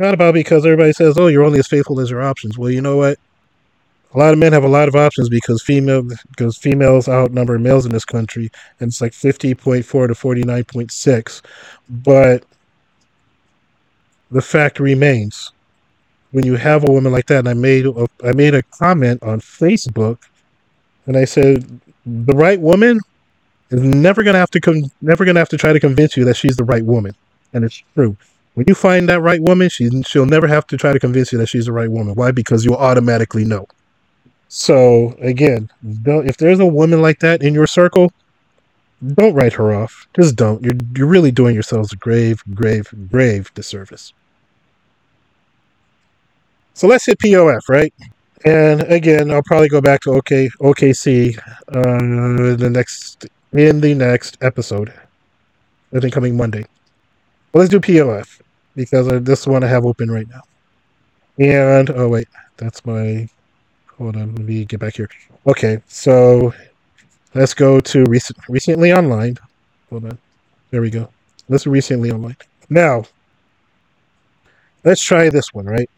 [0.00, 2.80] not about because everybody says, "Oh, you're only as faithful as your options." Well, you
[2.80, 3.20] know what?
[4.12, 7.86] A lot of men have a lot of options because female because females outnumber males
[7.86, 8.50] in this country,
[8.80, 11.42] and it's like fifty point four to forty nine point six.
[11.88, 12.44] But
[14.32, 15.52] the fact remains
[16.36, 19.22] when you have a woman like that, and I made a, I made a comment
[19.22, 20.18] on Facebook,
[21.06, 23.00] and I said the right woman
[23.70, 26.36] is never gonna have to come, never gonna have to try to convince you that
[26.36, 27.14] she's the right woman,
[27.54, 28.18] and it's true.
[28.52, 31.38] When you find that right woman, she she'll never have to try to convince you
[31.38, 32.14] that she's the right woman.
[32.14, 32.32] Why?
[32.32, 33.66] Because you'll automatically know.
[34.48, 35.70] So again,
[36.04, 38.12] if there's a woman like that in your circle,
[39.14, 40.06] don't write her off.
[40.14, 40.62] Just don't.
[40.62, 44.12] You're you're really doing yourselves a grave, grave, grave disservice.
[46.76, 47.92] So let's hit POF, right?
[48.44, 51.38] And again, I'll probably go back to OK OKC
[51.68, 54.92] uh, the next in the next episode.
[55.94, 56.66] I think coming Monday.
[57.52, 58.42] Well, let's do POF
[58.74, 60.42] because I, this one I have open right now.
[61.38, 62.28] And oh wait,
[62.58, 63.26] that's my.
[63.96, 65.08] Hold on, let me get back here.
[65.46, 66.52] Okay, so
[67.32, 69.38] let's go to recent, recently online.
[69.88, 70.18] Hold on,
[70.70, 71.08] there we go.
[71.48, 72.36] Let's recently online.
[72.68, 73.04] Now,
[74.84, 75.88] let's try this one, right?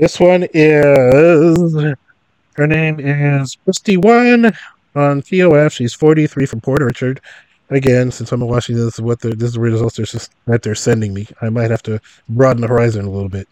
[0.00, 1.74] This one is
[2.54, 4.46] her name is Christy One
[4.94, 5.72] on POF.
[5.72, 7.20] She's 43 from Port Orchard.
[7.68, 10.62] Again, since I'm in Washington, this is what they're, this is the results they're, that
[10.62, 11.28] they're sending me.
[11.42, 12.00] I might have to
[12.30, 13.46] broaden the horizon a little bit.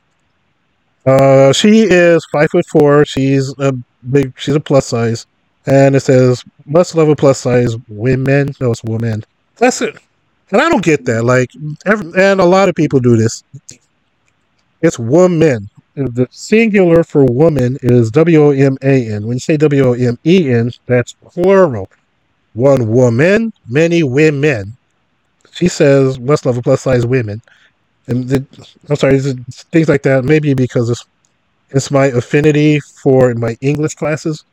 [1.04, 3.04] Uh, she is five foot four.
[3.04, 3.74] She's a
[4.10, 4.32] big.
[4.38, 5.26] She's a plus size,
[5.66, 8.54] and it says must love a plus size women.
[8.58, 9.22] No, it's woman.
[9.56, 9.98] That's it.
[10.50, 11.26] And I don't get that.
[11.26, 11.50] Like,
[11.84, 13.44] every, and a lot of people do this.
[14.80, 15.68] It's woman
[15.98, 19.26] the singular for woman is W O M A N.
[19.26, 21.90] When you say W O M E N, that's plural.
[22.54, 24.76] One woman, many women.
[25.52, 27.42] She says must love a plus size women.
[28.06, 28.46] And the,
[28.88, 30.24] I'm sorry, things like that.
[30.24, 31.04] Maybe because it's
[31.70, 34.44] it's my affinity for my English classes,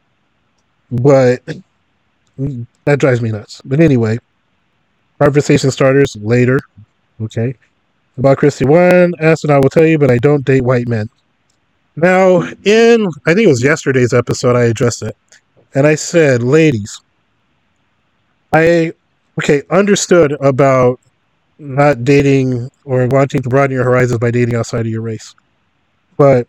[0.91, 1.41] but
[2.85, 3.61] that drives me nuts.
[3.65, 4.19] But anyway,
[5.19, 6.59] conversation starters later.
[7.21, 7.55] Okay.
[8.17, 11.09] About Christy one, I will tell you, but I don't date white men.
[11.95, 15.15] Now, in I think it was yesterday's episode, I addressed it,
[15.73, 17.01] and I said, ladies,
[18.51, 18.93] I
[19.39, 20.99] okay understood about
[21.57, 25.35] not dating or wanting to broaden your horizons by dating outside of your race,
[26.17, 26.47] but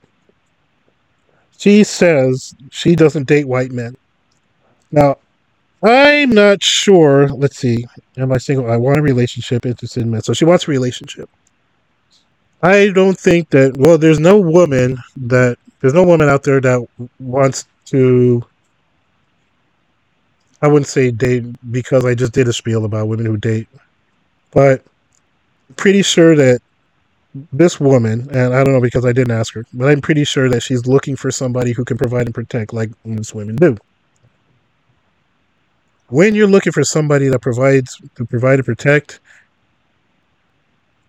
[1.58, 3.96] she says she doesn't date white men.
[4.90, 5.18] Now,
[5.82, 7.28] I'm not sure.
[7.28, 7.86] Let's see.
[8.16, 8.70] Am I single?
[8.70, 10.22] I want a relationship, interested in men.
[10.22, 11.30] So she wants a relationship.
[12.62, 13.76] I don't think that.
[13.76, 16.86] Well, there's no woman that there's no woman out there that
[17.20, 18.44] wants to.
[20.62, 23.68] I wouldn't say date because I just did a spiel about women who date,
[24.52, 24.82] but
[25.76, 26.60] pretty sure that
[27.52, 30.48] this woman, and I don't know because I didn't ask her, but I'm pretty sure
[30.48, 33.76] that she's looking for somebody who can provide and protect like most women do.
[36.08, 39.20] When you're looking for somebody that provides to provide and protect,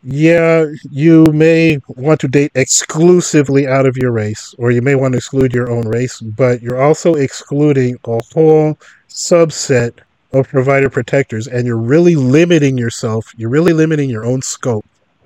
[0.09, 5.11] yeah, you may want to date exclusively out of your race, or you may want
[5.11, 8.79] to exclude your own race, but you're also excluding a whole
[9.09, 9.91] subset
[10.31, 14.85] of provider protectors, and you're really limiting yourself, you're really limiting your own scope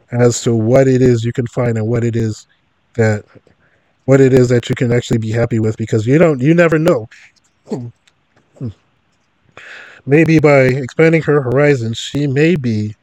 [0.09, 2.47] as to what it is you can find and what it is
[2.95, 3.23] that
[4.05, 6.79] what it is that you can actually be happy with because you don't you never
[6.79, 7.07] know.
[10.07, 12.95] Maybe by expanding her horizons she may be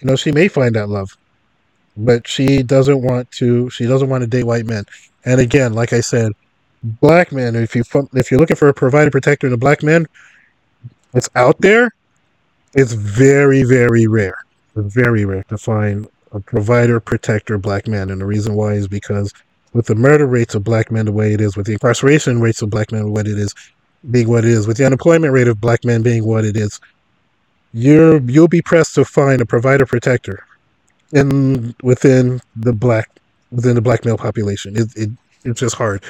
[0.00, 1.16] you know she may find that love
[1.96, 4.84] but she doesn't want to she doesn't want to date white men.
[5.24, 6.32] And again like i said
[6.82, 7.82] black men if you
[8.14, 10.06] if you're looking for a provider protector and a black man
[11.14, 11.90] it's out there.
[12.74, 14.36] It's very very rare
[14.76, 18.10] very rare to find a provider protector black man.
[18.10, 19.32] And the reason why is because
[19.72, 22.62] with the murder rates of black men the way it is with the incarceration rates
[22.62, 23.54] of black men what it is
[24.10, 26.80] being what it is with the unemployment rate of black men being what it is
[27.78, 30.44] you're you'll be pressed to find a provider protector
[31.12, 33.10] in within the black
[33.50, 35.10] within the black male population it, it
[35.44, 36.02] it's just hard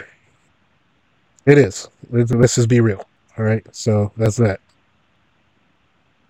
[1.46, 3.04] it is let's just be real
[3.36, 4.60] all right so that's that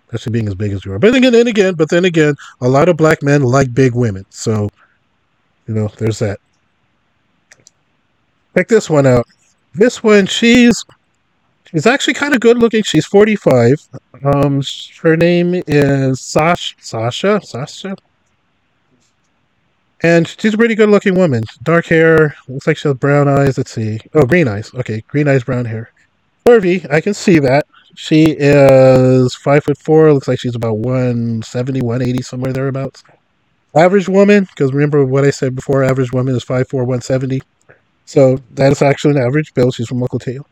[0.09, 0.99] that's being as big as you are.
[0.99, 3.93] But then again, and again, but then again, a lot of black men like big
[3.93, 4.25] women.
[4.29, 4.69] So,
[5.67, 6.39] you know, there's that.
[8.55, 9.27] Check this one out.
[9.75, 10.83] This one, she's
[11.71, 12.83] she's actually kind of good looking.
[12.83, 13.87] She's 45.
[14.23, 14.61] Um,
[15.01, 16.75] her name is Sasha.
[16.79, 17.41] Sasha.
[17.43, 17.95] Sasha.
[20.01, 21.43] And she's a pretty good looking woman.
[21.63, 22.35] Dark hair.
[22.47, 23.57] Looks like she has brown eyes.
[23.57, 23.99] Let's see.
[24.13, 24.71] Oh, green eyes.
[24.73, 25.91] Okay, green eyes, brown hair.
[26.45, 26.89] Curvy.
[26.91, 27.67] I can see that.
[27.95, 30.13] She is five foot four.
[30.13, 33.03] Looks like she's about 170, 180, somewhere thereabouts.
[33.75, 37.41] Average woman, because remember what I said before, average woman is 5'4, 170.
[38.05, 39.75] So that is actually an average build.
[39.75, 40.47] She's from local Tail.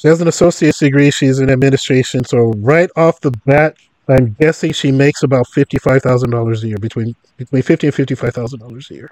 [0.00, 1.10] She has an associate's degree.
[1.10, 2.24] She's in administration.
[2.24, 3.76] So right off the bat,
[4.08, 8.32] I'm guessing she makes about fifty-five thousand dollars a year, between between fifty and fifty-five
[8.32, 9.10] thousand dollars a year.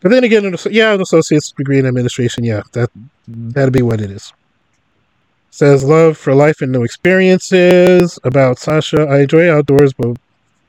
[0.00, 2.90] But then again, yeah, an associate's degree in administration, yeah, that
[3.26, 4.32] that'd be what it is.
[5.50, 8.16] Says love for life and new experiences.
[8.22, 10.16] About Sasha, I enjoy outdoors, but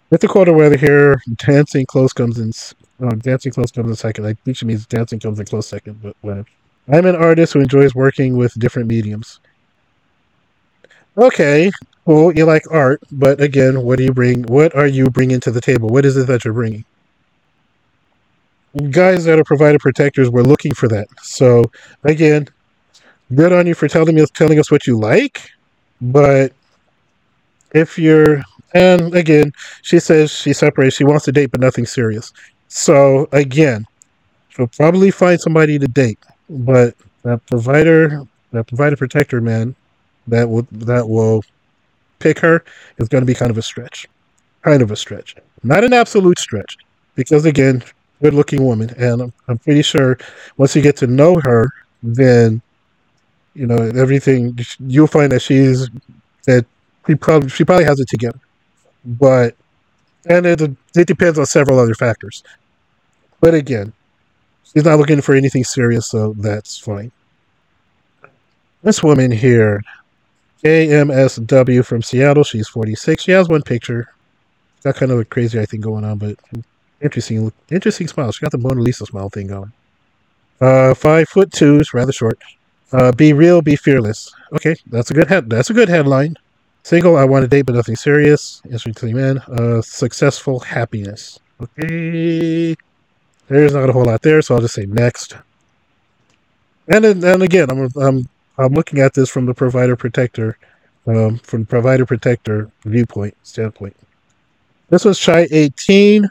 [0.09, 2.51] with the colder weather here, dancing close comes in.
[2.99, 4.25] Oh, dancing close comes in second.
[4.25, 6.47] I think she means dancing comes in close second, but whatever.
[6.91, 9.39] I'm an artist who enjoys working with different mediums.
[11.17, 11.69] Okay,
[12.05, 14.43] well, you like art, but again, what do you bring?
[14.43, 15.89] What are you bringing to the table?
[15.89, 16.85] What is it that you're bringing?
[18.91, 21.07] Guys that are provider protectors, we're looking for that.
[21.21, 21.65] So
[22.05, 22.47] again,
[23.35, 25.41] good on you for telling me telling us what you like,
[25.99, 26.53] but
[27.73, 28.41] if you're
[28.73, 29.51] and again,
[29.81, 32.31] she says she separates, she wants to date, but nothing serious.
[32.69, 33.85] So again,
[34.49, 36.19] she'll probably find somebody to date,
[36.49, 38.23] but that provider,
[38.53, 39.75] that provider protector man,
[40.27, 41.43] that will that will
[42.19, 42.63] pick her
[42.97, 44.07] is going to be kind of a stretch,
[44.63, 46.77] kind of a stretch, not an absolute stretch,
[47.15, 47.83] because again,
[48.21, 50.17] good-looking woman, and I'm, I'm pretty sure
[50.57, 51.69] once you get to know her,
[52.03, 52.61] then
[53.53, 55.89] you know everything you'll find that she's
[56.45, 56.65] that
[57.07, 58.39] she probably she probably has it together.
[59.05, 59.55] But
[60.27, 60.61] and it,
[60.95, 62.43] it depends on several other factors.
[63.41, 63.93] But again
[64.63, 67.11] she's not looking for anything serious so that's fine.
[68.83, 69.81] This woman here
[70.63, 74.13] amsw from seattle she's 46 she has one picture
[74.83, 76.37] got kind of a crazy i think going on but
[77.01, 79.71] interesting interesting smile she got the mona lisa smile thing going
[80.59, 82.39] uh five foot two is rather short
[82.93, 84.33] uh, be real, be fearless.
[84.53, 85.49] Okay, that's a good head.
[85.49, 86.35] That's a good headline.
[86.83, 88.61] Single, I want to date, but nothing serious.
[88.69, 89.37] Interesting man.
[89.39, 91.39] Uh, successful happiness.
[91.61, 92.75] Okay,
[93.47, 95.37] there's not a whole lot there, so I'll just say next.
[96.87, 98.27] And then, and again, I'm I'm
[98.61, 100.57] I'm looking at this from the provider protector,
[101.07, 103.95] um, from provider protector viewpoint standpoint.
[104.89, 106.29] This was Shy 18.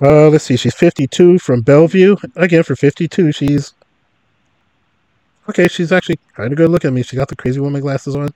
[0.00, 2.16] Uh, let's see, she's 52 from Bellevue.
[2.36, 3.74] Again, for 52, she's
[5.48, 6.88] okay, she's actually kind of good looking.
[6.88, 8.32] I mean, she got the crazy woman glasses on,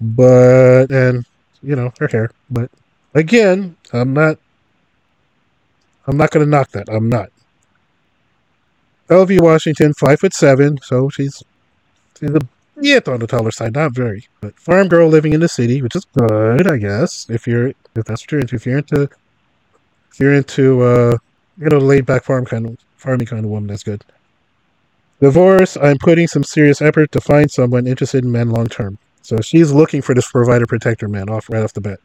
[0.00, 1.24] but and
[1.62, 2.30] you know her hair.
[2.50, 2.70] But
[3.14, 4.38] again, I'm not.
[6.06, 6.88] I'm not going to knock that.
[6.90, 7.28] I'm not.
[9.08, 11.42] Bellevue, Washington, five foot seven, so she's
[12.18, 12.40] she's a
[12.80, 14.26] Yeah, on the taller side, not very.
[14.40, 17.26] But farm girl living in the city, which is good, I guess.
[17.28, 18.56] If you're if that's what you're into.
[18.56, 19.02] If you're into
[20.12, 21.18] if you're into uh
[21.58, 24.04] you know, laid back farm kind of farming kind of woman, that's good.
[25.20, 28.98] Divorce, I'm putting some serious effort to find someone interested in men long term.
[29.22, 31.98] So she's looking for this provider protector man off right off the bat.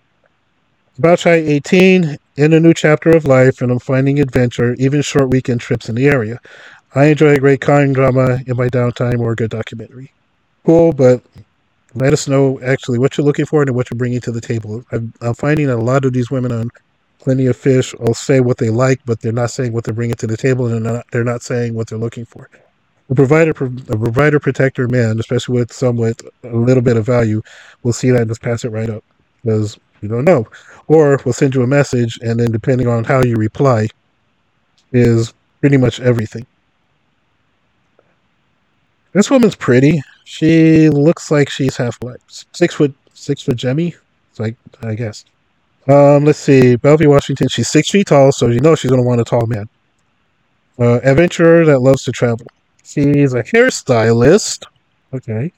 [0.98, 5.30] About shy 18, in a new chapter of life, and I'm finding adventure, even short
[5.30, 6.40] weekend trips in the area.
[6.96, 10.12] I enjoy a great crime drama in my downtime or a good documentary.
[10.64, 11.24] Cool, but
[11.96, 14.84] let us know actually what you're looking for and what you're bringing to the table.
[14.92, 16.70] I'm, I'm finding that a lot of these women on
[17.20, 20.16] Plenty of Fish will say what they like, but they're not saying what they're bringing
[20.18, 22.50] to the table, and they're not, they're not saying what they're looking for.
[23.10, 27.42] A provider, a provider protector man, especially with some with a little bit of value,
[27.82, 29.04] will see that and just pass it right up
[29.42, 30.48] because you don't know,
[30.88, 33.88] or we'll send you a message, and then depending on how you reply,
[34.92, 36.46] is pretty much everything.
[39.14, 40.02] This woman's pretty.
[40.26, 43.96] She looks like she's half like six foot six foot Gemini.
[44.40, 45.26] Like I guess.
[45.88, 47.48] Um, let's see, Bellevue, Washington.
[47.50, 49.70] She's six feet tall, so you know she's gonna want a tall man.
[50.80, 52.48] Uh, adventurer that loves to travel.
[52.84, 54.66] She's a hairstylist.
[55.14, 55.52] Okay.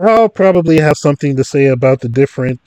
[0.00, 2.60] I'll probably have something to say about the different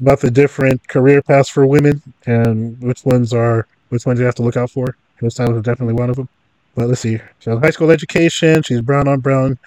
[0.00, 4.34] about the different career paths for women and which ones are which ones you have
[4.36, 4.96] to look out for.
[5.20, 6.28] Hairstylist is definitely one of them.
[6.78, 7.18] But let's see.
[7.40, 8.62] She has high school education.
[8.62, 9.58] She's brown on brown.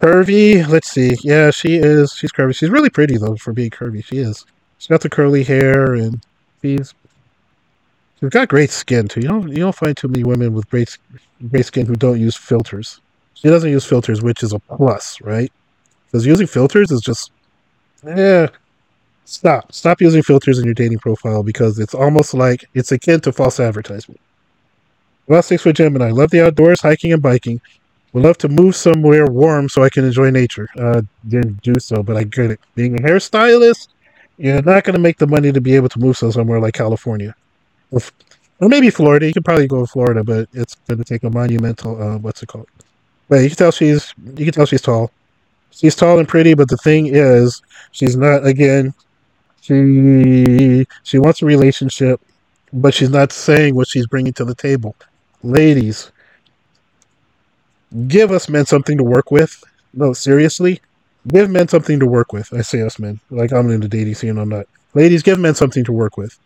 [0.00, 0.64] Curvy.
[0.68, 1.16] Let's see.
[1.24, 2.12] Yeah, she is.
[2.12, 2.54] She's curvy.
[2.54, 4.04] She's really pretty though for being curvy.
[4.04, 4.46] She is.
[4.78, 6.24] She's got the curly hair and
[6.62, 6.94] she's
[8.20, 9.22] She's got great skin too.
[9.22, 10.96] You don't you don't find too many women with great
[11.50, 13.00] great skin who don't use filters.
[13.34, 15.52] She doesn't use filters, which is a plus, right?
[16.06, 17.32] Because using filters is just
[18.06, 18.50] yeah.
[19.24, 19.72] Stop.
[19.72, 23.58] Stop using filters in your dating profile because it's almost like it's akin to false
[23.58, 24.20] advertisement.
[25.28, 26.10] Well, six foot Gemini.
[26.10, 27.60] Love the outdoors, hiking and biking.
[28.12, 30.68] Would love to move somewhere warm so I can enjoy nature.
[30.78, 32.60] Uh, didn't do so, but I get it.
[32.74, 33.88] Being a hairstylist,
[34.38, 37.34] you're not going to make the money to be able to move somewhere like California
[37.90, 38.00] or,
[38.60, 39.26] or maybe Florida.
[39.26, 42.00] You could probably go to Florida, but it's going to take a monumental.
[42.00, 42.68] Uh, what's it called?
[43.28, 45.10] But you can tell she's you can tell she's tall.
[45.70, 48.46] She's tall and pretty, but the thing is, she's not.
[48.46, 48.94] Again,
[49.60, 52.20] she she wants a relationship,
[52.72, 54.94] but she's not saying what she's bringing to the table.
[55.46, 56.10] Ladies,
[58.08, 59.62] give us men something to work with.
[59.94, 60.80] No, seriously,
[61.28, 62.52] give men something to work with.
[62.52, 64.38] I say us men, like I'm in the dating scene.
[64.38, 64.66] I'm not.
[64.94, 66.38] Ladies, give men something to work with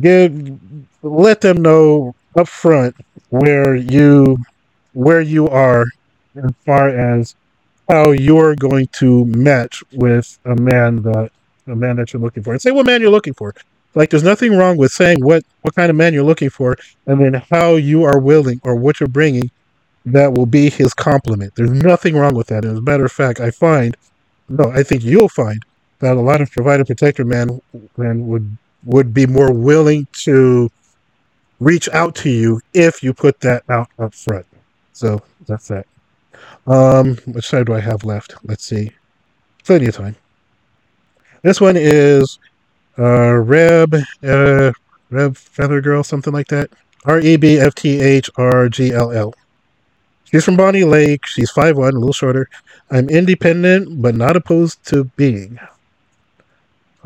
[0.00, 0.58] give
[1.02, 2.96] let them know up front
[3.30, 4.38] where you
[4.92, 5.86] where you are
[6.36, 7.34] as far as
[7.88, 11.30] how you're going to match with a man that
[11.66, 13.54] a man that you're looking for and say what man you're looking for
[13.94, 16.76] like there's nothing wrong with saying what what kind of man you're looking for
[17.06, 19.50] and then how you are willing or what you're bringing
[20.06, 23.40] that will be his complement there's nothing wrong with that as a matter of fact
[23.40, 23.96] i find
[24.48, 25.64] no i think you'll find
[26.00, 27.60] that a lot of provider protector men
[27.96, 30.70] men would would be more willing to
[31.60, 34.46] reach out to you if you put that out up front.
[34.92, 35.86] So that's that.
[36.66, 38.34] Um, which side do I have left?
[38.44, 38.92] Let's see.
[39.64, 40.16] Plenty of time.
[41.42, 42.38] This one is
[42.98, 44.72] uh, Reb, uh,
[45.10, 46.70] Reb Feather Girl, something like that.
[47.04, 49.34] R E B F T H R G L L.
[50.24, 51.26] She's from Bonney Lake.
[51.26, 52.48] She's 5'1, a little shorter.
[52.90, 55.58] I'm independent, but not opposed to being.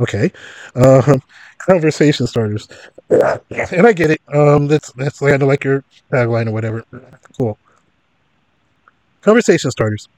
[0.00, 0.32] Okay.
[0.74, 1.18] Uh,
[1.58, 2.68] conversation starters.
[3.10, 4.20] And I get it.
[4.34, 5.82] Um, that's that's kind of like your
[6.12, 6.84] tagline or whatever.
[7.38, 7.58] Cool.
[9.22, 10.08] Conversation starters.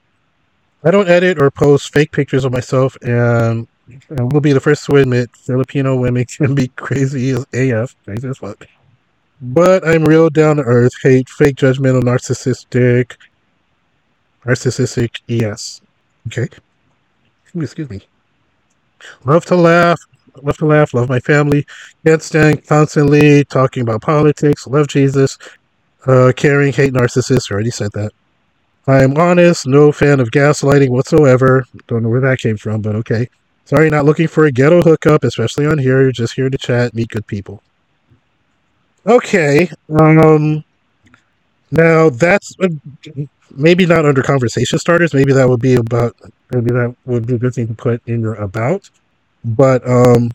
[0.83, 3.69] I don't edit or post fake pictures of myself, and
[4.17, 8.29] I will be the first to admit Filipino women can be crazy as AF, crazy
[8.29, 8.67] as fuck.
[9.41, 13.17] But I'm real down to earth, hate fake, judgmental, narcissistic,
[14.45, 15.81] narcissistic ES.
[16.27, 16.49] Okay.
[17.55, 18.03] Excuse me.
[19.25, 19.99] Love to laugh,
[20.43, 21.67] love to laugh, love my family,
[22.05, 25.39] can't stand constantly talking about politics, love Jesus,
[26.07, 28.13] uh, caring, hate narcissists, already said that.
[28.87, 31.65] I am honest, no fan of gaslighting whatsoever.
[31.87, 33.29] Don't know where that came from, but okay.
[33.71, 36.03] Sorry, not looking for a ghetto hookup, especially on here.
[36.03, 37.63] You're just here to chat, meet good people.
[39.07, 39.71] Okay.
[39.99, 40.65] Um.
[41.71, 42.69] Now that's uh,
[43.55, 45.15] maybe not under conversation starters.
[45.15, 46.17] Maybe that would be about.
[46.53, 48.91] Maybe that would be a good thing to put in your about
[49.45, 50.31] but um,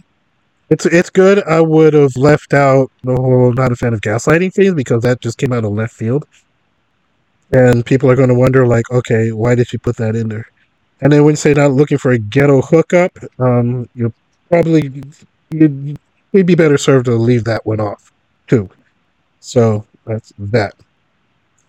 [0.70, 1.44] it's it's good.
[1.44, 5.22] I would have left out the whole not a fan of gaslighting thing because that
[5.22, 6.28] just came out of left field,
[7.52, 10.48] and people are going to wonder like, okay, why did you put that in there?
[11.01, 14.13] And then when you say not looking for a ghetto hookup, um, you
[14.49, 15.03] probably
[15.51, 15.99] you'd,
[16.31, 18.11] you'd be better served to leave that one off
[18.47, 18.69] too.
[19.39, 20.73] So that's that.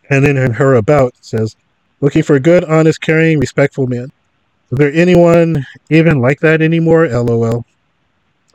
[0.09, 1.57] And then in her about says,
[2.01, 4.13] Looking for a good, honest, caring, respectful man.
[4.71, 7.09] Is there anyone even like that anymore?
[7.09, 7.65] LOL.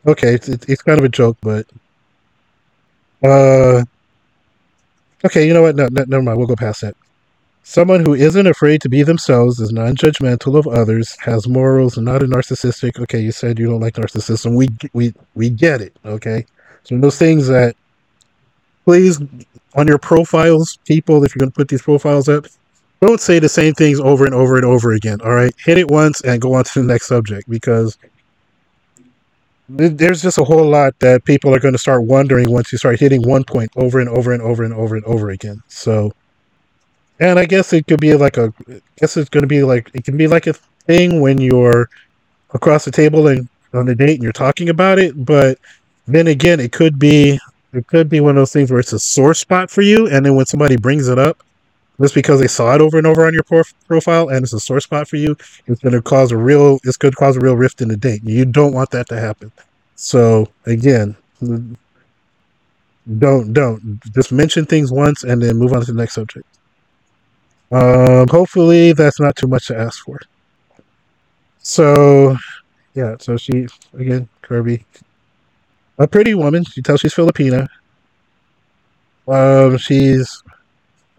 [0.06, 1.66] Okay, it's, it's, it's kind of a joke, but
[3.24, 3.84] uh,
[5.26, 5.48] okay.
[5.48, 5.76] You know what?
[5.76, 6.38] No, no, never mind.
[6.38, 6.96] We'll go past that.
[7.64, 12.24] Someone who isn't afraid to be themselves, is non-judgmental of others, has morals, and not
[12.24, 13.00] a narcissistic.
[13.00, 14.56] Okay, you said you don't like narcissism.
[14.56, 15.96] We we we get it.
[16.04, 16.46] Okay,
[16.84, 17.76] so those things that
[18.86, 19.22] please
[19.76, 22.46] on your profiles, people, if you're going to put these profiles up,
[23.02, 25.22] don't say the same things over and over and over again.
[25.22, 27.98] All right, hit it once and go on to the next subject because
[29.70, 33.00] there's just a whole lot that people are going to start wondering once you start
[33.00, 35.62] hitting one point over and over and over and over and over again.
[35.68, 36.12] So,
[37.22, 39.92] and I guess it could be like a, I guess it's going to be like
[39.96, 41.90] it can be like a thing when you're
[42.54, 45.60] across the table and on a date and you're talking about it, but
[46.08, 47.40] then again, it could be
[47.74, 50.26] it could be one of those things where it's a sore spot for you, and
[50.26, 51.44] then when somebody brings it up,
[52.02, 54.62] just because they saw it over and over on your prof- profile and it's a
[54.62, 55.38] sore spot for you,
[55.68, 57.98] it's going to cause a real it's going to cause a real rift in the
[57.98, 58.22] date.
[58.26, 59.52] You don't want that to happen.
[59.96, 61.78] So again, mm,
[63.18, 66.46] don't don't just mention things once and then move on to the next subject.
[67.72, 70.20] Um, hopefully that's not too much to ask for.
[71.60, 72.36] So
[72.96, 74.86] yeah, so she again Kirby,
[75.98, 76.64] a pretty woman.
[76.76, 77.68] You tell she's Filipina.
[79.28, 80.42] Um, she's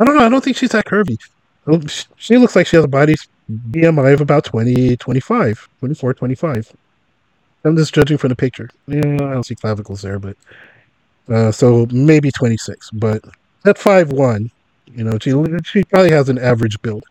[0.01, 0.27] I don't know.
[0.27, 1.19] I don't think she's that curvy.
[1.67, 1.81] Oh,
[2.17, 3.17] She looks like she has a body
[3.51, 6.73] BMI of about 20, 25, 24, 25.
[7.65, 8.71] I'm just judging from the picture.
[8.89, 10.37] Yeah, I don't see clavicles there, but
[11.29, 12.91] uh, so maybe 26.
[12.93, 13.25] But
[13.67, 14.51] at five one,
[14.95, 15.33] you know, she
[15.65, 17.05] she probably has an average build.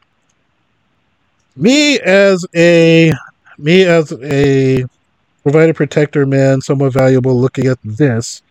[1.55, 3.11] Me as a
[3.57, 4.85] me as a
[5.43, 7.39] provider protector man, somewhat valuable.
[7.39, 8.41] Looking at this,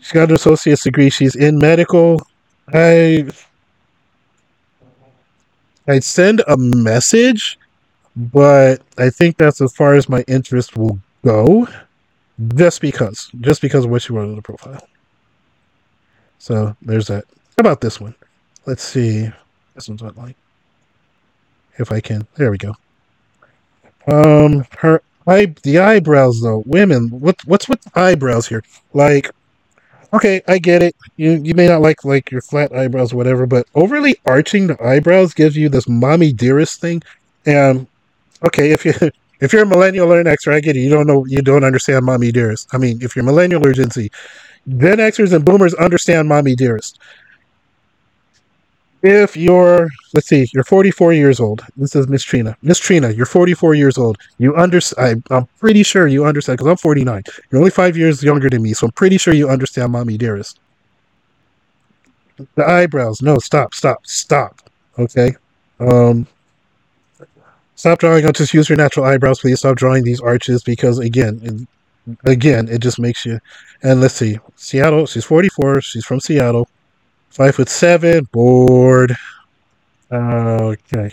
[0.00, 1.10] she's got an associate's degree.
[1.10, 2.20] She's in medical.
[2.72, 3.28] I
[5.88, 7.58] I'd send a message,
[8.16, 11.68] but I think that's as far as my interest will go.
[12.56, 14.86] Just because, just because of what she wrote in the profile.
[16.38, 17.24] So there's that.
[17.56, 18.14] How about this one?
[18.66, 19.30] Let's see.
[19.74, 20.34] This one's online.
[21.78, 22.74] If I can, there we go.
[24.06, 26.62] Um, her eye, the eyebrows though.
[26.66, 28.62] Women, what what's with eyebrows here?
[28.92, 29.30] Like,
[30.12, 30.96] okay, I get it.
[31.16, 35.34] You you may not like like your flat eyebrows, whatever, but overly arching the eyebrows
[35.34, 37.02] gives you this mommy dearest thing.
[37.46, 37.86] And
[38.46, 38.94] okay, if you
[39.40, 40.80] if you're a millennial or an Xer, I get it.
[40.80, 42.68] You don't know, you don't understand mommy dearest.
[42.74, 44.10] I mean, if you're millennial or Gen Z,
[44.68, 47.00] Gen Xers and Boomers understand mommy dearest.
[49.04, 51.62] If you're, let's see, you're 44 years old.
[51.76, 52.56] This is Miss Trina.
[52.62, 54.16] Miss Trina, you're 44 years old.
[54.38, 57.22] You under, I, I'm pretty sure you understand because I'm 49.
[57.50, 60.58] You're only five years younger than me, so I'm pretty sure you understand mommy dearest.
[62.54, 63.20] The eyebrows.
[63.20, 64.70] No, stop, stop, stop.
[64.98, 65.36] Okay.
[65.80, 66.26] Um,
[67.74, 68.24] stop drawing.
[68.24, 69.58] I'll just use your natural eyebrows, please.
[69.58, 71.68] Stop drawing these arches because again,
[72.06, 73.38] it, again, it just makes you.
[73.82, 75.04] And let's see, Seattle.
[75.04, 75.82] She's 44.
[75.82, 76.70] She's from Seattle.
[77.34, 78.28] Five foot seven.
[78.30, 79.14] Bored.
[80.12, 81.10] Okay.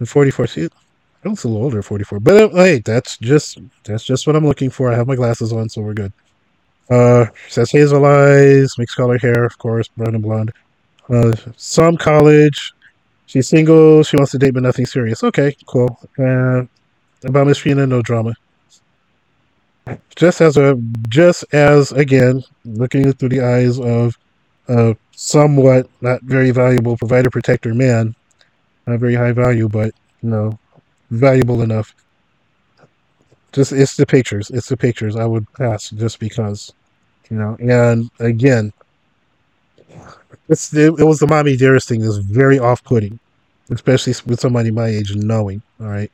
[0.00, 0.46] And 44.
[0.48, 1.80] See, she looks a little older.
[1.80, 2.18] 44.
[2.18, 4.92] But uh, hey, that's just that's just what I'm looking for.
[4.92, 6.12] I have my glasses on, so we're good.
[6.90, 10.52] Uh, says hazel eyes, mixed color hair, of course, brown and blonde.
[11.08, 12.72] Uh, some college.
[13.26, 14.02] She's single.
[14.02, 15.22] She wants to date, but nothing serious.
[15.22, 16.00] Okay, cool.
[16.18, 16.64] Uh,
[17.24, 18.34] about Miss Trina, no drama.
[20.16, 20.76] Just as a,
[21.08, 24.18] just as again, looking through the eyes of
[24.66, 28.14] a somewhat not very valuable provider protector man,
[28.86, 29.92] not very high value, but
[30.22, 30.56] you know,
[31.10, 31.92] valuable enough.
[33.52, 34.48] Just it's the pictures.
[34.50, 35.16] It's the pictures.
[35.16, 36.72] I would pass just because,
[37.30, 37.56] you know.
[37.58, 38.72] And again,
[40.48, 42.02] it's it, it was the mommy dearest thing.
[42.02, 43.18] is very off-putting,
[43.70, 45.62] especially with somebody my age knowing.
[45.80, 46.12] All right.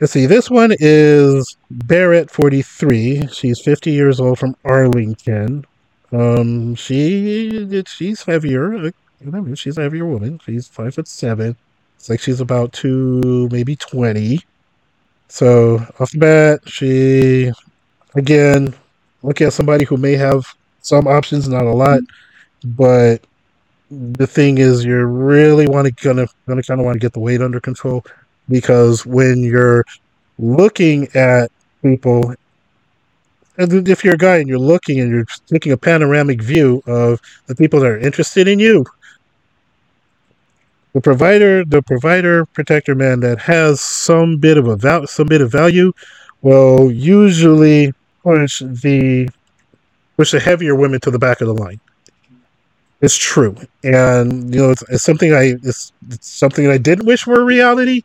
[0.00, 0.26] Let's see.
[0.26, 3.28] This one is Barrett, forty-three.
[3.28, 5.64] She's fifty years old from Arlington.
[6.12, 8.92] Um, she she's heavier.
[9.24, 10.40] mean, she's a heavier woman.
[10.44, 11.56] She's five foot seven.
[11.96, 14.40] It's like she's about two, maybe twenty.
[15.28, 17.52] So off the bat, she
[18.14, 18.74] again
[19.22, 20.46] look at somebody who may have
[20.80, 22.00] some options, not a lot,
[22.64, 23.22] but
[23.90, 27.20] the thing is, you really want to gonna gonna kind of want to get the
[27.20, 28.04] weight under control
[28.48, 29.84] because when you're
[30.38, 31.50] looking at
[31.82, 32.34] people,
[33.58, 37.20] and if you're a guy and you're looking and you're taking a panoramic view of
[37.46, 38.86] the people that are interested in you,
[40.94, 45.40] the provider, the provider protector man that has some bit of a val- some bit
[45.40, 45.92] of value,
[46.42, 47.92] will usually
[48.24, 49.28] push the
[50.16, 51.80] push the heavier women to the back of the line.
[53.00, 57.26] it's true, and you know it's, it's something I it's, it's something I didn't wish
[57.26, 58.02] were reality,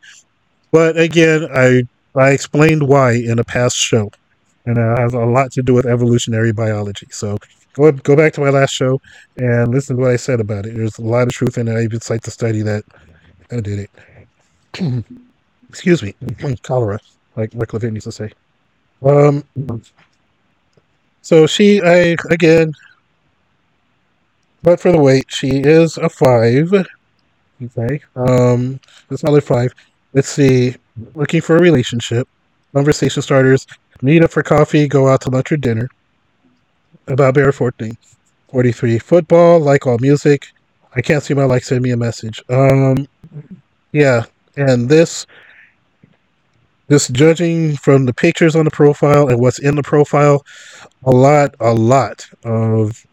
[0.72, 1.84] but again, I
[2.16, 4.10] I explained why in a past show,
[4.66, 7.06] and it has a lot to do with evolutionary biology.
[7.10, 7.38] So
[7.74, 9.00] go go back to my last show
[9.36, 10.74] and listen to what I said about it.
[10.74, 11.74] There's a lot of truth in it.
[11.76, 12.84] I even cite the study that
[13.50, 13.88] I did
[14.76, 15.04] it.
[15.68, 16.14] Excuse me,
[16.62, 17.00] cholera,
[17.36, 18.30] like Rick Levine used to say.
[19.02, 19.44] Um,
[21.22, 22.72] so she, I again,
[24.62, 26.72] but for the weight, she is a five.
[27.62, 28.80] Okay, um,
[29.10, 29.74] a another five.
[30.12, 30.76] Let's see.
[31.14, 32.28] Looking for a relationship.
[32.72, 33.66] Conversation starters.
[34.02, 34.88] Meet up for coffee.
[34.88, 35.88] Go out to lunch or dinner.
[37.06, 37.96] About Bear 14.
[38.48, 38.98] 43.
[38.98, 39.60] Football.
[39.60, 40.48] Like all music.
[40.94, 41.64] I can't see my like.
[41.64, 42.42] Send me a message.
[42.48, 43.08] Um,
[43.92, 44.24] yeah,
[44.56, 45.26] and this
[46.90, 50.44] just judging from the pictures on the profile and what's in the profile,
[51.04, 53.06] a lot, a lot of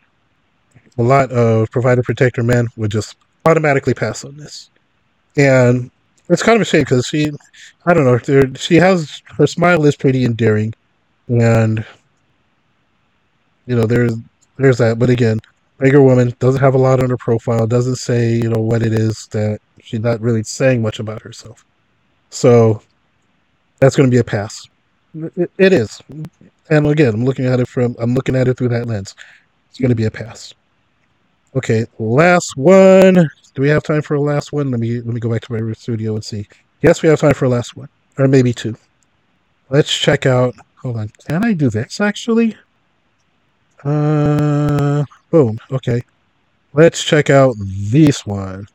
[0.98, 4.70] a lot of provider protector men would just automatically pass on this.
[5.38, 5.90] And
[6.30, 7.32] it's kind of a shame because she,
[7.86, 10.74] I don't know, she has her smile is pretty endearing,
[11.28, 11.86] and
[13.66, 14.14] you know there's
[14.58, 15.00] there's that.
[15.00, 15.40] But again,
[15.80, 18.94] bigger woman doesn't have a lot on her profile, doesn't say you know what it
[18.94, 21.66] is that she's not really saying much about herself.
[22.30, 22.82] So
[23.80, 24.68] that's going to be a pass.
[25.36, 26.02] It, it is,
[26.70, 29.16] and again, I'm looking at it from I'm looking at it through that lens.
[29.70, 30.54] It's going to be a pass.
[31.56, 33.30] Okay, last one.
[33.54, 34.72] Do we have time for a last one?
[34.72, 36.48] Let me let me go back to my studio and see.
[36.82, 38.76] Yes, we have time for a last one, or maybe two.
[39.70, 40.56] Let's check out.
[40.82, 41.10] Hold on.
[41.28, 42.56] Can I do this actually?
[43.84, 45.58] Uh, boom.
[45.72, 46.02] Okay.
[46.74, 48.68] Let's check out this one.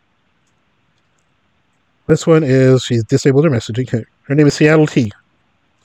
[2.06, 3.90] This one is she's disabled her messaging.
[4.22, 5.10] Her name is Seattle T.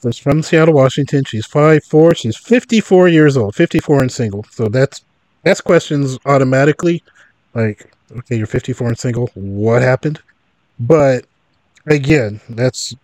[0.03, 1.23] She's from Seattle, Washington.
[1.23, 2.13] She's five four.
[2.13, 4.45] She's 54 years old, 54 and single.
[4.51, 5.03] So that's
[5.43, 7.03] that's questions automatically.
[7.53, 9.29] Like, okay, you're 54 and single.
[9.33, 10.19] What happened?
[10.79, 11.25] But
[11.87, 12.95] again, that's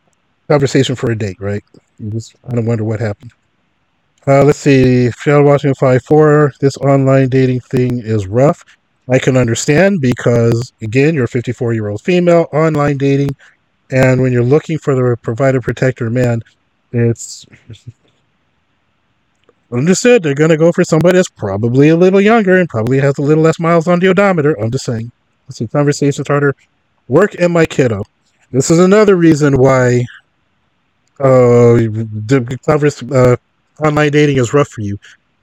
[0.48, 1.64] conversation for a date, right?
[2.00, 3.32] You just, I don't wonder what happened.
[4.28, 5.10] Uh, let's see.
[5.12, 6.52] Seattle, Washington, five four.
[6.60, 8.64] This online dating thing is rough.
[9.10, 13.36] I can understand because, again, you're a 54 year old female, online dating,
[13.90, 16.42] and when you're looking for the provider protector man,
[16.92, 17.46] it's
[19.72, 23.18] understood they're going to go for somebody that's probably a little younger and probably has
[23.18, 24.54] a little less miles on the odometer.
[24.60, 25.12] I'm just saying.
[25.48, 26.56] It's a conversation starter.
[27.08, 28.04] Work and my kiddo.
[28.52, 30.06] This is another reason why
[31.20, 33.36] uh, the converse, uh,
[33.84, 35.00] online dating is rough for you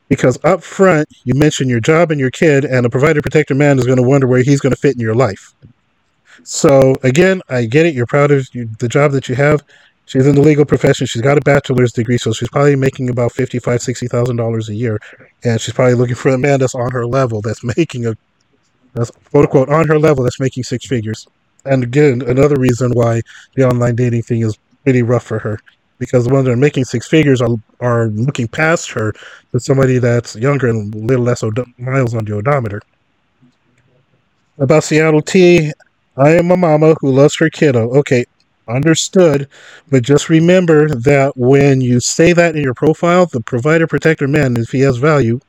[0.08, 3.78] because up front you mention your job and your kid and a provider protector man
[3.78, 5.54] is going to wonder where he's going to fit in your life
[6.42, 9.62] so again i get it you're proud of the job that you have
[10.06, 13.32] she's in the legal profession she's got a bachelor's degree so she's probably making about
[13.32, 14.98] 55 60000 dollars a year
[15.44, 18.14] and she's probably looking for a man that's on her level that's making a
[18.94, 21.26] that's quote unquote on her level that's making six figures
[21.64, 23.20] and again another reason why
[23.56, 25.58] the online dating thing is pretty rough for her
[25.98, 29.12] because the ones that are making six figures are, are looking past her
[29.52, 32.80] to somebody that's younger and a little less od- miles on the odometer.
[34.58, 35.72] About Seattle T,
[36.16, 37.90] I am a mama who loves her kiddo.
[37.98, 38.24] Okay,
[38.68, 39.48] understood.
[39.90, 44.56] But just remember that when you say that in your profile, the provider protector man,
[44.56, 45.40] if he has value,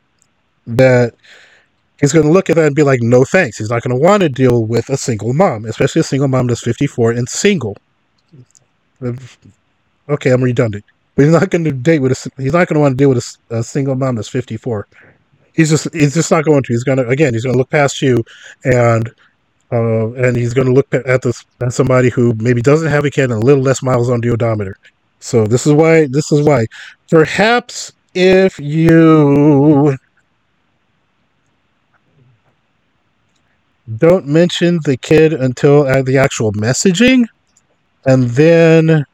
[0.68, 1.14] that
[2.00, 3.58] he's going to look at that and be like, no thanks.
[3.58, 6.48] He's not going to want to deal with a single mom, especially a single mom
[6.48, 7.78] that's 54 and single.
[9.02, 10.86] Okay, I'm redundant.
[11.16, 12.42] But he's not going to date with a.
[12.42, 14.88] He's not going to want to deal with a, a, single mom that's 54.
[15.54, 15.94] He's just.
[15.94, 16.74] He's just not going to.
[16.74, 17.08] He's going to.
[17.08, 18.24] Again, he's going to look past you,
[18.66, 19.10] and
[19.76, 23.12] uh, and he's going to look at this at somebody who maybe doesn't have a
[23.12, 24.78] kid and a little less miles on the odometer.
[25.20, 26.08] So this is why.
[26.08, 26.68] This is why.
[27.10, 29.98] Perhaps if you
[33.98, 37.26] don't mention the kid until uh, the actual messaging,
[38.06, 39.06] and then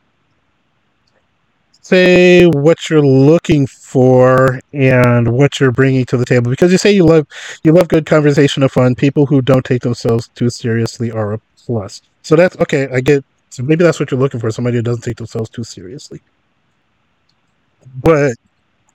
[1.82, 6.92] say what you're looking for and what you're bringing to the table because you say
[6.92, 7.28] you love
[7.64, 8.96] you love good conversation and fun.
[8.96, 12.02] People who don't take themselves too seriously are a plus.
[12.24, 15.02] So that's okay i get so maybe that's what you're looking for somebody who doesn't
[15.04, 16.22] take themselves too seriously.
[18.02, 18.36] But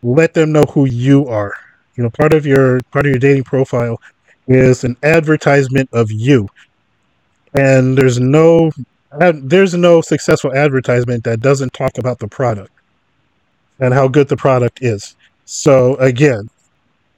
[0.02, 1.52] let them know who you are.
[1.96, 4.00] You know part of your part of your dating profile
[4.46, 6.48] is an advertisement of you.
[7.52, 8.70] And there's no
[9.12, 12.72] there's no successful advertisement that doesn't talk about the product
[13.80, 15.16] and how good the product is.
[15.44, 16.48] So again,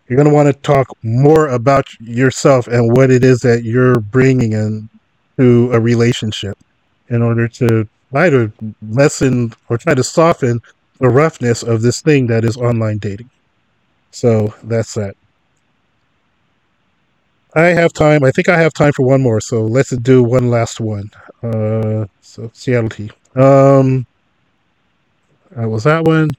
[0.08, 4.00] you're going to want to talk more about yourself and what it is that you're
[4.00, 6.56] bringing into a relationship
[7.08, 8.50] in order to try to
[8.88, 10.60] lessen or try to soften
[10.98, 13.30] the roughness of this thing that is online dating.
[14.10, 15.14] So that's that.
[17.54, 18.24] I have time.
[18.24, 19.40] I think I have time for one more.
[19.40, 21.10] So let's do one last one.
[21.42, 23.10] Uh, so Seattle T.
[23.34, 24.06] Um,
[25.58, 26.30] uh, was that one?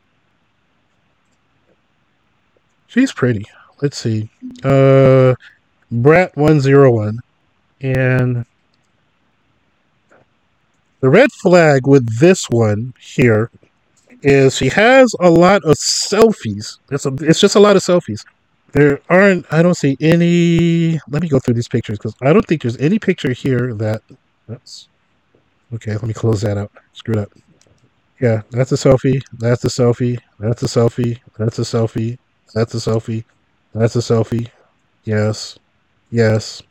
[2.87, 3.45] She's pretty.
[3.81, 4.29] Let's see.
[4.63, 5.35] Uh,
[5.91, 7.19] Brat one zero one,
[7.81, 8.45] and
[10.99, 13.49] the red flag with this one here
[14.21, 16.77] is she has a lot of selfies.
[16.91, 18.25] It's a, it's just a lot of selfies.
[18.73, 19.51] There aren't.
[19.51, 20.99] I don't see any.
[21.09, 24.01] Let me go through these pictures because I don't think there's any picture here that.
[24.49, 24.89] That's
[25.75, 25.93] okay.
[25.93, 26.71] Let me close that out.
[26.93, 27.31] Screw it up.
[28.19, 29.21] Yeah, that's a selfie.
[29.33, 30.19] That's a selfie.
[30.39, 31.19] That's a selfie.
[31.37, 32.17] That's a selfie.
[32.53, 33.23] That's a selfie.
[33.73, 34.49] That's a selfie.
[35.05, 35.57] Yes.
[36.11, 36.61] Yes.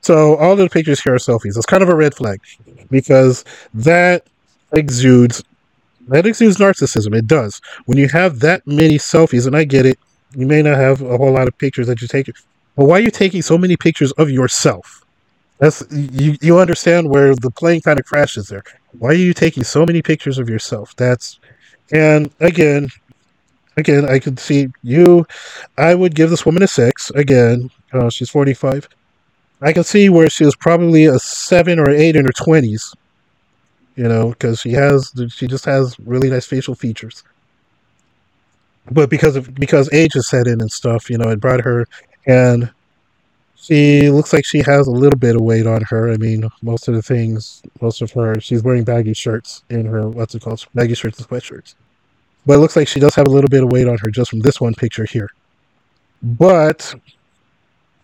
[0.00, 1.56] So all the pictures here are selfies.
[1.56, 2.40] It's kind of a red flag
[2.90, 3.44] because
[3.74, 4.26] that
[4.72, 5.44] exudes
[6.08, 7.14] that exudes narcissism.
[7.16, 7.60] It does.
[7.84, 9.98] When you have that many selfies, and I get it,
[10.36, 12.30] you may not have a whole lot of pictures that you take.
[12.76, 15.05] But why are you taking so many pictures of yourself?
[15.58, 16.36] That's you.
[16.42, 18.62] You understand where the plane kind of crashes there.
[18.98, 20.94] Why are you taking so many pictures of yourself?
[20.96, 21.40] That's
[21.92, 22.88] and again,
[23.76, 25.26] again, I could see you.
[25.78, 27.10] I would give this woman a six.
[27.10, 28.88] Again, uh, she's forty-five.
[29.62, 32.94] I can see where she was probably a seven or eight in her twenties.
[33.94, 37.24] You know, because she has she just has really nice facial features.
[38.90, 41.86] But because of because age has set in and stuff, you know, it brought her
[42.26, 42.70] and
[43.56, 46.12] she looks like she has a little bit of weight on her.
[46.12, 50.08] I mean, most of the things, most of her, she's wearing baggy shirts in her
[50.08, 51.74] what's it called, baggy shirts and sweatshirts.
[52.44, 54.30] But it looks like she does have a little bit of weight on her just
[54.30, 55.30] from this one picture here.
[56.22, 56.94] But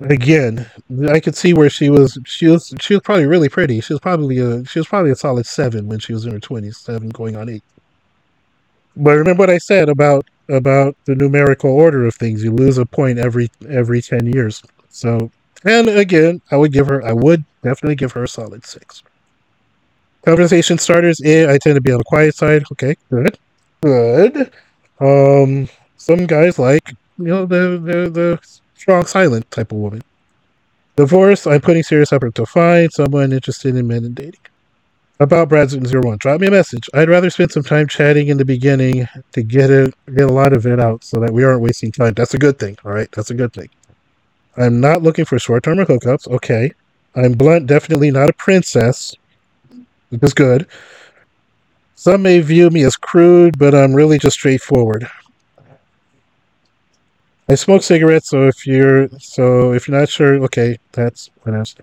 [0.01, 0.69] again,
[1.09, 2.19] I could see where she was.
[2.25, 2.75] She was.
[2.81, 3.81] She was probably really pretty.
[3.81, 4.65] She was probably a.
[4.65, 7.49] She was probably a solid seven when she was in her twenties, seven going on
[7.49, 7.63] eight.
[8.97, 12.43] But remember what I said about about the numerical order of things.
[12.43, 14.63] You lose a point every every ten years.
[14.91, 15.31] So,
[15.65, 17.05] and again, I would give her.
[17.05, 19.03] I would definitely give her a solid six.
[20.25, 21.21] Conversation starters.
[21.25, 22.65] Eh, I tend to be on the quiet side.
[22.73, 23.39] Okay, good,
[23.81, 24.53] good.
[25.01, 28.39] Um, some guys like you know the the the
[28.75, 30.03] strong silent type of woman.
[30.97, 34.41] Divorce, I'm putting serious effort to find someone interested in men and dating.
[35.21, 36.91] About Brat01, drop me a message.
[36.93, 40.53] I'd rather spend some time chatting in the beginning to get it get a lot
[40.53, 42.15] of it out so that we aren't wasting time.
[42.15, 42.77] That's a good thing.
[42.85, 43.11] All right.
[43.13, 43.69] That's a good thing.
[44.57, 46.29] I'm not looking for short term hookups.
[46.29, 46.73] Okay.
[47.15, 49.15] I'm blunt, definitely not a princess.
[50.11, 50.67] Which is good.
[51.95, 55.09] Some may view me as crude, but I'm really just straightforward.
[57.49, 61.75] I smoke cigarettes, so if you're so if you're not sure, okay, that's what else.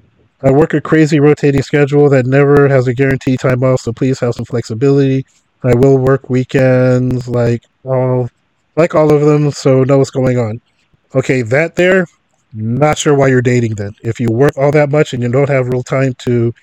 [0.42, 4.20] I work a crazy rotating schedule that never has a guaranteed time off, so please
[4.20, 5.26] have some flexibility.
[5.64, 8.30] I will work weekends, like all
[8.78, 10.62] like all of them, so know what's going on.
[11.14, 12.06] Okay, that there,
[12.54, 13.94] not sure why you're dating then.
[14.04, 16.54] If you work all that much and you don't have real time to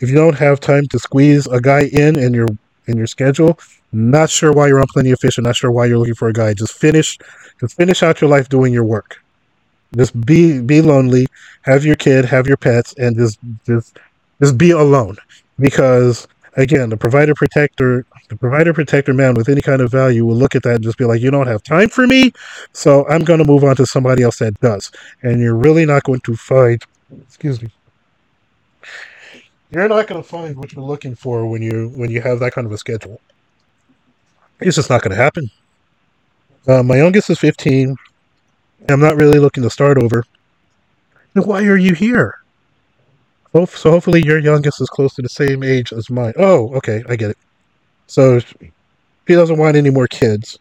[0.00, 2.48] if you don't have time to squeeze a guy in in your
[2.86, 3.58] in your schedule,
[3.92, 6.28] not sure why you're on plenty of fish and not sure why you're looking for
[6.28, 6.54] a guy.
[6.54, 7.18] Just finish
[7.60, 9.16] just finish out your life doing your work.
[9.96, 11.26] Just be be lonely,
[11.62, 13.98] have your kid, have your pets, and just just
[14.42, 15.16] just be alone.
[15.58, 16.26] Because
[16.56, 20.54] again, the provider protector the provider protector man with any kind of value will look
[20.54, 22.32] at that and just be like, you don't have time for me,
[22.72, 24.90] so I'm gonna move on to somebody else that does.
[25.22, 26.82] And you're really not going to find
[27.22, 27.70] excuse me.
[29.70, 32.66] You're not gonna find what you're looking for when you when you have that kind
[32.66, 33.20] of a schedule.
[34.60, 35.50] It's just not gonna happen.
[36.66, 37.94] Uh, my youngest is 15.
[38.88, 40.24] I'm not really looking to start over.
[41.34, 42.43] Then why are you here?
[43.54, 46.32] So hopefully your youngest is close to the same age as mine.
[46.36, 47.38] Oh, okay, I get it.
[48.08, 48.72] So she
[49.28, 50.58] doesn't want any more kids.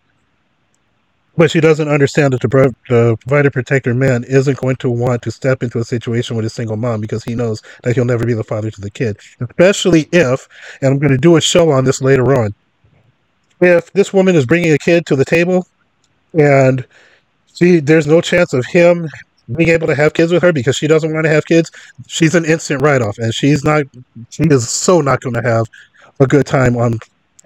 [1.35, 5.31] But she doesn't understand that the, the provider protector man isn't going to want to
[5.31, 8.35] step into a situation with a single mom because he knows that he'll never be
[8.35, 9.17] the father to the kid.
[9.39, 10.47] Especially if,
[10.79, 12.53] and I'm going to do a show on this later on,
[13.59, 15.65] if this woman is bringing a kid to the table
[16.37, 16.85] and
[17.47, 19.09] see there's no chance of him
[19.51, 21.69] being able to have kids with her because she doesn't want to have kids
[22.07, 23.83] she's an instant write-off and she's not
[24.29, 25.67] she is so not going to have
[26.19, 26.97] a good time on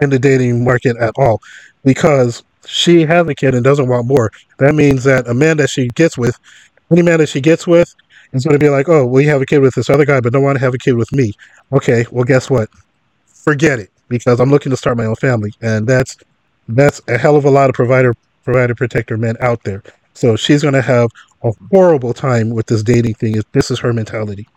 [0.02, 1.41] in the dating market at all
[1.84, 4.32] because she has a kid and doesn't want more.
[4.57, 6.38] That means that a man that she gets with
[6.91, 7.94] any man that she gets with
[8.34, 10.19] is going to be like oh well you have a kid with this other guy
[10.19, 11.34] but don't want to have a kid with me.
[11.72, 12.69] Okay well guess what?
[13.26, 16.15] Forget it because i'm looking to start my own family and that's
[16.69, 18.14] that's a hell of a lot of provider
[18.44, 19.84] provider protector men out there.
[20.14, 21.10] So she's going to have
[21.43, 24.47] a horrible time with this dating thing if this is her mentality.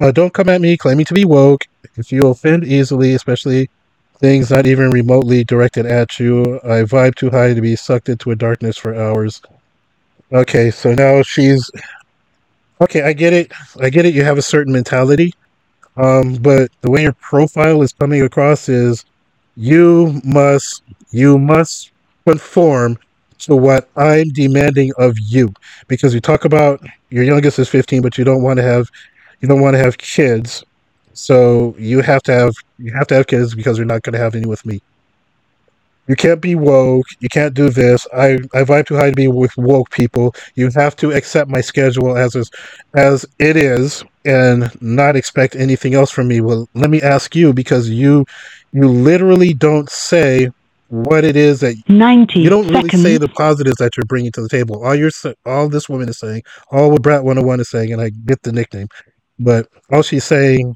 [0.00, 1.66] Uh, don't come at me claiming to be woke.
[1.96, 3.70] If you offend easily, especially
[4.18, 8.30] things not even remotely directed at you, I vibe too high to be sucked into
[8.30, 9.42] a darkness for hours.
[10.32, 11.70] Okay, so now she's
[12.80, 13.52] okay, I get it.
[13.80, 14.14] I get it.
[14.14, 15.34] You have a certain mentality,
[15.96, 19.04] um, but the way your profile is coming across is
[19.56, 21.90] you must you must
[22.26, 22.98] conform
[23.46, 25.52] to what I'm demanding of you
[25.88, 28.88] because you talk about your youngest is 15, but you don't want to have
[29.40, 30.64] you don't want to have kids,
[31.14, 34.18] so you have to have you have to have kids because you're not going to
[34.18, 34.80] have any with me.
[36.08, 37.06] You can't be woke.
[37.20, 38.06] You can't do this.
[38.12, 40.34] I, I vibe too high to be with woke people.
[40.56, 42.50] You have to accept my schedule as is,
[42.94, 46.40] as it is, and not expect anything else from me.
[46.40, 48.24] Well, let me ask you because you
[48.72, 50.48] you literally don't say
[50.92, 53.02] what it is that 90 you don't really seconds.
[53.02, 54.84] say the positives that you're bringing to the table.
[54.84, 55.10] All you're
[55.46, 58.52] all this woman is saying, all what Brat 101 is saying, and I get the
[58.52, 58.88] nickname,
[59.38, 60.74] but all she's saying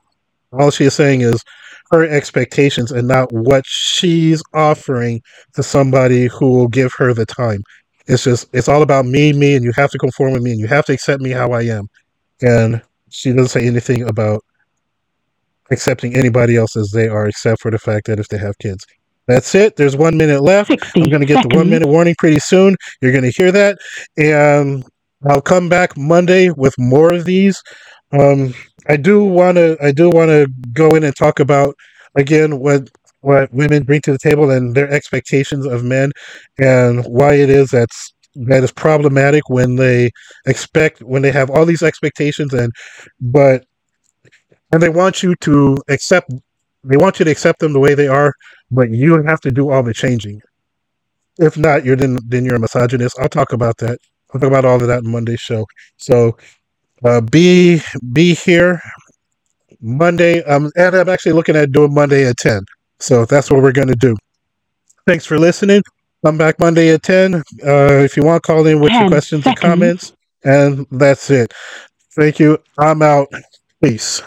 [0.53, 1.43] all she is saying is
[1.91, 5.21] her expectations and not what she's offering
[5.55, 7.61] to somebody who will give her the time.
[8.07, 10.61] It's just it's all about me, me, and you have to conform with me and
[10.61, 11.89] you have to accept me how I am.
[12.41, 12.81] And
[13.11, 14.43] she doesn't say anything about
[15.71, 18.87] accepting anybody else as they are, except for the fact that if they have kids.
[19.27, 19.77] That's it.
[19.77, 20.71] There's one minute left.
[20.95, 22.77] I'm going to get the one minute warning pretty soon.
[23.01, 23.79] You're going to hear that.
[24.17, 24.85] And
[25.29, 27.61] I'll come back Monday with more of these.
[28.13, 28.55] Um,
[28.89, 29.77] I do want to.
[29.83, 31.75] I do want to go in and talk about
[32.17, 32.89] again what
[33.21, 36.13] what women bring to the table and their expectations of men,
[36.59, 40.11] and why it is that's that is problematic when they
[40.47, 42.71] expect when they have all these expectations and
[43.21, 43.65] but
[44.71, 46.31] and they want you to accept
[46.85, 48.33] they want you to accept them the way they are,
[48.71, 50.41] but you have to do all the changing.
[51.39, 53.19] If not, you're then then you're a misogynist.
[53.19, 53.99] I'll talk about that.
[54.33, 55.67] I'll talk about all of that in Monday's show.
[55.99, 56.37] So
[57.05, 57.83] uh, be
[58.13, 58.81] be here
[59.81, 60.43] Monday.
[60.45, 62.63] Um, and I'm actually looking at doing Monday at ten.
[62.99, 64.17] So that's what we're going to do.
[65.07, 65.83] Thanks for listening.
[66.25, 67.37] Come back Monday at ten.
[67.65, 70.13] Uh, if you want, call in with your 10 questions and comments.
[70.45, 71.53] And that's it.
[72.15, 72.59] Thank you.
[72.79, 73.29] I'm out.
[73.83, 74.23] Peace.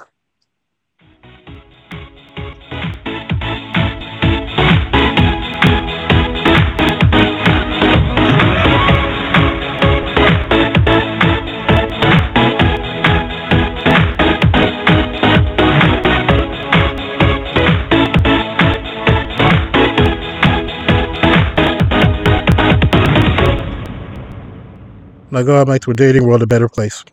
[25.32, 27.04] Now go out, make the dating world a better place.